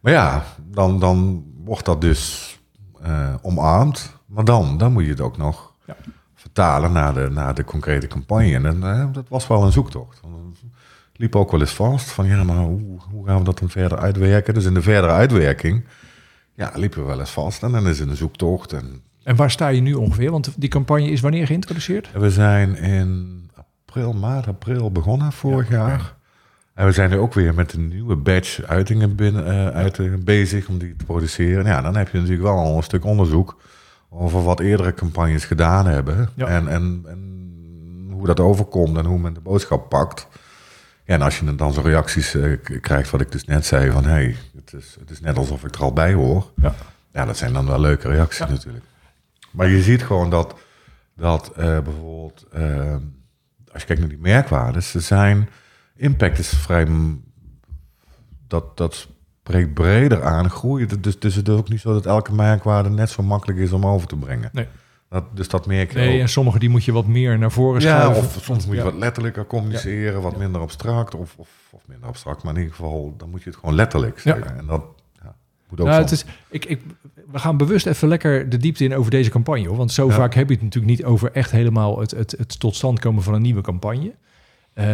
Maar 0.00 0.12
ja, 0.12 0.44
dan, 0.64 1.00
dan 1.00 1.44
wordt 1.64 1.84
dat 1.84 2.00
dus 2.00 2.58
eh, 3.02 3.34
omarmd. 3.42 4.12
Maar 4.26 4.44
dan, 4.44 4.78
dan 4.78 4.92
moet 4.92 5.04
je 5.04 5.10
het 5.10 5.20
ook 5.20 5.36
nog 5.36 5.72
Ja. 5.86 5.96
Vertalen 6.38 6.92
naar 6.92 7.14
de, 7.14 7.28
naar 7.30 7.54
de 7.54 7.64
concrete 7.64 8.06
campagne. 8.06 8.68
En 8.68 8.82
eh, 8.82 9.06
dat 9.12 9.28
was 9.28 9.46
wel 9.46 9.64
een 9.64 9.72
zoektocht. 9.72 10.20
Het 11.12 11.18
liep 11.18 11.36
ook 11.36 11.50
wel 11.50 11.60
eens 11.60 11.74
vast 11.74 12.10
van 12.10 12.26
ja, 12.26 12.44
maar 12.44 12.56
hoe, 12.56 13.00
hoe 13.10 13.26
gaan 13.26 13.38
we 13.38 13.44
dat 13.44 13.58
dan 13.58 13.68
verder 13.68 13.98
uitwerken? 13.98 14.54
Dus 14.54 14.64
in 14.64 14.74
de 14.74 14.82
verdere 14.82 15.12
uitwerking, 15.12 15.84
ja, 16.54 16.72
liepen 16.74 17.00
we 17.00 17.06
wel 17.06 17.20
eens 17.20 17.30
vast. 17.30 17.62
En 17.62 17.72
dan 17.72 17.88
is 17.88 17.98
het 17.98 18.08
een 18.08 18.16
zoektocht. 18.16 18.72
En 18.72 19.02
En 19.22 19.36
waar 19.36 19.50
sta 19.50 19.68
je 19.68 19.80
nu 19.80 19.94
ongeveer? 19.94 20.30
Want 20.30 20.54
die 20.56 20.68
campagne 20.68 21.10
is 21.10 21.20
wanneer 21.20 21.46
geïntroduceerd? 21.46 22.12
we 22.12 22.30
zijn 22.30 22.76
in 22.76 23.42
april, 23.54 24.12
maart, 24.12 24.46
april 24.46 24.92
begonnen 24.92 25.32
vorig 25.32 25.68
jaar. 25.68 26.16
En 26.74 26.86
we 26.86 26.92
zijn 26.92 27.10
nu 27.10 27.16
ook 27.16 27.34
weer 27.34 27.54
met 27.54 27.72
een 27.72 27.88
nieuwe 27.88 28.16
batch 28.16 28.62
uitingen 28.62 29.14
binnen, 29.14 29.72
uitingen 29.72 30.24
bezig 30.24 30.68
om 30.68 30.78
die 30.78 30.96
te 30.96 31.04
produceren. 31.04 31.64
Ja, 31.64 31.80
dan 31.80 31.96
heb 31.96 32.08
je 32.08 32.18
natuurlijk 32.18 32.44
wel 32.44 32.56
al 32.58 32.76
een 32.76 32.82
stuk 32.82 33.04
onderzoek 33.04 33.56
over 34.08 34.42
wat 34.42 34.60
eerdere 34.60 34.94
campagnes 34.94 35.44
gedaan 35.44 35.86
hebben. 35.86 36.28
Ja. 36.34 36.46
En, 36.46 36.68
en, 36.68 37.02
en 37.06 38.10
hoe 38.12 38.26
dat 38.26 38.40
overkomt 38.40 38.96
en 38.96 39.04
hoe 39.04 39.18
men 39.18 39.34
de 39.34 39.40
boodschap 39.40 39.88
pakt. 39.88 40.26
Ja, 41.04 41.14
en 41.14 41.22
als 41.22 41.38
je 41.38 41.54
dan 41.54 41.72
zo'n 41.72 41.84
reacties 41.84 42.34
eh, 42.34 42.52
krijgt, 42.80 43.10
wat 43.10 43.20
ik 43.20 43.32
dus 43.32 43.44
net 43.44 43.66
zei, 43.66 43.90
van 43.90 44.04
hé, 44.04 44.10
hey, 44.10 44.36
het, 44.54 44.72
is, 44.72 44.96
het 45.00 45.10
is 45.10 45.20
net 45.20 45.36
alsof 45.36 45.64
ik 45.64 45.74
er 45.74 45.82
al 45.82 45.92
bij 45.92 46.12
hoor. 46.12 46.50
Ja. 46.56 46.74
Ja, 47.12 47.24
dat 47.24 47.36
zijn 47.36 47.52
dan 47.52 47.66
wel 47.66 47.80
leuke 47.80 48.08
reacties 48.08 48.38
Ja. 48.38 48.48
natuurlijk. 48.48 48.84
Maar 49.50 49.68
je 49.68 49.82
ziet 49.82 50.02
gewoon 50.02 50.30
dat, 50.30 50.54
dat 51.16 51.52
eh, 51.56 51.80
bijvoorbeeld, 51.80 52.46
eh, 52.52 52.96
als 53.72 53.80
je 53.80 53.86
kijkt 53.86 54.00
naar 54.00 54.08
die 54.08 54.18
merkwaarden, 54.18 54.82
ze 54.82 55.00
zijn, 55.00 55.48
impact 55.96 56.38
is 56.38 56.48
vrij, 56.48 56.86
dat, 58.46 58.76
dat 58.76 59.08
spreekt 59.48 59.74
breder 59.74 60.22
aan, 60.24 60.50
groeit. 60.50 61.02
Dus, 61.02 61.18
dus 61.18 61.34
het 61.34 61.48
is 61.48 61.54
ook 61.54 61.68
niet 61.68 61.80
zo 61.80 61.92
dat 61.92 62.06
elke 62.06 62.34
merkwaarde 62.34 62.90
net 62.90 63.10
zo 63.10 63.22
makkelijk 63.22 63.58
is 63.58 63.72
om 63.72 63.86
over 63.86 64.08
te 64.08 64.16
brengen. 64.16 64.50
Nee. 64.52 64.66
Dat, 65.10 65.24
dus 65.36 65.48
dat 65.48 65.66
merk 65.66 65.92
je 65.92 65.98
Nee, 65.98 66.14
ook. 66.14 66.20
en 66.20 66.28
sommige 66.28 66.58
die 66.58 66.68
moet 66.68 66.84
je 66.84 66.92
wat 66.92 67.06
meer 67.06 67.38
naar 67.38 67.50
voren 67.52 67.80
Ja, 67.80 68.00
schuiven. 68.00 68.22
of 68.24 68.38
soms 68.42 68.64
moet 68.66 68.74
je 68.74 68.80
Ja. 68.80 68.86
wat 68.90 68.98
letterlijker 68.98 69.46
communiceren, 69.46 70.22
wat 70.22 70.36
minder 70.36 70.60
abstract, 70.60 71.14
of, 71.14 71.34
of, 71.36 71.48
of 71.70 71.82
minder 71.86 72.08
abstract, 72.08 72.42
maar 72.42 72.52
in 72.54 72.58
ieder 72.60 72.74
geval, 72.74 73.14
dan 73.16 73.30
moet 73.30 73.42
je 73.42 73.50
het 73.50 73.58
gewoon 73.58 73.74
letterlijk 73.74 74.16
Ja. 74.16 74.34
zeggen. 74.34 74.58
En 74.58 74.66
dat 74.66 74.84
ja, 75.22 75.34
moet 75.68 75.80
ook 75.80 75.86
Nou, 75.86 76.00
het 76.00 76.10
is, 76.10 76.24
ik, 76.48 76.64
ik, 76.64 76.80
we 77.30 77.38
gaan 77.38 77.56
bewust 77.56 77.86
even 77.86 78.08
lekker 78.08 78.48
de 78.48 78.56
diepte 78.56 78.84
in 78.84 78.94
over 78.94 79.10
deze 79.10 79.30
campagne. 79.30 79.66
Hoor. 79.68 79.76
Want 79.76 79.92
zo 79.92 80.08
Ja. 80.08 80.14
vaak 80.14 80.34
heb 80.34 80.48
je 80.48 80.54
het 80.54 80.62
natuurlijk 80.62 80.92
niet 80.96 81.04
over 81.04 81.32
echt 81.32 81.50
helemaal 81.50 81.98
het, 82.00 82.10
het, 82.10 82.34
het 82.38 82.58
tot 82.60 82.76
stand 82.76 82.98
komen 82.98 83.22
van 83.22 83.34
een 83.34 83.42
nieuwe 83.42 83.60
campagne. 83.62 84.14
Eh, 84.78 84.84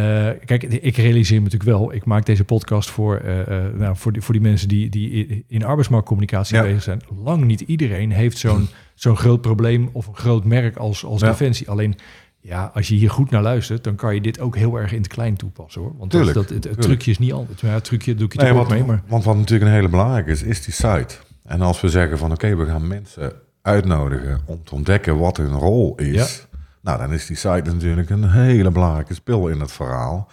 kijk, 0.45 0.63
ik 0.63 0.97
realiseer 0.97 1.37
me 1.37 1.43
natuurlijk 1.43 1.77
wel, 1.77 1.93
ik 1.93 2.05
maak 2.05 2.25
deze 2.25 2.43
podcast 2.43 2.89
voor, 2.89 3.15
eh, 3.17 3.65
eh, 3.67 3.73
nou, 3.73 3.95
voor, 3.97 4.11
die, 4.11 4.21
voor 4.21 4.33
die 4.33 4.43
mensen 4.43 4.67
die, 4.67 4.89
die 4.89 5.43
in 5.47 5.63
arbeidsmarktcommunicatie 5.63 6.55
Ja. 6.55 6.61
bezig 6.61 6.83
zijn. 6.83 7.01
Lang 7.23 7.43
niet 7.43 7.61
iedereen 7.61 8.11
heeft 8.11 8.37
zo'n 8.37 8.67
zo'n 8.95 9.17
groot 9.17 9.41
probleem 9.41 9.89
of 9.93 10.07
een 10.07 10.15
groot 10.15 10.43
merk 10.43 10.77
als, 10.77 11.05
als 11.05 11.21
Ja. 11.21 11.27
Defensie. 11.27 11.69
Alleen, 11.69 11.95
ja, 12.39 12.71
als 12.73 12.87
je 12.87 12.95
hier 12.95 13.09
goed 13.09 13.29
naar 13.29 13.41
luistert, 13.41 13.83
dan 13.83 13.95
kan 13.95 14.13
je 14.15 14.21
dit 14.21 14.39
ook 14.39 14.55
heel 14.55 14.75
erg 14.79 14.91
in 14.91 14.97
het 14.97 15.07
klein 15.07 15.35
toepassen 15.35 15.81
hoor. 15.81 15.93
Want 15.97 16.11
dat, 16.11 16.21
Tuurlijk, 16.23 16.47
dat, 16.47 16.49
het, 16.49 16.63
het 16.63 16.81
trucje 16.81 17.11
is 17.11 17.17
niet 17.19 17.33
anders. 17.33 17.61
Maar 17.61 17.71
ja, 17.71 17.77
het 17.77 17.85
trucje 17.85 18.15
doe 18.15 18.25
ik 18.25 18.33
je 18.33 18.39
Nee, 18.41 18.53
ook 18.53 18.69
mee, 18.69 18.83
maar... 18.83 19.01
want 19.07 19.23
wat 19.23 19.35
natuurlijk 19.35 19.69
een 19.69 19.75
hele 19.75 19.89
belangrijke 19.89 20.31
is, 20.31 20.43
is 20.43 20.63
die 20.63 20.73
site. 20.73 21.15
En 21.43 21.61
als 21.61 21.81
we 21.81 21.89
zeggen 21.89 22.17
van 22.17 22.31
oké, 22.31 22.55
we 22.55 22.65
gaan 22.65 22.87
mensen 22.87 23.33
uitnodigen 23.61 24.41
om 24.45 24.63
te 24.63 24.75
ontdekken 24.75 25.17
wat 25.17 25.37
hun 25.37 25.53
rol 25.53 25.95
is. 25.95 26.47
Nou, 26.85 26.97
dan 26.99 27.13
is 27.13 27.25
die 27.25 27.35
site 27.35 27.61
natuurlijk 27.73 28.09
een 28.09 28.29
hele 28.31 28.71
belangrijke 28.71 29.13
spil 29.13 29.47
in 29.47 29.59
het 29.59 29.71
verhaal. 29.71 30.27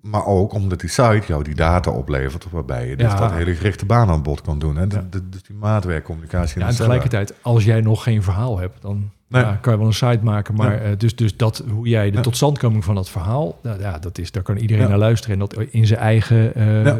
Maar 0.00 0.26
ook 0.26 0.52
omdat 0.52 0.80
die 0.80 0.90
site 0.90 1.22
jou 1.26 1.42
die 1.44 1.54
data 1.54 1.90
oplevert, 1.90 2.46
waarbij 2.50 2.88
je 2.88 2.96
dus 2.96 3.12
Ja. 3.12 3.18
dat 3.18 3.32
hele 3.32 3.54
gerichte 3.54 3.86
baan 3.86 4.08
aan 4.10 4.22
bod 4.22 4.40
kan 4.40 4.58
doen. 4.58 4.76
Hè? 4.76 4.82
Ja. 4.82 5.04
Dus, 5.10 5.42
die 5.42 5.56
maatwerkcommunicatie. 5.56 6.60
Ja, 6.60 6.66
en 6.68 6.74
tegelijkertijd, 6.76 7.34
als 7.42 7.64
jij 7.64 7.80
nog 7.80 8.02
geen 8.02 8.22
verhaal 8.22 8.58
hebt, 8.58 8.82
dan 8.82 9.10
Nee. 9.28 9.42
ja, 9.42 9.58
kan 9.60 9.72
je 9.72 9.78
wel 9.78 9.86
een 9.88 9.94
site 9.94 10.18
maken. 10.22 10.54
Maar 10.54 10.82
eh, 10.82 10.90
dus, 10.98 11.16
dus 11.16 11.36
dat, 11.36 11.64
hoe 11.70 11.88
jij 11.88 12.10
de 12.10 12.20
totstandkoming 12.20 12.84
van 12.84 12.94
dat 12.94 13.10
verhaal, 13.10 13.58
nou, 13.62 13.80
ja, 13.80 13.98
dat 13.98 14.18
is, 14.18 14.32
daar 14.32 14.42
kan 14.42 14.56
iedereen 14.56 14.88
naar 14.88 14.98
luisteren. 14.98 15.32
En 15.34 15.38
dat 15.38 15.56
in 15.70 15.86
zijn 15.86 16.00
eigen 16.00 16.54
eh. 16.54 16.94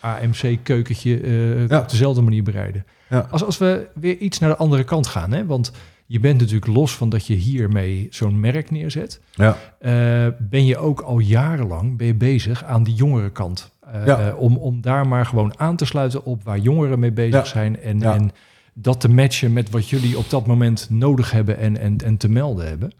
AMC-keukentje 0.00 1.20
eh, 1.20 1.68
Ja. 1.68 1.78
op 1.78 1.88
dezelfde 1.90 2.22
manier 2.22 2.42
bereiden. 2.42 2.84
Als, 3.30 3.44
als 3.44 3.58
we 3.58 3.86
weer 3.94 4.16
iets 4.16 4.38
naar 4.38 4.50
de 4.50 4.56
andere 4.56 4.84
kant 4.84 5.06
gaan, 5.06 5.32
hè, 5.32 5.46
want 5.46 5.72
je 6.12 6.20
bent 6.20 6.38
natuurlijk 6.40 6.66
los 6.72 6.96
van 6.96 7.08
dat 7.08 7.26
je 7.26 7.34
hiermee 7.34 8.06
zo'n 8.10 8.40
merk 8.40 8.70
neerzet. 8.70 9.20
Ja. 9.34 9.56
eh, 9.78 10.26
ben 10.38 10.66
je 10.66 10.76
ook 10.78 11.00
al 11.00 11.18
jarenlang 11.18 11.96
ben 11.96 12.06
je 12.06 12.14
bezig 12.14 12.64
aan 12.64 12.82
die 12.82 12.94
jongere 12.94 13.30
kant. 13.30 13.72
Eh, 13.80 14.06
Ja. 14.06 14.28
eh, 14.28 14.38
om, 14.40 14.56
om 14.56 14.80
daar 14.80 15.08
maar 15.08 15.26
gewoon 15.26 15.58
aan 15.58 15.76
te 15.76 15.84
sluiten 15.84 16.24
op 16.24 16.42
waar 16.44 16.58
jongeren 16.58 16.98
mee 16.98 17.12
bezig 17.12 17.34
Ja. 17.34 17.44
zijn. 17.44 17.80
En, 17.80 18.02
en 18.02 18.30
dat 18.74 19.00
te 19.00 19.08
matchen 19.08 19.52
met 19.52 19.70
wat 19.70 19.88
jullie 19.88 20.18
op 20.18 20.30
dat 20.30 20.46
moment 20.46 20.86
nodig 20.90 21.30
hebben 21.30 21.58
en, 21.58 21.76
en, 21.78 21.96
en 21.98 22.16
te 22.16 22.28
melden 22.28 22.68
hebben. 22.68 22.92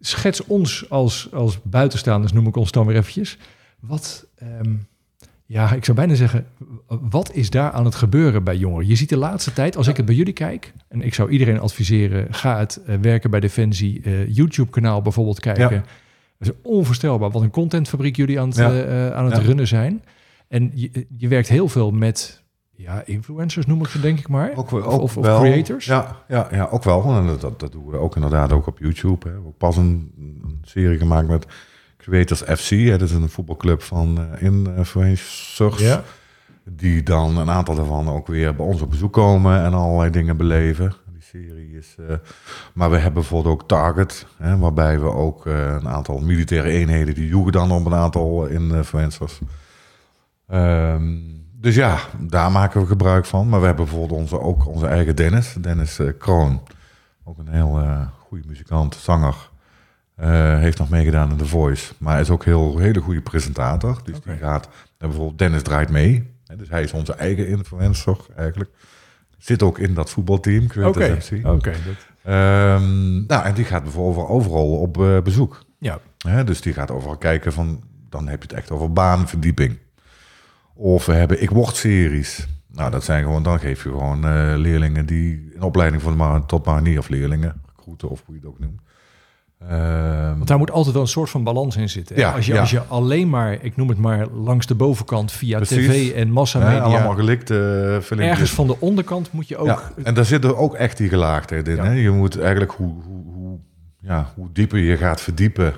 Schets 0.00 0.44
ons 0.44 0.90
als, 0.90 1.28
als 1.32 1.62
buitenstaanders, 1.62 2.32
noem 2.32 2.46
ik 2.46 2.56
ons 2.56 2.70
dan 2.72 2.86
weer 2.86 2.96
eventjes. 2.96 3.38
Wat, 3.80 4.26
ehm, 4.38 4.74
ja, 5.46 5.72
ik 5.72 5.84
zou 5.84 5.96
bijna 5.96 6.14
zeggen, 6.14 6.46
wat 6.86 7.32
is 7.34 7.50
daar 7.50 7.70
aan 7.70 7.84
het 7.84 7.94
gebeuren 7.94 8.44
bij 8.44 8.56
jongeren? 8.56 8.86
Je 8.88 8.94
ziet 8.96 9.08
de 9.08 9.16
laatste 9.16 9.52
tijd, 9.52 9.76
als 9.76 9.86
ik 9.86 9.96
het 9.96 10.06
bij 10.06 10.14
jullie 10.14 10.32
kijk, 10.32 10.72
en 10.88 11.02
ik 11.02 11.14
zou 11.14 11.30
iedereen 11.30 11.60
adviseren, 11.60 12.34
ga 12.34 12.58
het 12.58 12.80
eh, 12.86 12.96
werken 13.00 13.30
bij 13.30 13.40
Defensie, 13.40 14.00
eh, 14.02 14.28
YouTube-kanaal 14.34 15.02
bijvoorbeeld 15.02 15.40
kijken. 15.40 15.84
Het 16.38 16.48
is 16.48 16.50
onvoorstelbaar 16.62 17.30
wat 17.30 17.42
een 17.42 17.50
contentfabriek 17.50 18.16
jullie 18.16 18.40
aan 18.40 18.48
het, 18.48 18.56
Ja. 18.56 18.82
eh, 18.82 19.10
aan 19.16 19.24
het 19.24 19.36
Ja. 19.36 19.42
runnen 19.42 19.66
zijn. 19.66 20.02
En 20.48 20.70
je, 20.74 21.06
je 21.16 21.28
werkt 21.28 21.48
heel 21.48 21.68
veel 21.68 21.90
met 21.90 22.42
ja, 22.76 23.02
influencers, 23.06 23.66
noem 23.66 23.80
ik 23.80 23.86
ze 23.88 24.00
denk 24.00 24.18
ik 24.18 24.28
maar. 24.28 24.50
Ook, 24.54 24.72
of, 24.72 24.86
of, 24.86 25.16
of 25.16 25.24
wel. 25.26 25.40
creators. 25.40 25.84
Ja, 25.84 26.16
ja, 26.28 26.48
ja, 26.50 26.68
ook 26.70 26.84
wel. 26.84 27.16
En 27.16 27.26
dat, 27.26 27.40
dat, 27.40 27.60
dat 27.60 27.72
doen 27.72 27.86
we 27.90 27.96
ook 27.96 28.14
inderdaad 28.14 28.52
ook 28.52 28.66
op 28.66 28.78
YouTube. 28.78 29.18
Hè. 29.18 29.28
We 29.28 29.34
hebben 29.34 29.56
pas 29.56 29.76
een, 29.76 30.12
een 30.18 30.58
serie 30.62 30.98
gemaakt 30.98 31.28
met 31.28 31.46
Creators 32.04 32.42
FC. 32.42 32.68
Hè. 32.70 32.98
Dat 32.98 33.08
is 33.08 33.14
een 33.14 33.28
voetbalclub 33.28 33.82
van 33.82 34.18
eh 34.40 34.76
influencers. 34.76 35.78
Ja. 35.80 36.02
Die 36.64 37.02
dan 37.02 37.36
een 37.38 37.50
aantal 37.50 37.74
daarvan 37.74 38.08
ook 38.08 38.26
weer 38.26 38.54
bij 38.54 38.66
ons 38.66 38.80
op 38.82 38.90
bezoek 38.90 39.12
komen 39.12 39.62
en 39.64 39.74
allerlei 39.74 40.10
dingen 40.10 40.36
beleven. 40.36 40.92
Die 41.12 41.22
serie 41.22 41.76
is. 41.76 41.94
eh, 42.08 42.16
maar 42.74 42.90
we 42.90 42.96
hebben 42.96 43.14
bijvoorbeeld 43.14 43.54
ook 43.54 43.68
Target, 43.68 44.26
hè, 44.36 44.58
waarbij 44.58 45.00
we 45.00 45.12
ook 45.12 45.46
eh, 45.46 45.66
een 45.72 45.88
aantal 45.88 46.18
militaire 46.18 46.68
eenheden 46.70 47.14
die 47.14 47.28
joegen 47.28 47.52
dan 47.52 47.70
op 47.70 47.86
een 47.86 47.94
aantal 47.94 48.46
influencers. 48.46 49.38
Ehm, 50.48 51.18
dus 51.60 51.74
ja, 51.74 51.98
daar 52.18 52.50
maken 52.52 52.80
we 52.80 52.86
gebruik 52.86 53.24
van. 53.24 53.48
Maar 53.48 53.60
we 53.60 53.66
hebben 53.66 53.84
bijvoorbeeld 53.84 54.20
onze, 54.20 54.40
ook 54.40 54.66
onze 54.66 54.86
eigen 54.86 55.16
Dennis, 55.16 55.54
Dennis 55.60 55.98
eh, 55.98 56.08
Kroon. 56.18 56.62
Ook 57.24 57.38
een 57.38 57.48
heel 57.48 57.78
eh 57.78 58.00
goede 58.18 58.44
muzikant, 58.48 58.94
zanger. 58.94 59.50
Eh, 60.14 60.58
heeft 60.58 60.78
nog 60.78 60.88
meegedaan 60.90 61.30
in 61.30 61.36
The 61.36 61.46
Voice. 61.46 61.92
Maar 61.98 62.20
is 62.20 62.30
ook 62.30 62.44
heel 62.44 62.78
hele 62.78 63.00
goede 63.00 63.20
presentator. 63.20 64.00
Dus 64.04 64.20
die 64.20 64.36
gaat... 64.36 64.64
En 64.98 65.08
bijvoorbeeld 65.08 65.38
Dennis 65.38 65.62
draait 65.62 65.90
mee. 65.90 66.30
Hè, 66.46 66.56
dus 66.56 66.68
hij 66.68 66.82
is 66.82 66.92
onze 66.92 67.14
eigen 67.14 67.48
influencer 67.48 68.16
eigenlijk. 68.36 68.70
Zit 69.38 69.62
ook 69.62 69.78
in 69.78 69.94
dat 69.94 70.10
voetbalteam, 70.10 70.64
Oké, 70.82 71.20
FC. 71.20 71.32
oké. 71.46 71.70
dat- 71.70 72.06
Ehm, 72.22 73.26
nou, 73.26 73.44
en 73.44 73.54
die 73.54 73.64
gaat 73.64 73.82
bijvoorbeeld 73.82 74.28
overal 74.28 74.80
op 74.80 75.00
eh, 75.00 75.20
bezoek. 75.22 75.64
Ja, 75.78 75.98
Hè, 76.28 76.44
dus 76.44 76.60
die 76.60 76.72
gaat 76.72 76.90
overal 76.90 77.16
kijken 77.16 77.52
van, 77.52 77.82
dan 78.08 78.28
heb 78.28 78.42
je 78.42 78.48
het 78.48 78.56
echt 78.56 78.70
over 78.70 78.92
baanverdieping. 78.92 79.78
Of 80.74 81.06
we 81.06 81.12
hebben 81.12 81.42
ik 81.42 81.50
word 81.50 81.76
series. 81.76 82.46
Nou, 82.72 82.90
dat 82.90 83.04
zijn 83.04 83.22
gewoon, 83.24 83.42
dan 83.42 83.58
geef 83.60 83.82
je 83.82 83.88
gewoon 83.88 84.24
eh, 84.26 84.52
leerlingen 84.56 85.06
die 85.06 85.50
een 85.54 85.62
opleiding 85.62 86.02
van 86.02 86.12
de 86.12 86.18
ma- 86.18 86.40
tot 86.40 86.64
marinier 86.66 86.98
of 86.98 87.08
leerlingen, 87.08 87.62
recruiten 87.76 88.08
of 88.08 88.22
hoe 88.26 88.34
je 88.34 88.40
het 88.40 88.50
ook 88.50 88.58
noemt. 88.58 88.80
Ehm, 89.68 90.36
want 90.36 90.48
daar 90.48 90.58
moet 90.58 90.70
altijd 90.70 90.94
wel 90.94 91.02
een 91.02 91.08
soort 91.08 91.30
van 91.30 91.44
balans 91.44 91.76
in 91.76 91.88
zitten. 91.88 92.16
Ja, 92.16 92.32
als, 92.32 92.46
je, 92.46 92.52
ja. 92.52 92.60
als 92.60 92.70
je 92.70 92.82
alleen 92.88 93.30
maar, 93.30 93.58
ik 93.60 93.76
noem 93.76 93.88
het 93.88 93.98
maar, 93.98 94.26
langs 94.28 94.66
de 94.66 94.74
bovenkant 94.74 95.32
via 95.32 95.56
Precies. 95.56 95.86
tv 95.86 96.12
en 96.12 96.30
massamedia... 96.30 96.78
allemaal 96.78 97.14
gelikte 97.14 97.54
uh, 97.54 98.04
filmpjes. 98.04 98.30
ergens 98.30 98.50
van 98.50 98.66
de 98.66 98.80
onderkant 98.80 99.32
moet 99.32 99.48
je 99.48 99.56
ook... 99.56 99.66
Ja, 99.66 99.92
en 100.02 100.14
daar 100.14 100.24
zit 100.24 100.44
er 100.44 100.56
ook 100.56 100.74
echt 100.74 100.96
die 100.96 101.08
gelaagdheid 101.08 101.68
in. 101.68 101.76
Ja. 101.76 101.84
Hè? 101.84 101.92
Je 101.92 102.10
moet 102.10 102.40
eigenlijk 102.40 102.72
hoe, 102.72 102.94
hoe, 103.02 103.24
hoe, 103.34 103.58
ja, 104.00 104.32
hoe 104.34 104.48
dieper 104.52 104.78
je 104.78 104.96
gaat 104.96 105.20
verdiepen 105.20 105.74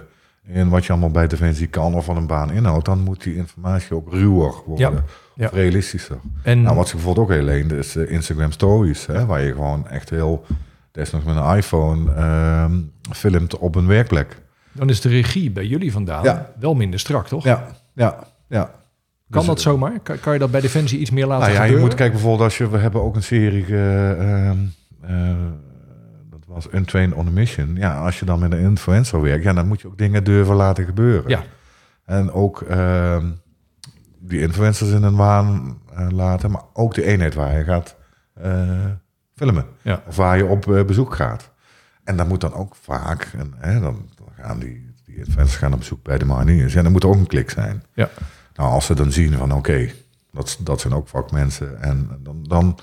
in 0.49 0.68
wat 0.68 0.84
je 0.84 0.93
allemaal 0.93 1.11
bij 1.11 1.26
Defensie 1.26 1.66
kan 1.66 1.95
of 1.95 2.05
van 2.05 2.16
een 2.16 2.26
baan 2.26 2.53
inhoudt, 2.53 2.84
dan 2.84 3.01
moet 3.01 3.22
die 3.22 3.37
informatie 3.37 3.97
ook 3.97 4.12
ruwer 4.12 4.53
worden. 4.66 4.93
Ja, 4.93 5.03
ja. 5.34 5.47
Of 5.47 5.53
realistischer. 5.53 6.18
en, 6.43 6.62
Nou, 6.62 6.76
wat 6.76 6.89
ze 6.89 6.95
bijvoorbeeld 6.95 7.26
ook 7.26 7.32
heel 7.34 7.45
leent 7.45 7.72
is 7.72 7.97
eh, 7.97 8.11
Instagram 8.11 8.53
Stories, 8.53 9.07
hè, 9.07 9.26
waar 9.26 9.43
je 9.43 9.53
gewoon 9.53 9.89
echt 9.89 10.11
heel, 10.11 10.45
desnoods 10.97 11.25
met 11.27 11.37
een 11.37 11.57
iPhone, 11.57 12.13
ehm, 12.13 12.75
filmt 13.13 13.59
op 13.59 13.75
een 13.75 13.87
werkplek. 13.87 14.43
dan 14.73 14.89
is 14.89 15.01
de 15.01 15.09
regie 15.09 15.51
bij 15.51 15.67
jullie 15.67 15.93
vandaan 15.93 16.25
Ja. 16.25 16.51
wel 16.59 16.75
minder 16.75 17.01
strak, 17.01 17.29
toch? 17.29 17.45
Ja, 17.45 17.67
ja, 17.95 18.25
ja. 18.49 18.63
Kan 19.31 19.41
Dus, 19.41 19.47
dat 19.47 19.61
zomaar? 19.61 20.01
Kan, 20.03 20.21
kan 20.21 20.33
je 20.33 20.39
dat 20.39 20.51
bij 20.51 20.61
Defensie 20.61 20.99
iets 20.99 21.11
meer 21.11 21.27
laten 21.27 21.53
Nou 21.55 21.67
ja, 21.67 21.75
je 21.75 21.81
moet 21.81 21.95
kijken 21.95 22.13
bijvoorbeeld 22.13 22.43
als 22.43 22.59
je, 22.59 22.71
we 22.71 22.79
hebben 22.79 23.03
ook 23.03 23.17
een 23.17 23.23
serie, 23.23 23.65
ehm, 23.77 24.57
eh, 25.03 25.35
dat 26.31 26.41
was 26.47 26.67
Untrained 26.73 27.15
on 27.15 27.27
a 27.27 27.31
Mission. 27.31 27.77
Ja, 27.77 27.99
als 27.99 28.19
je 28.19 28.25
dan 28.25 28.39
met 28.39 28.53
een 28.53 28.59
influencer 28.59 29.23
werkt, 29.23 29.45
ja, 29.45 29.53
dan 29.53 29.69
moet 29.69 29.81
je 29.81 29.87
ook 29.89 29.99
dingen 29.99 30.25
durven 30.25 30.55
laten 30.55 30.85
gebeuren. 30.85 31.31
Ja. 31.31 31.43
En 32.05 32.33
ook 32.33 32.61
ehm, 32.63 33.27
die 34.19 34.41
influencers 34.41 34.91
in 34.91 35.03
een 35.03 35.17
waan 35.17 35.79
eh, 35.97 36.07
laten, 36.11 36.51
maar 36.51 36.63
ook 36.73 36.95
de 36.95 37.05
eenheid 37.05 37.35
waar 37.35 37.59
je 37.59 37.65
gaat 37.65 37.97
eh, 38.35 38.51
filmen. 39.37 39.64
Ja. 39.82 40.03
Of 40.07 40.16
waar 40.16 40.37
je 40.37 40.45
op 40.45 40.72
eh, 40.72 40.84
bezoek 40.84 41.14
gaat. 41.14 41.51
En 42.05 42.16
dan 42.16 42.28
moet 42.28 42.41
dan 42.41 42.55
ook 42.55 42.76
vaak, 42.82 43.32
en, 43.39 43.55
hè, 43.57 43.80
dan, 43.80 44.09
dan 44.16 44.28
gaan 44.41 44.59
die, 44.59 44.91
die 45.05 45.16
influencers 45.16 45.57
gaan 45.57 45.72
op 45.72 45.78
bezoek 45.78 46.03
bij 46.03 46.18
de 46.18 46.24
mariniers. 46.24 46.72
Ja, 46.72 46.82
dan 46.82 46.93
moet 46.93 47.03
er 47.03 47.09
ook 47.09 47.14
een 47.14 47.26
klik 47.26 47.51
zijn. 47.51 47.82
Ja. 47.95 48.11
Nou, 48.55 48.70
als 48.70 48.87
ze 48.87 48.95
dan 48.95 49.12
zien 49.12 49.32
van 49.32 49.53
oké, 49.53 49.91
dat, 50.32 50.59
dat 50.61 50.80
zijn 50.80 50.93
ook 50.95 51.09
vakmensen. 51.09 51.82
En 51.82 52.11
dan, 52.22 52.43
dan, 52.43 52.78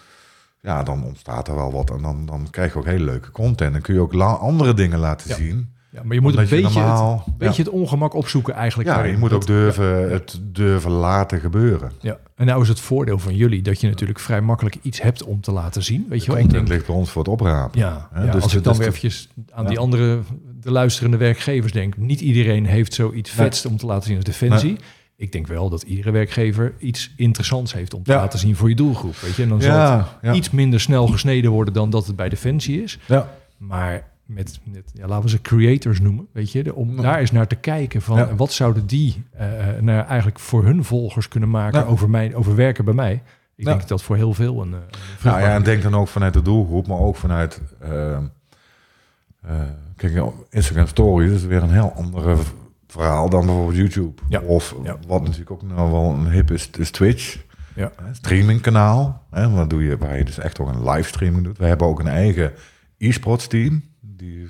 ja, 0.61 0.83
dan 0.83 1.03
ontstaat 1.03 1.47
er 1.47 1.55
wel 1.55 1.71
wat. 1.71 1.89
En 1.89 2.01
dan, 2.01 2.25
dan 2.25 2.47
krijg 2.49 2.73
je 2.73 2.79
ook 2.79 2.85
hele 2.85 3.03
leuke 3.05 3.31
content. 3.31 3.73
Dan 3.73 3.81
kun 3.81 3.93
je 3.93 3.99
ook 3.99 4.13
andere 4.13 4.73
dingen 4.73 4.99
laten 4.99 5.29
Ja. 5.29 5.35
zien. 5.35 5.72
Ja, 5.93 6.01
maar 6.03 6.13
je 6.15 6.21
moet 6.21 6.35
een 6.37 6.47
beetje, 6.49 6.61
normaal- 6.79 7.23
het, 7.25 7.37
beetje 7.37 7.63
het 7.63 7.71
ongemak 7.71 8.13
opzoeken 8.13 8.53
eigenlijk. 8.53 8.89
Ja, 8.89 8.95
daarin. 8.95 9.13
je 9.13 9.19
moet 9.19 9.33
ook 9.33 9.45
durven, 9.47 10.11
het 10.11 10.39
durven 10.43 10.91
laten 10.91 11.39
gebeuren. 11.39 11.91
Ja. 11.99 12.17
En 12.35 12.45
nou 12.45 12.61
is 12.61 12.67
het 12.67 12.79
voordeel 12.79 13.19
van 13.19 13.35
jullie 13.35 13.61
dat 13.61 13.81
je 13.81 13.87
natuurlijk 13.87 14.19
vrij 14.19 14.41
makkelijk 14.41 14.77
iets 14.81 15.01
hebt 15.01 15.23
om 15.23 15.41
te 15.41 15.51
laten 15.51 15.83
zien. 15.83 16.05
Weet 16.09 16.25
je 16.25 16.33
wel? 16.33 16.47
Denk, 16.47 16.67
ligt 16.67 16.85
bij 16.85 16.95
ons 16.95 17.09
voor 17.09 17.21
het 17.23 17.31
oprapen. 17.31 17.79
ja, 17.79 18.09
ja, 18.15 18.21
dus 18.25 18.33
als 18.33 18.43
het 18.43 18.53
ik 18.53 18.63
dan 18.63 18.71
is 18.73 18.79
weer 18.79 18.87
eventjes 18.87 19.29
aan 19.51 19.63
Ja. 19.63 19.69
die 19.69 19.79
andere, 19.79 20.19
de 20.59 20.71
luisterende 20.71 21.17
werkgevers 21.17 21.71
denk. 21.71 21.97
Niet 21.97 22.21
iedereen 22.21 22.65
heeft 22.65 22.93
zoiets 22.93 23.29
vets 23.29 23.65
om 23.65 23.77
te 23.77 23.85
laten 23.85 24.03
zien 24.07 24.15
als 24.15 24.25
Defensie. 24.25 24.77
Ik 25.15 25.31
denk 25.31 25.47
wel 25.47 25.69
dat 25.69 25.81
iedere 25.83 26.11
werkgever 26.11 26.73
iets 26.79 27.13
interessants 27.17 27.73
heeft 27.73 27.93
om 27.93 28.03
te 28.03 28.11
Ja. 28.11 28.17
laten 28.17 28.39
zien 28.39 28.55
voor 28.55 28.69
je 28.69 28.75
doelgroep. 28.75 29.15
Weet 29.15 29.35
je? 29.35 29.43
En 29.43 29.49
dan 29.49 29.61
zal 29.61 29.71
het 29.71 29.79
Ja, 29.89 30.17
ja. 30.21 30.33
iets 30.33 30.49
minder 30.49 30.79
snel 30.79 31.07
gesneden 31.07 31.51
worden 31.51 31.73
dan 31.73 31.89
dat 31.89 32.07
het 32.07 32.15
bij 32.15 32.29
Defensie 32.29 32.83
is. 32.83 32.99
ja. 33.07 33.29
Maar 33.57 34.11
met, 34.25 34.59
met 34.63 34.91
ja, 34.93 35.07
laten 35.07 35.23
we 35.23 35.29
ze 35.29 35.41
creators 35.41 35.99
noemen, 35.99 36.27
weet 36.31 36.51
je, 36.51 36.63
de- 36.63 36.75
om 36.75 36.95
Ja. 36.95 37.01
daar 37.01 37.19
eens 37.19 37.31
naar 37.31 37.47
te 37.47 37.55
kijken 37.55 38.01
van 38.01 38.17
Ja. 38.17 38.35
wat 38.35 38.51
zouden 38.51 38.85
die 38.87 39.23
eh, 39.31 39.47
nou, 39.81 40.05
eigenlijk 40.05 40.39
voor 40.39 40.63
hun 40.65 40.83
volgers 40.83 41.27
kunnen 41.27 41.49
maken 41.49 41.87
over, 41.87 42.09
mij, 42.09 42.35
over 42.35 42.55
werken 42.55 42.85
bij 42.85 42.93
mij. 42.93 43.21
Ik 43.55 43.65
denk 43.65 43.87
dat 43.87 44.03
voor 44.03 44.15
heel 44.15 44.33
veel 44.33 44.61
een, 44.61 44.73
eh, 44.73 44.79
een 44.79 44.97
Nou 45.23 45.39
ja, 45.39 45.53
en 45.55 45.63
denk 45.63 45.81
dan 45.83 45.95
ook 45.95 46.07
vanuit 46.07 46.33
de 46.33 46.41
doelgroep, 46.41 46.87
maar 46.87 46.99
ook 46.99 47.15
vanuit... 47.15 47.61
ehm, 47.79 48.23
eh, 49.41 49.61
kijk, 49.95 50.21
Instagram 50.49 50.87
Stories 50.87 51.31
is 51.31 51.43
weer 51.45 51.63
een 51.63 51.71
heel 51.71 51.93
ander 51.95 52.37
verhaal 52.87 53.29
dan 53.29 53.45
bijvoorbeeld 53.45 53.75
YouTube. 53.77 54.21
Ja. 54.29 54.39
Of 54.39 54.75
wat 55.07 55.21
natuurlijk 55.21 55.51
ook 55.51 55.61
nou 55.61 55.91
wel 55.91 56.13
een 56.13 56.29
hip 56.31 56.51
is, 56.51 56.69
is 56.69 56.91
Twitch. 56.91 57.37
Ja. 57.75 57.91
Streamingkanaal. 58.11 59.23
Hè, 59.31 59.49
wat 59.49 59.69
doe 59.69 59.83
je, 59.83 59.97
waar 59.97 60.17
je 60.17 60.23
dus 60.25 60.39
echt 60.39 60.59
ook 60.59 60.67
een 60.67 60.89
livestreaming 60.89 61.43
doet. 61.43 61.57
We 61.57 61.65
hebben 61.65 61.87
ook 61.87 61.99
een 61.99 62.07
eigen 62.07 62.51
e-sports 62.97 63.47
team. 63.47 63.83
Die 64.23 64.49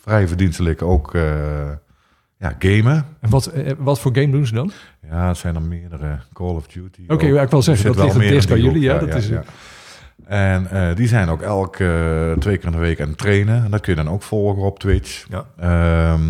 vrij 0.00 0.28
verdienstelijk 0.28 0.82
ook 0.82 1.14
eh, 1.14 1.22
ja, 2.36 2.54
gamen. 2.58 3.06
En 3.20 3.30
wat, 3.30 3.46
eh, 3.46 3.72
wat 3.78 4.00
voor 4.00 4.14
game 4.14 4.30
doen 4.30 4.46
ze 4.46 4.54
dan? 4.54 4.72
Ja, 5.08 5.28
het 5.28 5.36
zijn 5.36 5.54
er 5.54 5.62
meerdere. 5.62 6.18
Call 6.32 6.54
of 6.54 6.66
Duty. 6.66 7.04
Oké, 7.08 7.26
ja, 7.26 7.42
ik 7.42 7.50
wil 7.50 7.62
zeggen, 7.62 7.86
dat 7.86 8.04
ligt 8.04 8.14
het 8.14 8.28
dichtst 8.28 8.48
bij 8.48 8.58
jullie. 8.58 8.82
Ja, 8.82 8.98
dat 8.98 9.14
is, 9.14 9.28
ja. 9.28 9.44
En 10.24 10.70
eh, 10.70 10.96
die 10.96 11.08
zijn 11.08 11.28
ook 11.28 11.42
elke 11.42 12.36
twee 12.38 12.56
keer 12.56 12.66
in 12.66 12.72
de 12.72 12.78
week 12.78 13.00
aan 13.00 13.08
het 13.08 13.18
trainen. 13.18 13.64
En 13.64 13.70
dat 13.70 13.80
kun 13.80 13.96
je 13.96 14.02
dan 14.02 14.12
ook 14.12 14.22
volgen 14.22 14.62
op 14.62 14.78
Twitch. 14.78 15.26
Ja. 15.28 15.46
Ehm, 15.56 16.28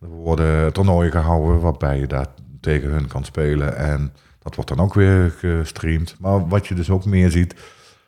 er 0.00 0.08
worden 0.08 0.72
toernooien 0.72 1.12
gehouden 1.12 1.60
waarbij 1.60 1.98
je 1.98 2.06
daar 2.06 2.26
tegen 2.60 2.90
hun 2.90 3.06
kan 3.06 3.24
spelen. 3.24 3.76
En 3.76 4.12
dat 4.42 4.54
wordt 4.54 4.70
dan 4.70 4.80
ook 4.80 4.94
weer 4.94 5.30
gestreamd. 5.30 6.16
Maar 6.20 6.48
wat 6.48 6.66
je 6.66 6.74
dus 6.74 6.90
ook 6.90 7.04
meer 7.04 7.30
ziet... 7.30 7.54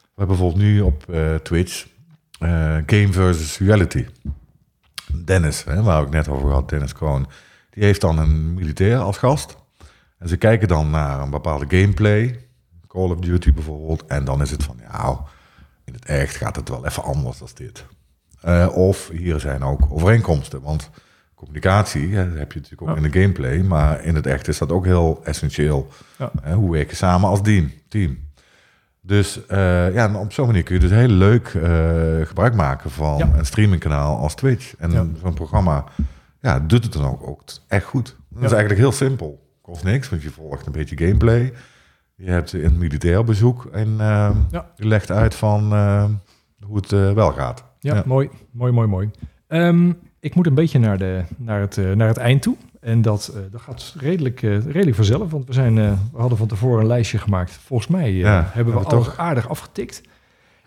We 0.00 0.26
hebben 0.26 0.36
bijvoorbeeld 0.36 0.70
nu 0.70 0.80
op 0.80 1.04
Twitch 1.42 1.86
eh, 2.40 2.76
Game 2.86 3.12
versus 3.12 3.58
Reality. 3.58 4.06
Dennis, 5.24 5.64
hè, 5.64 5.82
waar 5.82 6.02
ik 6.02 6.10
net 6.10 6.28
over 6.28 6.50
had, 6.50 6.68
Dennis 6.68 6.92
Kroon... 6.92 7.26
die 7.70 7.84
heeft 7.84 8.00
dan 8.00 8.18
een 8.18 8.54
militair 8.54 8.98
als 8.98 9.18
gast. 9.18 9.56
En 10.18 10.28
ze 10.28 10.36
kijken 10.36 10.68
dan 10.68 10.90
naar 10.90 11.20
een 11.20 11.30
bepaalde 11.30 11.78
gameplay... 11.78 12.44
Call 12.86 13.10
of 13.10 13.18
Duty 13.18 13.52
bijvoorbeeld. 13.52 14.06
En 14.06 14.24
dan 14.24 14.42
is 14.42 14.50
het 14.50 14.62
van, 14.62 14.76
ja, 14.80 15.20
in 15.84 15.92
het 15.92 16.04
echt 16.04 16.36
gaat 16.36 16.56
het 16.56 16.68
wel 16.68 16.86
even 16.86 17.02
anders 17.02 17.38
dan 17.38 17.48
dit. 17.54 17.84
Eh, 18.40 18.68
of 18.74 19.08
hier 19.08 19.40
zijn 19.40 19.62
ook 19.62 19.86
overeenkomsten. 19.90 20.62
Want 20.62 20.90
communicatie 21.34 22.14
hè, 22.14 22.20
heb 22.38 22.52
je 22.52 22.60
natuurlijk 22.60 22.82
ook 22.82 22.88
Ja. 22.88 22.96
in 23.04 23.10
de 23.10 23.20
gameplay. 23.20 23.62
Maar 23.62 24.04
in 24.04 24.14
het 24.14 24.26
echt 24.26 24.48
is 24.48 24.58
dat 24.58 24.72
ook 24.72 24.84
heel 24.84 25.20
essentieel. 25.24 25.88
Ja. 26.18 26.30
Hè, 26.42 26.54
hoe 26.54 26.72
werk 26.72 26.90
je 26.90 26.96
samen 26.96 27.28
als 27.28 27.42
team? 27.42 27.72
team. 27.88 28.18
Dus 29.10 29.46
eh, 29.46 29.94
ja, 29.94 30.14
op 30.20 30.32
zo'n 30.32 30.46
manier 30.46 30.62
kun 30.62 30.74
je 30.74 30.80
dus 30.80 30.90
heel 30.90 31.08
leuk 31.08 31.46
eh, 31.48 32.26
gebruik 32.26 32.54
maken 32.54 32.90
van 32.90 33.18
Ja. 33.18 33.30
een 33.38 33.46
streamingkanaal 33.46 34.16
als 34.18 34.34
Twitch. 34.34 34.74
En 34.78 34.90
Ja. 34.90 35.06
zo'n 35.22 35.34
programma 35.34 35.84
ja, 36.40 36.60
doet 36.60 36.84
het 36.84 36.92
dan 36.92 37.04
ook, 37.04 37.26
ook 37.26 37.42
echt 37.68 37.84
goed. 37.84 38.16
Dat 38.28 38.42
is 38.42 38.50
eigenlijk 38.50 38.80
heel 38.80 38.92
simpel. 38.92 39.48
Kost 39.62 39.84
niks, 39.84 40.08
want 40.08 40.22
je 40.22 40.30
volgt 40.30 40.66
een 40.66 40.72
beetje 40.72 40.96
gameplay. 40.98 41.52
Je 42.14 42.30
hebt 42.30 42.52
een 42.52 42.78
militair 42.78 43.24
bezoek 43.24 43.64
en 43.72 43.88
eh, 43.98 44.30
Ja. 44.50 44.66
je 44.76 44.86
legt 44.86 45.10
uit 45.10 45.34
van 45.34 45.72
eh, 45.72 46.04
hoe 46.64 46.76
het 46.76 46.92
eh, 46.92 47.12
wel 47.12 47.32
gaat. 47.32 47.64
Ja, 47.80 48.02
mooi, 48.06 48.30
mooi, 48.52 48.72
mooi, 48.72 48.88
mooi. 48.88 49.10
Ehm, 49.46 49.92
ik 50.20 50.34
moet 50.34 50.46
een 50.46 50.54
beetje 50.54 50.78
naar, 50.78 50.98
de, 50.98 51.22
naar, 51.36 51.60
het, 51.60 51.76
naar 51.94 52.08
het 52.08 52.16
eind 52.16 52.42
toe. 52.42 52.56
En 52.80 53.02
dat, 53.02 53.28
eh, 53.28 53.40
dat 53.50 53.60
gaat 53.60 53.94
redelijk, 53.98 54.42
eh, 54.42 54.64
redelijk 54.64 54.96
vanzelf. 54.96 55.30
Want 55.30 55.46
we, 55.46 55.52
zijn, 55.52 55.78
eh, 55.78 55.92
we 56.12 56.18
hadden 56.18 56.38
van 56.38 56.46
tevoren 56.46 56.80
een 56.80 56.86
lijstje 56.86 57.18
gemaakt. 57.18 57.52
Volgens 57.52 57.88
mij 57.88 58.12
Ja, 58.12 58.30
hebben 58.32 58.44
we 58.46 58.54
hebben 58.54 58.74
we 58.74 58.80
alles 58.80 59.06
toch. 59.06 59.16
aardig 59.16 59.48
afgetikt. 59.48 60.02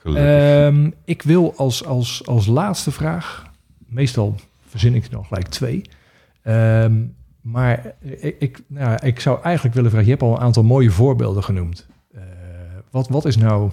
Ehm, 0.03 0.91
ik 1.05 1.21
wil 1.21 1.53
als, 1.55 1.85
als, 1.85 2.25
als 2.27 2.45
laatste 2.45 2.91
vraag, 2.91 3.51
meestal 3.77 4.35
verzin 4.67 4.95
ik 4.95 5.03
er 5.03 5.09
dan 5.09 5.25
gelijk 5.25 5.47
twee. 5.47 5.81
Ehm, 6.41 7.03
maar 7.41 7.93
ik, 7.99 8.35
ik, 8.39 8.61
nou, 8.67 9.05
ik 9.05 9.19
zou 9.19 9.41
eigenlijk 9.41 9.75
willen 9.75 9.89
vragen, 9.89 10.07
je 10.07 10.13
hebt 10.13 10.23
al 10.23 10.35
een 10.35 10.43
aantal 10.43 10.63
mooie 10.63 10.91
voorbeelden 10.91 11.43
genoemd. 11.43 11.87
Wat, 12.91 13.07
wat 13.07 13.25
is 13.25 13.37
nou... 13.37 13.71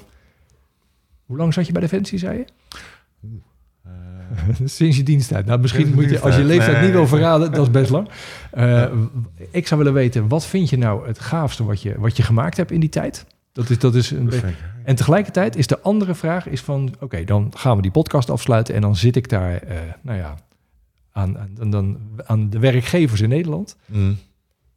Hoe 1.27 1.37
lang 1.37 1.55
zat 1.55 1.67
je 1.67 1.73
bij 1.73 1.81
Defensie, 1.81 2.19
zei 2.19 2.39
je? 2.39 2.45
Eh, 3.85 3.91
Sinds 4.65 4.97
je 4.97 5.03
diensttijd. 5.03 5.47
Nou, 5.47 5.61
misschien 5.61 5.95
moet 5.95 6.11
je, 6.11 6.21
als 6.21 6.37
je 6.37 6.45
leeftijd 6.45 6.73
Nee. 6.77 6.83
niet 6.83 6.93
wil 6.93 7.07
verraden, 7.07 7.53
dat 7.53 7.63
is 7.67 7.71
best 7.71 7.91
lang. 7.91 8.09
Eh, 8.51 8.67
Ja. 8.71 8.91
Ik 9.51 9.67
zou 9.67 9.81
willen 9.81 9.97
weten, 9.97 10.29
wat 10.29 10.47
vind 10.47 10.71
je 10.71 10.79
nou 10.79 11.07
het 11.07 11.19
gaafste 11.19 11.65
wat 11.65 11.83
je, 11.83 11.95
wat 11.99 12.17
je 12.17 12.23
gemaakt 12.23 12.57
hebt 12.57 12.71
in 12.71 12.81
die 12.81 12.89
tijd? 12.89 13.27
Dat 13.53 13.71
is, 13.71 13.79
dat 13.79 13.95
is 13.95 14.11
een 14.11 14.25
beetje... 14.25 14.55
En 14.85 14.95
tegelijkertijd 14.97 15.57
is 15.57 15.67
de 15.67 15.81
andere 15.81 16.15
vraag 16.15 16.49
is 16.49 16.61
van... 16.61 16.95
oké, 17.01 17.25
dan 17.25 17.53
gaan 17.57 17.77
we 17.77 17.83
die 17.83 17.91
podcast 17.91 18.31
afsluiten... 18.31 18.75
en 18.75 18.81
dan 18.81 18.97
zit 18.97 19.17
ik 19.17 19.29
daar, 19.29 19.55
eh, 19.57 19.77
nou 20.03 20.19
ja, 20.19 20.35
aan, 21.13 21.39
aan, 21.39 21.71
dan, 21.71 21.99
aan 22.27 22.51
de 22.51 22.59
werkgevers 22.59 23.21
in 23.21 23.29
Nederland. 23.29 23.77
Mm. 23.87 24.17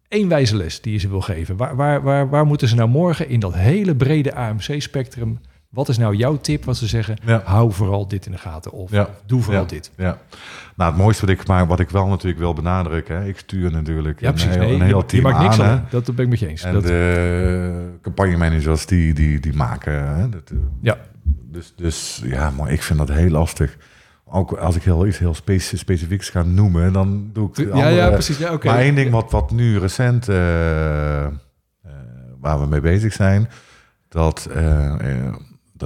Eén 0.09 0.27
wijze 0.27 0.55
les 0.55 0.81
die 0.81 0.93
je 0.93 0.99
ze 0.99 1.09
wil 1.09 1.21
geven. 1.21 1.57
Waar, 1.57 1.75
waar, 1.75 2.01
waar, 2.01 2.29
waar 2.29 2.45
moeten 2.45 2.67
ze 2.67 2.75
nou 2.75 2.89
morgen 2.89 3.29
in 3.29 3.39
dat 3.39 3.53
hele 3.53 3.95
brede 3.95 4.33
AMC-spectrum... 4.33 5.39
wat 5.73 5.89
is 5.89 5.97
nou 5.97 6.15
jouw 6.15 6.37
tip 6.37 6.65
wat 6.65 6.77
ze 6.77 6.87
zeggen... 6.87 7.15
Ja. 7.25 7.41
hou 7.45 7.71
vooral 7.71 8.07
dit 8.07 8.25
in 8.25 8.31
de 8.31 8.37
gaten 8.37 8.71
of 8.71 8.91
Ja. 8.91 9.09
doe 9.25 9.41
vooral 9.41 9.61
Ja. 9.61 9.67
dit. 9.67 9.91
Ja, 9.97 10.17
nou 10.75 10.91
het 10.91 11.01
mooiste 11.01 11.25
wat 11.25 11.35
ik, 11.39 11.47
maar 11.47 11.67
wat 11.67 11.79
ik 11.79 11.89
wel 11.89 12.07
natuurlijk 12.07 12.39
wil 12.39 12.53
benadrukken, 12.53 13.15
hè, 13.17 13.27
ik 13.27 13.37
stuur 13.37 13.71
natuurlijk 13.71 14.19
Ja, 14.19 14.29
een, 14.31 14.37
heel, 14.37 14.57
Nee, 14.59 14.71
een 14.71 14.77
je, 14.77 14.83
heel 14.83 14.97
je 14.97 15.05
team 15.05 15.23
maakt 15.23 15.39
niks 15.39 15.59
aan. 15.59 15.65
aan. 15.69 15.75
hè. 15.77 15.81
hè? 15.83 16.01
Dat 16.01 16.15
ben 16.15 16.23
ik 16.25 16.29
met 16.29 16.39
je 16.39 16.47
eens. 16.47 16.63
En 16.63 16.73
Dat, 16.73 16.83
de 16.83 17.89
campagnemanagers 18.01 18.85
die, 18.85 19.13
die, 19.13 19.39
die 19.39 19.53
maken. 19.53 20.15
Hè, 20.15 20.29
dat, 20.29 20.49
eh, 20.51 20.57
Ja. 20.81 20.97
Dus, 21.25 21.73
dus 21.75 22.21
ja, 22.25 22.49
maar 22.49 22.71
ik 22.71 22.81
vind 22.81 22.99
dat 22.99 23.09
heel 23.11 23.29
lastig. 23.29 23.77
Ook 24.25 24.51
als 24.53 24.75
ik 24.75 24.83
heel 24.83 25.07
iets 25.07 25.17
heel 25.17 25.33
speci- 25.33 25.77
specifieks 25.77 26.29
ga 26.29 26.43
noemen, 26.43 26.93
dan 26.93 27.29
doe 27.33 27.49
ik. 27.49 27.57
ja, 27.57 27.63
andere- 27.71 27.89
ja, 27.91 28.09
precies. 28.09 28.37
Ja, 28.37 28.53
oké. 28.53 28.67
Maar 28.67 28.77
één 28.79 28.95
ding 28.95 29.11
wat, 29.11 29.31
wat 29.31 29.51
nu 29.51 29.79
recent, 29.79 30.29
eh, 30.29 31.25
eh, 31.25 31.31
waar 32.39 32.59
we 32.59 32.65
mee 32.67 32.81
bezig 32.81 33.13
zijn, 33.13 33.49
dat, 34.09 34.47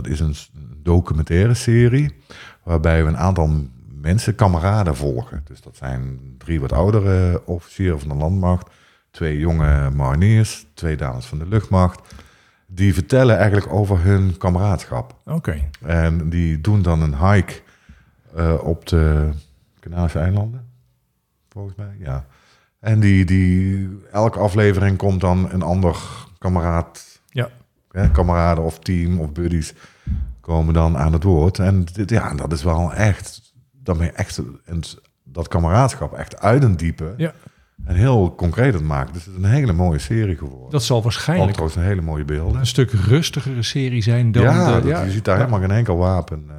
dat 0.04 0.08
is 0.08 0.20
een 0.20 0.36
documentaire 0.84 1.54
serie 1.54 2.16
waarbij 2.64 3.04
we 3.04 3.10
een 3.10 3.18
aantal 3.18 3.50
mensen, 4.02 4.36
kameraden 4.36 4.96
volgen. 4.96 5.42
Dus 5.46 5.62
dat 5.62 5.76
zijn 5.76 6.20
drie 6.38 6.60
wat 6.60 6.72
oudere 6.72 7.42
officieren 7.46 8.00
van 8.00 8.10
de 8.10 8.16
landmacht, 8.16 8.70
twee 9.12 9.38
jonge 9.38 9.90
mariniers, 9.90 10.66
twee 10.74 10.98
dames 10.98 11.26
van 11.26 11.38
de 11.38 11.48
luchtmacht. 11.48 12.16
Die 12.66 12.94
vertellen 12.94 13.38
eigenlijk 13.38 13.74
over 13.74 14.04
hun 14.04 14.38
kameraadschap. 14.38 15.16
Oké. 15.26 15.70
En 15.82 16.30
die 16.30 16.62
doen 16.62 16.82
dan 16.82 17.02
een 17.02 17.32
hike 17.32 17.62
eh, 18.36 18.54
op 18.64 18.88
de 18.88 19.30
Canarische 19.80 20.20
eilanden, 20.20 20.66
volgens 21.50 21.76
mij, 21.76 21.96
ja. 22.00 22.26
En 22.80 23.00
die, 23.00 23.26
die, 23.26 23.90
elke 24.12 24.40
aflevering 24.40 24.98
komt 24.98 25.22
dan 25.22 25.52
een 25.52 25.62
ander 25.62 25.98
kameraad. 26.38 27.07
Hè, 27.98 28.10
kameraden 28.12 28.64
of 28.64 28.80
team 28.80 29.20
of 29.20 29.32
buddies 29.32 29.74
komen 30.42 30.74
dan 30.74 30.98
aan 30.98 31.14
het 31.14 31.24
woord. 31.24 31.60
En 31.60 31.86
dit, 31.94 32.10
ja, 32.10 32.34
dat 32.34 32.52
is 32.54 32.64
wel 32.64 32.94
echt, 32.94 33.54
dan 33.72 33.98
ben 33.98 34.06
je 34.06 34.12
echt 34.12 34.42
dat 35.24 35.48
kameraadschap 35.48 36.14
echt 36.14 36.40
uit 36.40 36.64
een 36.64 36.78
diepe 36.78 37.14
Ja. 37.18 37.34
en 37.86 37.96
heel 37.96 38.36
concreet 38.36 38.74
het 38.74 38.84
maken. 38.84 39.14
Dus 39.14 39.26
het 39.26 39.36
is 39.36 39.44
een 39.44 39.50
hele 39.50 39.74
mooie 39.74 40.00
serie 40.00 40.38
geworden. 40.38 40.70
Dat 40.72 40.84
zal 40.84 40.98
Ook 40.98 41.04
waarschijnlijk 41.04 41.52
trouwens 41.52 41.78
een 41.80 41.86
hele 41.86 42.02
mooie 42.02 42.26
beelden. 42.26 42.60
een 42.60 42.66
stuk 42.66 42.92
rustigere 42.92 43.64
serie 43.64 44.02
zijn 44.02 44.32
dan... 44.32 44.44
ja, 44.44 44.80
de, 44.82 44.90
dat- 44.90 45.04
je 45.06 45.12
ziet 45.12 45.26
daar 45.26 45.38
helemaal 45.38 45.60
geen 45.60 45.72
enkel 45.72 45.98
wapen. 45.98 46.46
eh. 46.50 46.56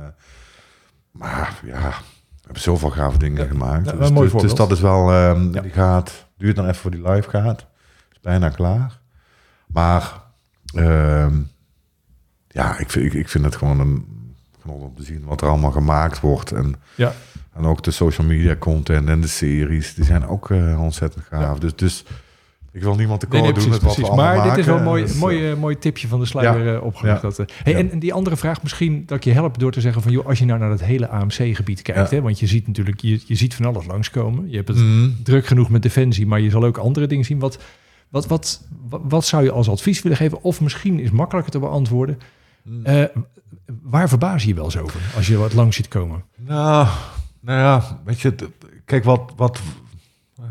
maar 1.12 1.61
ja, 1.64 1.80
we 1.89 2.43
hebben 2.45 2.62
zoveel 2.62 2.91
gave 2.91 3.18
dingen 3.18 3.43
Ja, 3.43 3.49
gemaakt. 3.49 3.86
ja, 3.86 3.93
dus, 3.93 4.11
mooi 4.11 4.30
dus, 4.30 4.43
dus 4.43 4.55
dat 4.55 4.70
is 4.70 4.80
wel, 4.80 5.12
ehm, 5.12 5.53
Ja. 5.55 5.61
die 5.61 5.70
gaat, 5.70 6.26
duurt 6.36 6.57
dan 6.57 6.64
even 6.64 6.76
voor 6.80 6.91
die 6.91 7.09
live 7.11 7.30
gaat. 7.30 7.66
Is 8.12 8.20
bijna 8.20 8.49
klaar. 8.49 8.99
Maar 9.66 10.12
ehm, 10.75 11.35
ja, 12.49 12.79
ik 12.79 12.91
vind, 12.91 13.05
ik, 13.07 13.12
ik 13.14 13.29
vind 13.29 13.45
het 13.45 13.57
gewoon 13.57 13.81
een 13.81 14.05
genot 14.62 14.83
om 14.83 14.95
te 14.97 15.03
zien 15.03 15.25
wat 15.25 15.41
er 15.43 15.49
allemaal 15.49 15.71
gemaakt 15.71 16.21
wordt. 16.21 16.53
En, 16.53 16.75
Ja. 16.95 17.12
en 17.55 17.64
ook 17.64 17.83
de 17.83 17.91
social 17.91 18.27
media 18.27 18.57
content 18.57 19.09
en 19.09 19.21
de 19.21 19.27
series, 19.27 19.95
die 19.95 20.05
zijn 20.05 20.27
ook 20.27 20.51
eh, 20.51 20.83
ontzettend 20.83 21.25
gaaf. 21.25 21.59
Dus, 21.59 21.75
dus 21.77 22.05
ik 22.73 22.83
wil 22.83 22.95
niemand 22.95 23.21
tekort 23.21 23.43
Nee, 23.43 23.53
nee, 23.53 23.61
doen 23.61 23.69
precies, 23.71 23.83
met 23.85 23.97
wat 23.97 24.07
precies. 24.09 24.23
Maar 24.25 24.49
dit 24.49 24.57
is 24.59 24.66
wel 24.66 24.77
een 24.77 24.83
mooi, 24.85 25.03
Dus, 25.03 25.14
mooi, 25.14 25.51
eh, 25.51 25.57
mooi 25.57 25.79
tipje 25.79 26.09
van 26.09 26.21
de 26.21 26.27
sluier 26.27 26.64
Ja. 26.66 26.75
eh, 26.75 26.85
opgelegd. 26.85 27.23
Ja. 27.23 27.29
Dat, 27.29 27.39
eh. 27.39 27.47
hey, 27.62 27.73
Ja. 27.73 27.79
en, 27.79 27.91
en 27.91 27.99
die 27.99 28.12
andere 28.12 28.37
vraag 28.37 28.62
misschien 28.62 29.03
dat 29.07 29.16
ik 29.16 29.25
je 29.25 29.33
help 29.33 29.59
door 29.59 29.73
te 29.73 29.81
zeggen 29.81 30.03
van... 30.03 30.12
joh, 30.12 30.27
als 30.27 30.39
je 30.39 30.45
nou 30.45 30.59
naar 30.59 30.69
dat 30.69 30.81
hele 30.83 31.09
AMC-gebied 31.09 31.83
kijkt... 31.83 32.11
Hè, 32.11 32.21
want 32.21 32.39
je 32.39 32.47
ziet 32.47 32.66
natuurlijk 32.66 33.01
je, 33.01 33.21
je 33.27 33.35
ziet 33.35 33.55
van 33.55 33.64
alles 33.66 33.87
langskomen. 33.87 34.51
Je 34.51 34.57
hebt 34.57 34.69
het 34.69 34.77
Mm. 34.79 35.16
druk 35.23 35.47
genoeg 35.47 35.71
met 35.71 35.83
Defensie, 35.83 36.27
maar 36.27 36.41
je 36.41 36.51
zal 36.51 36.64
ook 36.64 36.77
andere 36.77 37.07
dingen 37.07 37.25
zien. 37.25 37.39
Wat, 37.39 37.59
wat, 38.09 38.27
wat, 38.27 38.67
wat, 38.89 39.01
wat 39.05 39.25
zou 39.25 39.45
je 39.45 39.53
als 39.53 39.69
advies 39.69 40.03
willen 40.03 40.19
geven? 40.19 40.43
Of 40.43 40.61
misschien 40.61 41.01
is 41.01 41.11
makkelijker 41.11 41.53
te 41.53 41.59
beantwoorden. 41.59 42.19
Mm. 42.63 42.85
Eh, 42.85 43.05
waar 43.83 44.09
verbaas 44.09 44.43
je 44.43 44.49
je 44.49 44.55
wel 44.55 44.65
eens 44.65 44.79
over 44.79 45.01
als 45.17 45.27
je 45.27 45.37
wat 45.37 45.53
langs 45.53 45.77
ziet 45.77 45.89
komen? 45.89 46.25
Nou, 46.37 46.89
nou 47.41 47.59
ja, 47.59 48.01
weet 48.05 48.21
je, 48.21 48.35
kijk 48.85 49.05
wat, 49.05 49.33
wat 49.37 49.61
eh, 50.39 50.45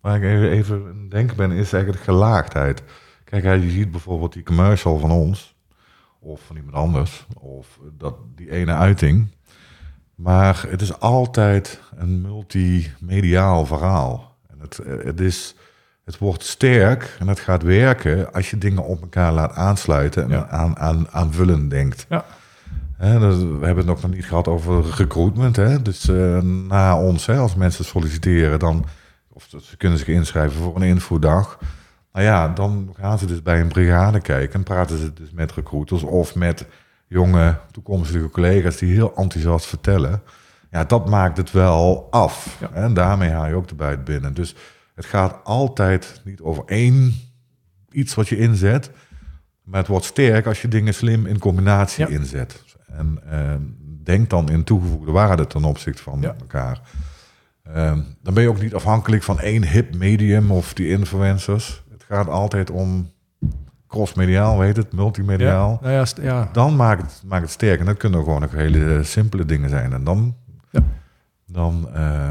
waar 0.00 0.16
ik 0.16 0.22
even, 0.22 0.50
even 0.50 0.76
aan 0.76 1.00
het 1.00 1.10
denken 1.10 1.36
ben, 1.36 1.50
is 1.50 1.72
eigenlijk 1.72 2.04
de 2.04 2.12
gelaagdheid. 2.12 2.82
Kijk, 3.24 3.44
je 3.44 3.70
ziet 3.70 3.90
bijvoorbeeld 3.90 4.32
die 4.32 4.42
commercial 4.42 4.98
van 4.98 5.10
ons, 5.10 5.54
of 6.18 6.40
van 6.46 6.56
iemand 6.56 6.74
anders, 6.74 7.26
of 7.38 7.78
dat, 7.98 8.14
die 8.34 8.50
ene 8.50 8.72
uiting. 8.72 9.28
Maar 10.14 10.64
het 10.68 10.80
is 10.80 11.00
altijd 11.00 11.80
een 11.96 12.20
multimediaal 12.20 13.66
verhaal. 13.66 14.36
En 14.50 14.60
het, 14.60 14.78
eh, 14.78 15.04
het, 15.04 15.20
is, 15.20 15.54
het 16.06 16.18
wordt 16.18 16.44
sterk 16.44 17.16
en 17.18 17.28
het 17.28 17.40
gaat 17.40 17.62
werken 17.62 18.32
als 18.32 18.50
je 18.50 18.58
dingen 18.58 18.84
op 18.84 19.00
elkaar 19.00 19.32
laat 19.32 19.54
aansluiten 19.54 20.22
en 20.22 20.28
Ja. 20.30 20.48
aan, 20.48 20.78
aan, 20.78 21.06
aanvullend 21.10 21.70
denkt. 21.70 22.06
Ja. 22.08 22.24
We 22.98 23.06
hebben 23.06 23.76
het 23.76 23.86
nog 23.86 24.08
niet 24.10 24.24
gehad 24.24 24.48
over 24.48 24.84
recruitment. 24.96 25.56
Hè? 25.56 25.82
Dus 25.82 26.08
eh, 26.08 26.38
na 26.42 26.98
ons, 27.00 27.26
hè, 27.26 27.36
als 27.38 27.54
mensen 27.54 27.84
solliciteren, 27.84 28.58
dan 28.58 28.84
of 29.32 29.48
ze 29.62 29.76
kunnen 29.76 29.98
zich 29.98 30.06
inschrijven 30.08 30.62
voor 30.62 30.76
een 30.76 30.82
infodag. 30.82 31.58
Nou 32.12 32.24
ja, 32.24 32.48
dan 32.48 32.94
gaan 32.98 33.18
ze 33.18 33.26
dus 33.26 33.42
bij 33.42 33.60
een 33.60 33.68
brigade 33.68 34.20
kijken 34.20 34.54
en 34.54 34.62
praten 34.62 34.98
ze 34.98 35.12
dus 35.12 35.30
met 35.32 35.52
recruiters 35.52 36.02
of 36.02 36.34
met 36.34 36.66
jonge 37.06 37.58
toekomstige 37.72 38.30
collega's 38.30 38.76
die 38.76 38.94
heel 38.94 39.12
enthousiast 39.16 39.66
vertellen. 39.66 40.22
Ja, 40.70 40.84
dat 40.84 41.08
maakt 41.08 41.36
het 41.36 41.50
wel 41.52 42.06
af. 42.10 42.56
Ja. 42.60 42.70
En 42.72 42.94
daarmee 42.94 43.30
haal 43.30 43.46
je 43.46 43.54
ook 43.54 43.68
de 43.68 43.74
buit 43.74 44.04
binnen. 44.04 44.34
Dus 44.34 44.54
het 44.96 45.04
gaat 45.04 45.44
altijd 45.44 46.20
niet 46.24 46.40
over 46.40 46.62
één 46.66 47.14
iets 47.90 48.14
wat 48.14 48.28
je 48.28 48.38
inzet. 48.38 48.90
Maar 49.62 49.78
het 49.80 49.88
wordt 49.88 50.04
sterk 50.04 50.46
als 50.46 50.62
je 50.62 50.68
dingen 50.68 50.94
slim 50.94 51.26
in 51.26 51.38
combinatie 51.38 52.08
Ja. 52.08 52.10
inzet. 52.18 52.64
En 52.86 53.18
eh, 53.30 53.54
denk 54.02 54.30
dan 54.30 54.48
in 54.50 54.64
toegevoegde 54.64 55.10
waarde 55.12 55.46
ten 55.46 55.64
opzichte 55.64 56.02
van 56.02 56.20
Ja. 56.20 56.34
elkaar. 56.40 56.80
Ehm, 57.62 58.00
dan 58.22 58.34
ben 58.34 58.42
je 58.42 58.48
ook 58.48 58.60
niet 58.60 58.74
afhankelijk 58.74 59.22
van 59.22 59.40
één 59.40 59.68
hip 59.68 59.94
medium 59.94 60.50
of 60.50 60.74
die 60.74 60.88
influencers. 60.88 61.82
Het 61.90 62.04
gaat 62.04 62.28
altijd 62.28 62.70
om 62.70 63.10
crossmediaal, 63.88 64.58
weet 64.58 64.76
het, 64.76 64.92
multimediaal. 64.92 65.78
Ja, 65.82 65.88
nou 65.88 66.06
ja. 66.22 66.48
Dan 66.52 66.76
maakt 66.76 67.02
het, 67.02 67.22
maakt 67.26 67.42
het 67.42 67.50
sterk. 67.52 67.80
En 67.80 67.86
dat 67.86 67.96
kunnen 67.96 68.24
gewoon 68.24 68.44
ook 68.44 68.52
hele 68.52 69.02
simpele 69.02 69.44
dingen 69.44 69.68
zijn. 69.68 69.92
En 69.92 70.04
dan, 70.04 70.36
dan 71.46 71.88
eh, 71.94 72.30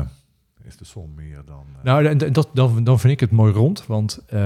is 0.68 0.78
de 0.78 0.86
som 0.86 1.12
meer 1.16 1.42
dan... 1.46 1.64
eh, 1.78 1.84
Nou, 1.84 2.06
en 2.06 2.18
dat, 2.34 2.50
dan, 2.54 2.84
dan 2.84 3.00
vind 3.00 3.14
ik 3.14 3.20
het 3.20 3.32
mooi 3.32 3.54
rond. 3.54 3.86
Want 3.88 4.20
eh, 4.28 4.40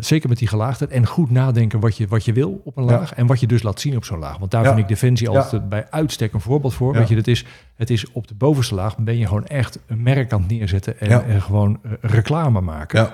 zeker 0.00 0.28
met 0.28 0.38
die 0.38 0.48
gelaagdheid 0.48 0.90
en 0.90 1.06
goed 1.06 1.30
nadenken 1.30 1.80
wat 1.80 1.96
je, 1.96 2.06
wat 2.06 2.24
je 2.24 2.32
wil 2.32 2.60
op 2.64 2.76
een 2.76 2.84
Ja. 2.84 2.90
laag. 2.90 3.14
En 3.14 3.26
wat 3.26 3.40
je 3.40 3.46
dus 3.46 3.62
laat 3.62 3.80
zien 3.80 3.96
op 3.96 4.04
zo'n 4.04 4.18
laag. 4.18 4.38
Want 4.38 4.50
daar 4.50 4.62
Ja. 4.62 4.68
vind 4.68 4.80
ik 4.80 4.88
Defensie 4.88 5.30
Ja. 5.30 5.38
altijd 5.38 5.68
bij 5.68 5.86
uitstek 5.90 6.32
een 6.32 6.40
voorbeeld 6.40 6.74
voor. 6.74 6.92
Weet 6.92 7.08
je, 7.08 7.14
dat 7.14 7.26
is, 7.26 7.44
het 7.74 7.90
is 7.90 8.12
op 8.12 8.26
de 8.28 8.34
bovenste 8.34 8.74
laag 8.74 8.98
ben 8.98 9.16
je 9.18 9.26
gewoon 9.26 9.46
echt 9.46 9.78
een 9.86 10.02
merk 10.02 10.32
aan 10.32 10.40
het 10.40 10.50
neerzetten. 10.50 11.00
En, 11.00 11.24
en 11.24 11.42
gewoon 11.42 11.78
eh, 11.82 11.92
reclame 12.00 12.60
maken. 12.60 13.00
ja. 13.00 13.10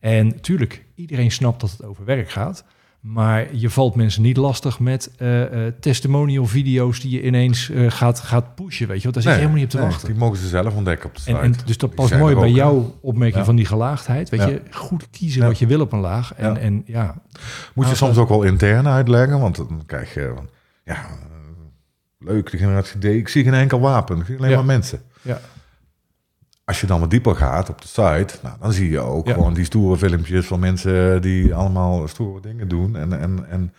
En 0.00 0.40
tuurlijk, 0.40 0.84
iedereen 0.94 1.30
snapt 1.30 1.60
dat 1.60 1.70
het 1.70 1.84
over 1.84 2.04
werk 2.04 2.30
gaat. 2.30 2.64
Maar 3.12 3.54
je 3.54 3.70
valt 3.70 3.94
mensen 3.94 4.22
niet 4.22 4.36
lastig 4.36 4.78
met 4.78 5.10
eh, 5.16 5.42
testimonial 5.80 6.46
video's 6.46 7.00
die 7.00 7.10
je 7.10 7.22
ineens 7.22 7.70
eh, 7.70 7.90
gaat, 7.90 8.20
gaat 8.20 8.54
pushen. 8.54 8.88
Weet 8.88 8.96
je, 8.96 9.02
want 9.02 9.14
daar 9.14 9.22
zit 9.22 9.32
je 9.32 9.38
helemaal 9.38 9.56
niet 9.56 9.64
op 9.64 9.70
te 9.70 9.76
nee, 9.76 9.86
wachten. 9.86 10.08
Die 10.08 10.18
mogen 10.18 10.36
ze 10.38 10.48
zelf 10.48 10.74
ontdekken 10.74 11.08
op 11.08 11.14
de 11.14 11.20
site. 11.20 11.36
En, 11.36 11.42
en 11.42 11.54
dus 11.64 11.78
dat 11.78 11.94
past 11.94 12.14
mooi 12.18 12.34
bij 12.34 12.50
jouw 12.50 12.98
opmerking 13.00 13.38
Ja. 13.38 13.44
van 13.44 13.56
die 13.56 13.64
gelaagdheid. 13.66 14.28
Weet 14.28 14.40
Ja. 14.40 14.46
je, 14.46 14.62
goed 14.70 15.10
kiezen 15.10 15.40
Ja. 15.40 15.46
wat 15.46 15.58
je 15.58 15.66
wil 15.66 15.80
op 15.80 15.92
een 15.92 16.00
laag. 16.00 16.34
En 16.34 16.56
en, 16.56 16.82
ja 16.86 17.14
Moet 17.74 17.84
je 17.84 17.90
Ah, 17.90 17.96
soms 17.96 18.16
ook 18.16 18.28
wel 18.28 18.42
intern 18.42 18.86
uitleggen, 18.88 19.40
want 19.40 19.56
dan 19.56 19.82
krijg 19.86 20.14
je... 20.14 20.32
van, 20.34 20.48
Ja, 20.84 21.06
leuk, 22.18 22.50
de 22.50 22.56
generatie 22.56 23.00
D. 23.00 23.04
Ik 23.04 23.28
zie 23.28 23.44
geen 23.44 23.54
enkel 23.54 23.80
wapen, 23.80 24.18
ik 24.18 24.26
zie 24.26 24.36
alleen 24.38 24.54
maar 24.54 24.64
mensen. 24.64 25.02
ja, 25.22 25.40
Als 26.68 26.80
je 26.80 26.86
dan 26.86 27.00
wat 27.00 27.10
dieper 27.10 27.36
gaat 27.36 27.68
op 27.70 27.80
de 27.80 27.88
site, 27.88 28.34
nou, 28.42 28.56
dan 28.60 28.72
zie 28.72 28.90
je 28.90 29.00
ook 29.00 29.26
Ja. 29.26 29.32
gewoon 29.34 29.54
die 29.54 29.64
stoere 29.64 29.96
filmpjes 29.98 30.46
van 30.46 30.60
mensen 30.60 31.22
die 31.22 31.54
allemaal 31.54 32.08
stoere 32.08 32.40
dingen 32.40 32.68
doen. 32.68 32.96
En, 32.96 33.20
en, 33.20 33.46
en 33.50 33.72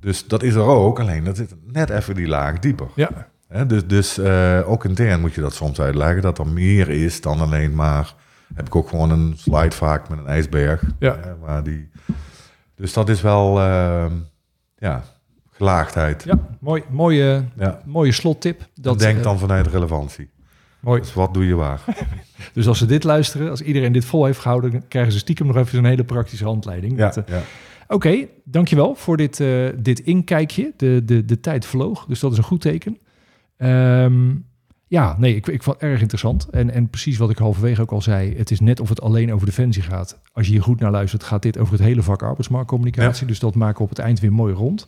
dus 0.00 0.26
dat 0.26 0.42
is 0.42 0.54
er 0.54 0.62
ook, 0.62 1.00
alleen 1.00 1.24
dat 1.24 1.36
zit 1.36 1.54
net 1.72 1.90
even 1.90 2.14
die 2.14 2.26
laag 2.28 2.58
dieper. 2.58 2.86
ja, 2.94 3.10
Hè, 3.48 3.66
dus 3.66 3.86
dus 3.86 4.18
eh, 4.18 4.60
ook 4.66 4.84
intern 4.84 5.20
moet 5.20 5.34
je 5.34 5.40
dat 5.40 5.54
soms 5.54 5.80
uitleggen, 5.80 6.22
dat 6.22 6.38
er 6.38 6.46
meer 6.46 6.88
is 6.88 7.20
dan 7.20 7.40
alleen 7.40 7.74
maar 7.74 8.14
heb 8.54 8.66
ik 8.66 8.76
ook 8.76 8.88
gewoon 8.88 9.10
een 9.10 9.34
slide 9.36 9.76
vaak 9.76 10.08
met 10.08 10.18
een 10.18 10.26
ijsberg. 10.26 10.82
Ja. 10.98 11.36
waar 11.40 11.62
die, 11.62 11.90
dus 12.74 12.92
dat 12.92 13.08
is 13.08 13.20
wel, 13.20 13.60
ehm, 13.60 14.12
ja, 14.78 15.02
gelaagdheid. 15.50 16.22
Ja, 16.24 16.38
mooi, 16.60 16.82
mooie, 16.90 17.44
Ja. 17.56 17.80
mooie 17.84 18.12
slottip. 18.12 18.58
Dat 18.58 18.68
Dat, 18.74 18.98
denk 18.98 19.16
eh, 19.18 19.22
dan 19.24 19.38
vanuit 19.38 19.66
relevantie. 19.66 20.30
Mooi. 20.84 21.00
Dus 21.00 21.14
wat 21.14 21.34
doe 21.34 21.46
je 21.46 21.54
waar? 21.54 21.80
Dus 22.52 22.68
als 22.68 22.78
ze 22.78 22.86
dit 22.86 23.04
luisteren, 23.04 23.50
als 23.50 23.60
iedereen 23.60 23.92
dit 23.92 24.04
vol 24.04 24.24
heeft 24.24 24.38
gehouden, 24.38 24.88
krijgen 24.88 25.12
ze 25.12 25.18
stiekem 25.18 25.46
nog 25.46 25.56
even 25.56 25.78
een 25.78 25.84
hele 25.84 26.04
praktische 26.04 26.44
handleiding. 26.44 26.98
Ja, 26.98 27.14
eh, 27.14 27.22
ja. 27.26 27.42
Oké, 27.88 28.26
dankjewel 28.44 28.94
voor 28.94 29.16
dit, 29.16 29.40
eh, 29.40 29.68
dit 29.76 30.00
inkijkje. 30.00 30.72
De, 30.76 31.02
de, 31.04 31.24
de 31.24 31.40
tijd 31.40 31.66
vloog, 31.66 32.06
dus 32.06 32.20
dat 32.20 32.32
is 32.32 32.38
een 32.38 32.44
goed 32.44 32.60
teken. 32.60 32.98
Ehm, 33.56 34.30
ja, 34.86 35.16
nee, 35.18 35.36
ik, 35.36 35.46
ik 35.46 35.62
vond 35.62 35.80
het 35.80 35.90
erg 35.90 36.00
interessant. 36.00 36.48
En, 36.48 36.70
en 36.70 36.88
precies 36.88 37.18
wat 37.18 37.30
ik 37.30 37.38
halverwege 37.38 37.80
ook 37.80 37.92
al 37.92 38.02
zei, 38.02 38.36
het 38.36 38.50
is 38.50 38.60
net 38.60 38.80
of 38.80 38.88
het 38.88 39.00
alleen 39.00 39.32
over 39.32 39.46
defensie 39.46 39.82
gaat. 39.82 40.20
Als 40.32 40.46
je 40.46 40.52
hier 40.52 40.62
goed 40.62 40.80
naar 40.80 40.90
luistert, 40.90 41.24
gaat 41.24 41.42
dit 41.42 41.58
over 41.58 41.72
het 41.72 41.82
hele 41.82 42.02
vak 42.02 42.22
arbeidsmarktcommunicatie. 42.22 43.26
Dus 43.26 43.38
dat 43.38 43.54
maken 43.54 43.76
we 43.76 43.82
op 43.82 43.88
het 43.88 43.98
eind 43.98 44.20
weer 44.20 44.32
mooi 44.32 44.54
rond. 44.54 44.86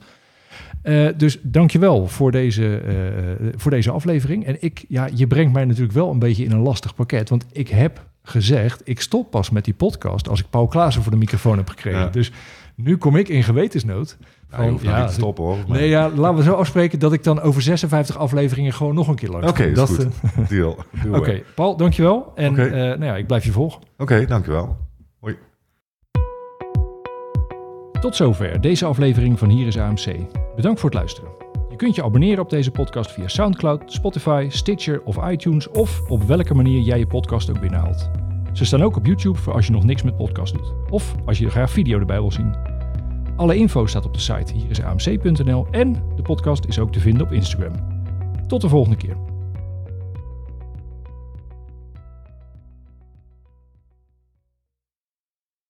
Eh, 0.87 1.09
dus 1.17 1.39
dankjewel 1.43 2.07
voor 2.07 2.31
deze, 2.33 2.77
eh, 2.79 3.47
voor 3.57 3.71
deze 3.71 3.91
aflevering. 3.91 4.45
En 4.47 4.57
ik, 4.61 4.85
ja, 4.89 5.09
je 5.15 5.27
brengt 5.27 5.53
mij 5.53 5.65
natuurlijk 5.65 5.93
wel 5.93 6.11
een 6.11 6.19
beetje 6.19 6.45
in 6.45 6.51
een 6.53 6.61
lastig 6.61 6.95
pakket. 6.95 7.29
Want 7.29 7.47
ik 7.53 7.69
heb 7.69 8.05
gezegd, 8.23 8.81
ik 8.85 9.01
stop 9.01 9.31
pas 9.31 9.51
met 9.51 9.65
die 9.65 9.75
podcast 9.75 10.29
als 10.29 10.41
ik 10.41 10.47
Paul 10.51 10.67
Klaassen 10.67 11.03
voor 11.03 11.13
de 11.13 11.19
microfoon 11.19 11.57
heb 11.57 11.69
gekregen. 11.69 12.01
Ja. 12.01 12.07
Dus 12.09 12.33
nu 12.75 12.97
kom 12.97 13.17
ik 13.17 13.29
in 13.29 13.43
gewetensnood. 13.43 14.17
Nou, 14.51 14.65
je 14.65 14.71
hoeft 14.71 14.83
nog 14.85 14.93
ja, 14.93 14.99
niet 14.99 15.09
te 15.09 15.15
stoppen 15.15 15.45
hoor. 15.45 15.57
Maar- 15.69 15.79
Nee, 15.79 15.89
ja, 15.89 16.11
laten 16.11 16.37
we 16.37 16.43
zo 16.43 16.53
afspreken 16.55 16.99
dat 16.99 17.13
ik 17.13 17.25
dan 17.25 17.41
over 17.41 17.63
56 17.63 18.19
afleveringen 18.19 18.73
gewoon 18.73 18.95
nog 18.95 19.09
een 19.09 19.15
keer 19.15 19.31
langs 19.31 19.47
Oké, 19.49 19.63
kom. 19.63 19.71
is 19.71 19.77
Dat, 19.77 19.89
goed. 19.89 20.07
eh, 20.23 20.49
Deal. 20.49 20.77
Oké, 21.13 21.31
het. 21.31 21.45
Paul, 21.55 21.77
dankjewel. 21.77 22.33
En 22.35 22.55
nou 22.55 23.05
ja, 23.05 23.17
ik 23.17 23.27
blijf 23.27 23.45
je 23.45 23.53
volgen. 23.53 23.81
Oké, 23.99 24.27
dankjewel. 24.27 24.77
Tot 28.01 28.17
zover 28.17 28.61
deze 28.61 28.85
aflevering 28.85 29.39
van 29.39 29.49
Hier 29.49 29.67
is 29.67 29.79
AMC. 29.79 30.17
Bedankt 30.57 30.81
voor 30.81 30.91
het 30.91 30.99
luisteren. 30.99 31.31
Je 31.71 31.77
kunt 31.77 31.95
je 31.95 32.03
abonneren 32.03 32.43
op 32.43 32.51
deze 32.51 32.71
podcast 32.71 33.11
via 33.11 33.29
SoundCloud, 33.29 33.93
Spotify, 33.93 34.47
Stitcher 34.51 35.03
of 35.05 35.31
iTunes 35.31 35.69
of 35.69 36.11
op 36.11 36.23
welke 36.23 36.55
manier 36.55 36.81
jij 36.81 36.99
je 36.99 37.07
podcast 37.07 37.51
ook 37.51 37.61
binnenhaalt. 37.61 38.11
Ze 38.53 38.65
staan 38.65 38.83
ook 38.83 38.97
op 38.97 39.07
YouTube 39.07 39.39
voor 39.39 39.53
als 39.53 39.67
je 39.67 39.73
nog 39.73 39.85
niks 39.85 40.03
met 40.03 40.17
podcast 40.17 40.55
doet. 40.55 40.73
Of 40.91 41.15
als 41.25 41.39
je 41.39 41.51
graag 41.51 41.71
video 41.71 41.99
erbij 41.99 42.21
wil 42.21 42.33
zien. 42.33 42.57
Alle 43.37 43.57
info 43.57 43.87
staat 43.87 44.07
op 44.07 44.15
de 44.15 44.21
site 44.21 44.53
hierisamc.nl 44.53 45.67
en 45.71 45.93
de 46.17 46.23
podcast 46.23 46.65
is 46.65 46.79
ook 46.79 46.93
te 46.93 47.01
vinden 47.01 47.27
op 47.27 47.33
Instagram. 47.33 47.73
Tot 48.47 48.61
de 48.61 48.69
volgende 48.69 48.97
keer. 48.97 49.26